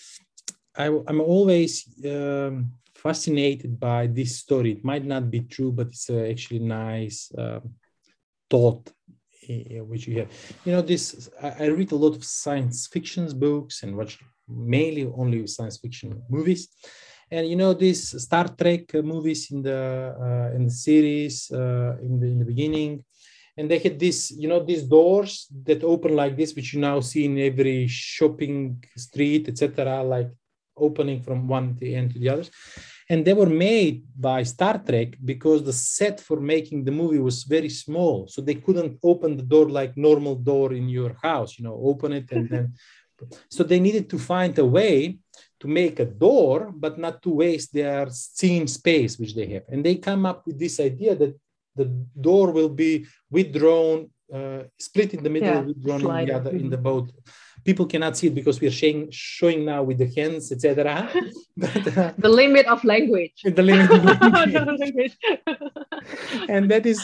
I, 0.79 0.87
am 0.87 1.21
always 1.21 1.85
um, 2.07 2.73
fascinated 2.95 3.79
by 3.81 4.07
this 4.07 4.37
story. 4.37 4.73
It 4.73 4.85
might 4.85 5.05
not 5.05 5.31
be 5.31 5.41
true, 5.41 5.73
but 5.73 5.89
it's 5.89 6.09
uh, 6.09 6.27
actually 6.31 6.61
nice 6.61 7.33
uh, 7.37 7.61
thought 8.49 8.89
uh, 9.51 9.85
which 9.85 10.07
you 10.07 10.21
have. 10.21 10.29
You 10.65 10.73
know, 10.73 10.83
this 10.83 11.29
I, 11.43 11.65
I, 11.65 11.67
read 11.67 11.93
a 11.93 11.97
lot 11.97 12.15
of 12.15 12.25
science 12.25 12.87
fiction 12.87 13.27
books 13.39 13.83
and 13.83 13.97
watch 13.97 14.19
mainly 14.49 15.05
only 15.17 15.47
science 15.49 15.79
fiction 15.79 16.23
movies. 16.31 16.69
And 17.31 17.49
you 17.49 17.57
know 17.57 17.75
these 17.75 18.23
Star 18.23 18.49
Trek 18.49 18.95
movies 18.95 19.51
in 19.51 19.63
the 19.63 20.15
uh, 20.19 20.57
in 20.57 20.65
the 20.65 20.71
series 20.71 21.51
uh, 21.51 21.97
in 22.01 22.21
the 22.21 22.27
in 22.27 22.39
the 22.39 22.45
beginning, 22.45 23.05
and 23.57 23.69
they 23.71 23.79
had 23.79 23.99
this 23.99 24.31
you 24.31 24.49
know 24.49 24.65
these 24.65 24.85
doors 24.85 25.47
that 25.65 25.83
open 25.83 26.15
like 26.15 26.37
this 26.37 26.55
which 26.55 26.73
you 26.73 26.81
now 26.81 27.01
see 27.01 27.25
in 27.27 27.39
every 27.39 27.87
shopping 27.89 28.83
street 28.97 29.49
etc 29.49 30.03
like 30.03 30.31
opening 30.79 31.23
from 31.23 31.49
one 31.49 31.77
to 31.77 31.93
end 31.93 32.13
to 32.13 32.19
the 32.19 32.29
others. 32.29 32.51
And 33.11 33.25
they 33.25 33.33
were 33.33 33.49
made 33.71 34.05
by 34.15 34.43
Star 34.43 34.79
Trek 34.79 35.17
because 35.25 35.63
the 35.63 35.73
set 35.73 36.21
for 36.21 36.39
making 36.41 36.85
the 36.85 36.91
movie 36.91 37.19
was 37.19 37.45
very 37.45 37.71
small. 37.71 38.29
So 38.29 38.43
they 38.43 38.57
couldn't 38.57 38.99
open 39.03 39.37
the 39.37 39.43
door 39.43 39.69
like 39.71 39.97
normal 39.97 40.35
door 40.35 40.75
in 40.75 40.89
your 40.91 41.17
house, 41.23 41.59
you 41.59 41.65
know, 41.65 41.81
open 41.83 42.13
it 42.13 42.31
and 42.33 42.49
then. 42.49 42.75
So 43.51 43.65
they 43.65 43.81
needed 43.81 44.09
to 44.11 44.19
find 44.19 44.57
a 44.61 44.65
way 44.65 45.19
to 45.59 45.67
make 45.67 45.99
a 45.99 46.05
door, 46.05 46.73
but 46.73 46.99
not 46.99 47.21
to 47.25 47.31
waste 47.31 47.73
their 47.73 48.09
scene 48.11 48.69
space, 48.69 49.19
which 49.19 49.35
they 49.35 49.47
have. 49.55 49.65
And 49.69 49.85
they 49.85 49.97
come 49.97 50.25
up 50.25 50.47
with 50.47 50.57
this 50.57 50.79
idea 50.79 51.17
that 51.17 51.35
the 51.75 51.87
door 52.21 52.53
will 52.53 52.69
be 52.69 53.07
withdrawn, 53.29 54.11
uh, 54.33 54.63
split 54.79 55.15
in 55.15 55.23
the 55.25 55.31
middle, 55.31 55.49
yeah, 55.49 55.61
withdrawn 55.61 56.01
in 56.01 56.27
the 56.27 56.35
other 56.35 56.51
in 56.51 56.71
the 56.71 56.77
boat 56.79 57.11
people 57.69 57.87
cannot 57.93 58.17
see 58.17 58.29
it 58.29 58.35
because 58.41 58.59
we're 58.63 58.79
showing, 58.81 59.09
showing 59.11 59.61
now 59.73 59.81
with 59.89 59.99
the 60.03 60.11
hands, 60.19 60.45
etc. 60.55 60.77
uh, 61.13 62.13
the 62.27 62.33
limit 62.43 62.67
of 62.67 62.83
language. 62.95 63.37
The 63.59 63.67
limit 63.71 63.91
of 63.91 64.03
language. 64.83 65.17
and 66.49 66.71
that 66.71 66.85
is 66.87 66.99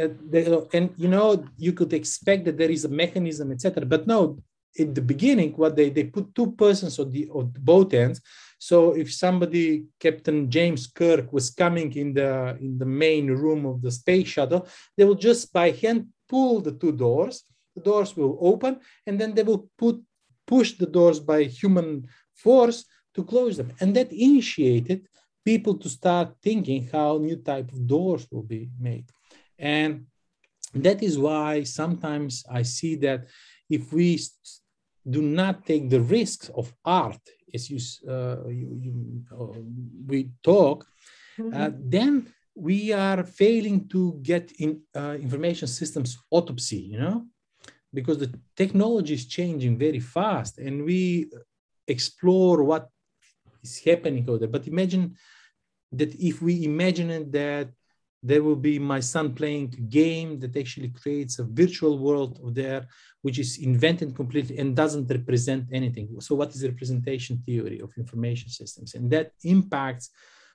uh, 0.00 0.08
the, 0.32 0.66
and 0.72 0.86
you 0.96 1.08
know 1.14 1.44
you 1.56 1.72
could 1.72 1.92
expect 1.92 2.44
that 2.46 2.58
there 2.58 2.70
is 2.70 2.84
a 2.84 2.88
mechanism 2.88 3.52
etc 3.52 3.86
but 3.86 4.06
no 4.06 4.38
in 4.76 4.94
the 4.94 5.00
beginning 5.12 5.52
what 5.52 5.76
they 5.76 5.88
they 5.90 6.04
put 6.04 6.34
two 6.34 6.50
persons 6.52 6.98
on 6.98 7.10
the 7.14 7.28
on 7.38 7.52
both 7.72 7.92
ends 7.94 8.20
so 8.58 8.78
if 9.02 9.08
somebody 9.24 9.84
captain 10.04 10.50
james 10.50 10.86
kirk 10.86 11.32
was 11.32 11.50
coming 11.50 11.90
in 12.02 12.08
the 12.12 12.56
in 12.60 12.78
the 12.82 12.90
main 13.04 13.26
room 13.42 13.66
of 13.66 13.80
the 13.82 13.90
space 13.90 14.28
shuttle 14.28 14.66
they 14.96 15.04
will 15.04 15.20
just 15.28 15.52
by 15.52 15.70
hand 15.82 16.00
pull 16.28 16.60
the 16.60 16.72
two 16.72 16.92
doors 16.92 17.44
the 17.76 17.82
doors 17.90 18.16
will 18.16 18.36
open 18.40 18.80
and 19.06 19.20
then 19.20 19.34
they 19.34 19.42
will 19.42 19.70
put 19.78 19.96
push 20.52 20.70
the 20.72 20.90
doors 20.98 21.20
by 21.20 21.40
human 21.44 22.08
force 22.44 22.78
to 23.14 23.22
close 23.32 23.54
them. 23.56 23.70
And 23.80 23.94
that 23.96 24.10
initiated 24.12 25.00
people 25.44 25.74
to 25.82 25.88
start 25.88 26.28
thinking 26.42 26.88
how 26.92 27.18
new 27.18 27.36
type 27.36 27.68
of 27.72 27.86
doors 27.86 28.26
will 28.30 28.48
be 28.56 28.62
made. 28.78 29.06
And 29.58 30.06
that 30.74 31.02
is 31.02 31.18
why 31.18 31.62
sometimes 31.62 32.44
i 32.50 32.62
see 32.62 32.94
that 32.96 33.26
if 33.70 33.92
we 33.92 34.18
do 35.08 35.22
not 35.22 35.64
take 35.64 35.88
the 35.88 36.00
risks 36.00 36.50
of 36.50 36.72
art 36.84 37.20
as 37.54 37.70
you, 37.70 37.78
uh, 38.08 38.46
you, 38.48 38.78
you 38.80 39.22
uh, 39.32 39.58
we 40.06 40.30
talk 40.42 40.86
mm-hmm. 41.38 41.54
uh, 41.54 41.70
then 41.78 42.26
we 42.54 42.92
are 42.92 43.22
failing 43.22 43.88
to 43.88 44.18
get 44.22 44.52
in 44.58 44.80
uh, 44.94 45.16
information 45.20 45.68
systems 45.68 46.18
autopsy 46.30 46.76
you 46.92 46.98
know 46.98 47.24
because 47.92 48.18
the 48.18 48.32
technology 48.56 49.14
is 49.14 49.26
changing 49.26 49.78
very 49.78 50.00
fast 50.00 50.58
and 50.58 50.84
we 50.84 51.30
explore 51.86 52.62
what 52.62 52.88
is 53.62 53.82
happening 53.84 54.28
over 54.28 54.38
there. 54.38 54.48
But 54.48 54.66
imagine 54.66 55.16
that 55.92 56.14
if 56.14 56.42
we 56.42 56.64
imagine 56.64 57.30
that 57.30 57.70
there 58.22 58.42
will 58.42 58.56
be 58.56 58.78
my 58.78 59.00
son 59.00 59.32
playing 59.32 59.72
a 59.78 59.80
game 59.80 60.40
that 60.40 60.56
actually 60.56 60.88
creates 60.88 61.38
a 61.38 61.44
virtual 61.44 61.98
world 61.98 62.40
of 62.42 62.54
there 62.54 62.86
which 63.22 63.38
is 63.38 63.58
invented 63.58 64.14
completely 64.14 64.58
and 64.58 64.74
doesn't 64.74 65.08
represent 65.08 65.64
anything. 65.72 66.08
So 66.20 66.34
what 66.34 66.50
is 66.50 66.60
the 66.60 66.68
representation 66.68 67.42
theory 67.46 67.80
of 67.80 67.92
information 67.96 68.48
systems? 68.50 68.94
And 68.94 69.10
that 69.12 69.32
impacts 69.44 70.10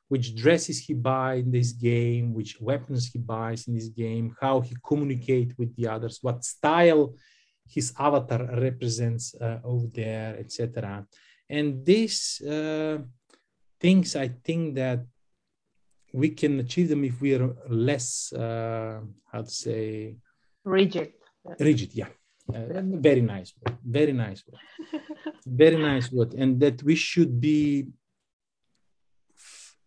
which 0.09 0.35
dresses 0.35 0.79
he 0.79 0.93
buys 0.93 1.43
in 1.43 1.51
this 1.51 1.71
game 1.71 2.33
which 2.33 2.59
weapons 2.59 3.09
he 3.11 3.19
buys 3.19 3.67
in 3.67 3.73
this 3.75 3.87
game 3.87 4.35
how 4.41 4.61
he 4.61 4.75
communicate 4.85 5.53
with 5.57 5.75
the 5.75 5.87
others 5.87 6.19
what 6.21 6.43
style 6.43 7.13
his 7.67 7.93
avatar 7.97 8.43
represents 8.59 9.35
uh, 9.35 9.59
over 9.63 9.87
there 9.93 10.37
etc 10.39 11.05
and 11.49 11.85
these 11.85 12.41
uh, 12.41 12.97
things 13.79 14.15
i 14.15 14.27
think 14.27 14.75
that 14.75 14.99
we 16.13 16.29
can 16.29 16.59
achieve 16.59 16.89
them 16.89 17.03
if 17.03 17.19
we 17.21 17.33
are 17.33 17.55
less 17.69 18.31
uh, 18.33 18.99
how 19.31 19.41
to 19.41 19.49
say 19.49 20.15
rigid. 20.63 21.13
Rigid 21.59 21.93
yeah. 21.93 22.07
Uh, 22.53 22.81
very 23.09 23.21
nice 23.21 23.53
word 23.59 23.77
very 23.83 24.13
nice 24.13 24.43
word. 24.47 24.61
Very 25.45 25.75
nice 25.75 26.09
word 26.09 26.33
and 26.35 26.59
that 26.61 26.81
we 26.83 26.95
should 26.95 27.41
be 27.41 27.87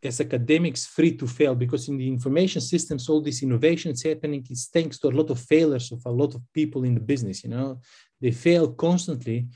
as 0.03 0.21
academics 0.21 0.87
free 0.87 1.17
to 1.17 1.27
fail 1.27 1.55
because 1.55 1.89
in 1.89 1.97
the 1.97 2.07
information 2.07 2.61
systems 2.61 3.09
all 3.09 3.21
these 3.21 3.43
innovations 3.43 4.03
happening 4.03 4.47
is 4.51 4.69
thanks 4.73 4.99
to 4.99 5.09
a 5.09 5.17
lot 5.19 5.31
of 5.31 5.39
failures 5.41 5.91
of 5.93 6.03
a 6.07 6.11
lot 6.11 6.35
of 6.35 6.43
people 6.53 6.85
in 6.85 6.95
the 6.95 7.01
business 7.01 7.43
you 7.43 7.51
know 7.51 7.81
they 8.21 8.31
fail 8.31 8.73
constantly 8.73 9.47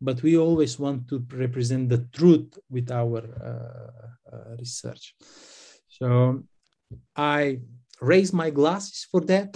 but 0.00 0.22
we 0.22 0.36
always 0.36 0.78
want 0.78 1.08
to 1.08 1.24
represent 1.34 1.88
the 1.88 2.06
truth 2.12 2.58
with 2.70 2.90
our 2.90 3.18
uh, 3.18 4.34
uh 4.34 4.56
research 4.56 5.14
so 5.88 6.42
I 7.16 7.60
raise 8.00 8.32
my 8.32 8.50
glasses 8.50 9.06
for 9.10 9.20
that. 9.22 9.54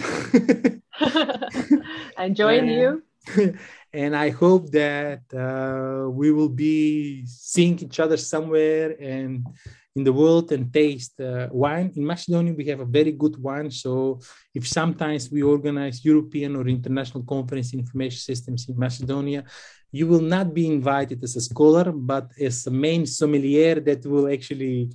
I 2.17 2.29
join 2.29 2.67
you. 2.67 3.03
and 3.93 4.15
I 4.15 4.29
hope 4.29 4.71
that 4.71 5.21
uh, 5.33 6.09
we 6.09 6.31
will 6.31 6.49
be 6.49 7.25
seeing 7.25 7.79
each 7.79 7.99
other 7.99 8.17
somewhere 8.17 8.95
and 8.99 9.47
in 9.95 10.03
the 10.03 10.13
world 10.13 10.51
and 10.51 10.73
taste 10.73 11.19
uh, 11.19 11.47
wine. 11.51 11.91
In 11.95 12.05
Macedonia, 12.05 12.53
we 12.53 12.65
have 12.65 12.79
a 12.79 12.85
very 12.85 13.11
good 13.11 13.37
wine. 13.41 13.69
So 13.69 14.19
if 14.53 14.67
sometimes 14.67 15.29
we 15.31 15.43
organize 15.43 16.03
European 16.03 16.55
or 16.55 16.67
international 16.67 17.23
conference 17.23 17.73
in 17.73 17.79
information 17.79 18.19
systems 18.19 18.67
in 18.67 18.77
Macedonia, 18.77 19.43
you 19.91 20.07
will 20.07 20.21
not 20.21 20.53
be 20.53 20.65
invited 20.65 21.23
as 21.23 21.35
a 21.35 21.41
scholar, 21.41 21.91
but 21.91 22.31
as 22.39 22.65
a 22.65 22.71
main 22.71 23.05
sommelier 23.05 23.79
that 23.79 24.05
will 24.05 24.31
actually 24.31 24.89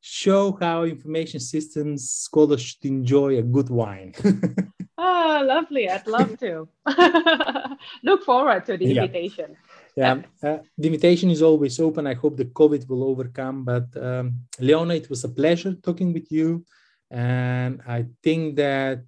show 0.00 0.56
how 0.58 0.84
information 0.84 1.40
systems 1.40 2.10
scholars 2.10 2.62
should 2.62 2.84
enjoy 2.86 3.36
a 3.36 3.42
good 3.42 3.68
wine. 3.68 4.14
ah, 4.98 5.42
lovely. 5.44 5.90
I'd 5.90 6.06
love 6.06 6.38
to. 6.38 6.66
Look 8.02 8.24
forward 8.24 8.64
to 8.64 8.78
the 8.78 8.86
yeah. 8.86 9.02
invitation. 9.02 9.56
Yeah, 9.96 10.22
uh, 10.42 10.58
the 10.78 10.86
invitation 10.86 11.30
is 11.30 11.42
always 11.42 11.80
open. 11.80 12.06
I 12.06 12.14
hope 12.14 12.36
the 12.36 12.44
COVID 12.44 12.88
will 12.88 13.04
overcome. 13.04 13.64
But 13.64 13.88
um, 13.96 14.40
Leona, 14.58 14.94
it 14.94 15.10
was 15.10 15.24
a 15.24 15.28
pleasure 15.28 15.74
talking 15.74 16.12
with 16.12 16.30
you. 16.30 16.64
And 17.10 17.80
I 17.86 18.06
think 18.22 18.56
that 18.56 19.02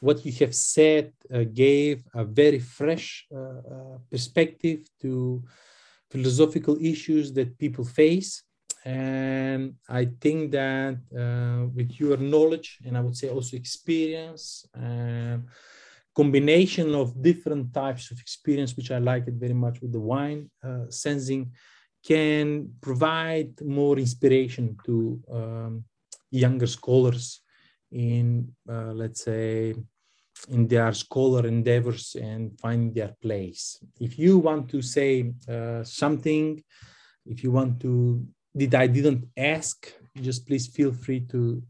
what 0.00 0.24
you 0.24 0.32
have 0.40 0.54
said 0.54 1.12
uh, 1.32 1.44
gave 1.52 2.02
a 2.14 2.24
very 2.24 2.58
fresh 2.58 3.26
uh, 3.30 3.38
uh 3.38 3.98
perspective 4.10 4.80
to 5.02 5.42
philosophical 6.10 6.76
issues 6.80 7.32
that 7.34 7.56
people 7.58 7.84
face 7.84 8.42
and 8.84 9.74
I 9.88 10.08
think 10.20 10.50
that 10.52 10.98
uh, 11.16 11.68
with 11.74 12.00
your 12.00 12.16
knowledge 12.16 12.78
and 12.84 12.96
I 12.96 13.00
would 13.00 13.16
say 13.16 13.28
also 13.28 13.56
experience, 13.56 14.66
uh, 14.74 15.38
combination 16.14 16.94
of 16.94 17.22
different 17.22 17.72
types 17.72 18.10
of 18.10 18.20
experience, 18.20 18.76
which 18.76 18.90
I 18.90 18.98
like 18.98 19.26
it 19.26 19.34
very 19.34 19.54
much 19.54 19.80
with 19.80 19.92
the 19.92 20.00
wine 20.00 20.50
uh, 20.62 20.90
sensing, 20.90 21.52
can 22.04 22.70
provide 22.80 23.60
more 23.62 23.98
inspiration 23.98 24.76
to 24.84 25.20
um, 25.30 25.84
younger 26.30 26.66
scholars 26.66 27.40
in, 27.90 28.52
uh, 28.68 28.92
let's 28.92 29.22
say, 29.24 29.74
in 30.48 30.66
their 30.66 30.92
scholar 30.92 31.46
endeavors 31.46 32.16
and 32.20 32.58
find 32.58 32.94
their 32.94 33.14
place. 33.22 33.78
If 34.00 34.18
you 34.18 34.38
want 34.38 34.68
to 34.70 34.82
say 34.82 35.32
uh, 35.48 35.84
something, 35.84 36.62
if 37.26 37.44
you 37.44 37.52
want 37.52 37.80
to 37.80 38.26
that 38.54 38.74
I 38.74 38.86
didn't 38.86 39.28
ask, 39.36 39.92
just 40.20 40.46
please 40.46 40.66
feel 40.66 40.92
free 40.92 41.20
to 41.32 41.62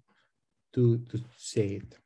to 0.74 0.98
to 1.10 1.20
say 1.36 1.80
it. 1.80 2.01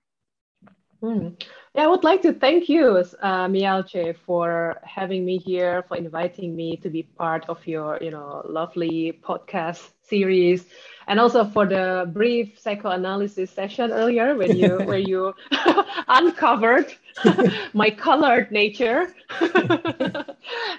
Mm. 1.02 1.40
Yeah, 1.74 1.84
I 1.84 1.86
would 1.88 2.04
like 2.04 2.22
to 2.22 2.32
thank 2.32 2.68
you, 2.68 2.96
uh, 3.22 3.46
Mielche, 3.48 4.16
for 4.26 4.80
having 4.84 5.24
me 5.24 5.38
here, 5.38 5.82
for 5.88 5.96
inviting 5.96 6.56
me 6.56 6.76
to 6.78 6.88
be 6.88 7.02
part 7.02 7.44
of 7.48 7.66
your, 7.66 7.98
you 8.00 8.10
know, 8.10 8.42
lovely 8.48 9.18
podcast 9.22 9.90
series, 10.02 10.66
and 11.06 11.20
also 11.20 11.44
for 11.44 11.66
the 11.66 12.10
brief 12.12 12.58
psychoanalysis 12.58 13.50
session 13.50 13.92
earlier 13.92 14.34
when 14.36 14.54
you 14.54 14.82
where 14.84 14.98
you 14.98 15.34
uncovered 16.08 16.92
my 17.74 17.90
colored 17.90 18.50
nature, 18.50 19.14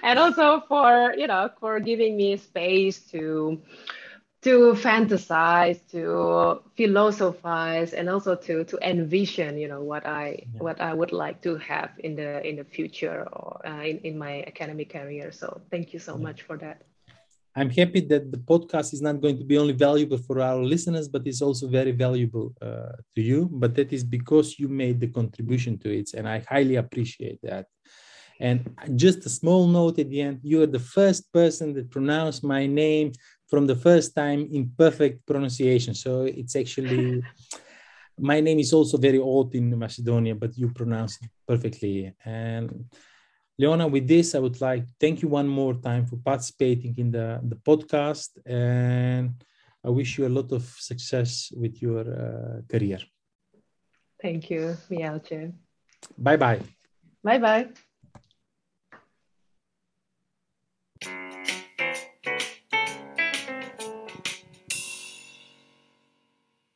and 0.02 0.18
also 0.18 0.60
for 0.68 1.14
you 1.16 1.26
know 1.26 1.48
for 1.60 1.80
giving 1.80 2.16
me 2.16 2.36
space 2.36 3.00
to 3.10 3.60
to 4.42 4.72
fantasize 4.74 5.80
to 5.90 6.62
philosophize 6.76 7.92
and 7.92 8.08
also 8.08 8.36
to 8.36 8.64
to 8.64 8.78
envision 8.88 9.58
you 9.58 9.66
know 9.66 9.82
what 9.82 10.06
i 10.06 10.38
yeah. 10.38 10.60
what 10.60 10.80
i 10.80 10.94
would 10.94 11.12
like 11.12 11.42
to 11.42 11.56
have 11.56 11.90
in 11.98 12.14
the 12.14 12.46
in 12.48 12.56
the 12.56 12.64
future 12.64 13.26
or 13.32 13.60
uh, 13.66 13.82
in, 13.82 13.98
in 13.98 14.18
my 14.18 14.44
academic 14.46 14.90
career 14.92 15.32
so 15.32 15.60
thank 15.70 15.92
you 15.92 15.98
so 15.98 16.16
yeah. 16.16 16.22
much 16.22 16.42
for 16.42 16.56
that 16.56 16.82
i'm 17.56 17.70
happy 17.70 18.00
that 18.00 18.30
the 18.30 18.38
podcast 18.38 18.92
is 18.92 19.02
not 19.02 19.20
going 19.20 19.36
to 19.36 19.44
be 19.44 19.58
only 19.58 19.72
valuable 19.72 20.18
for 20.18 20.40
our 20.40 20.62
listeners 20.62 21.08
but 21.08 21.26
it's 21.26 21.42
also 21.42 21.66
very 21.66 21.90
valuable 21.90 22.54
uh, 22.62 22.92
to 23.16 23.20
you 23.20 23.48
but 23.50 23.74
that 23.74 23.92
is 23.92 24.04
because 24.04 24.56
you 24.58 24.68
made 24.68 25.00
the 25.00 25.08
contribution 25.08 25.76
to 25.76 25.90
it 25.90 26.10
and 26.14 26.28
i 26.28 26.38
highly 26.48 26.76
appreciate 26.76 27.40
that 27.42 27.66
and 28.40 28.70
just 28.94 29.26
a 29.26 29.28
small 29.28 29.66
note 29.66 29.98
at 29.98 30.08
the 30.10 30.20
end 30.20 30.38
you 30.44 30.62
are 30.62 30.66
the 30.66 30.86
first 30.96 31.32
person 31.32 31.74
that 31.74 31.90
pronounced 31.90 32.44
my 32.44 32.66
name 32.66 33.10
from 33.48 33.66
the 33.66 33.76
first 33.76 34.14
time 34.14 34.48
in 34.52 34.70
perfect 34.76 35.26
pronunciation. 35.26 35.94
So 35.94 36.22
it's 36.22 36.54
actually 36.54 37.22
my 38.18 38.40
name 38.40 38.58
is 38.58 38.72
also 38.72 38.98
very 38.98 39.18
old 39.18 39.54
in 39.54 39.76
Macedonia, 39.78 40.34
but 40.34 40.56
you 40.56 40.68
pronounce 40.70 41.18
it 41.22 41.30
perfectly. 41.46 42.12
And 42.24 42.86
Leona, 43.58 43.86
with 43.88 44.06
this, 44.06 44.34
I 44.34 44.38
would 44.38 44.60
like 44.60 44.86
to 44.86 44.92
thank 45.00 45.22
you 45.22 45.28
one 45.28 45.48
more 45.48 45.74
time 45.74 46.06
for 46.06 46.16
participating 46.16 46.94
in 46.98 47.10
the, 47.10 47.40
the 47.42 47.56
podcast. 47.56 48.30
And 48.46 49.42
I 49.84 49.90
wish 49.90 50.18
you 50.18 50.26
a 50.26 50.28
lot 50.28 50.52
of 50.52 50.62
success 50.62 51.52
with 51.56 51.80
your 51.82 52.00
uh, 52.00 52.60
career. 52.68 52.98
Thank 54.20 54.50
you, 54.50 54.76
Mielche. 54.90 55.52
Bye 56.16 56.36
bye. 56.36 56.60
Bye 57.22 57.38
bye. 57.38 57.68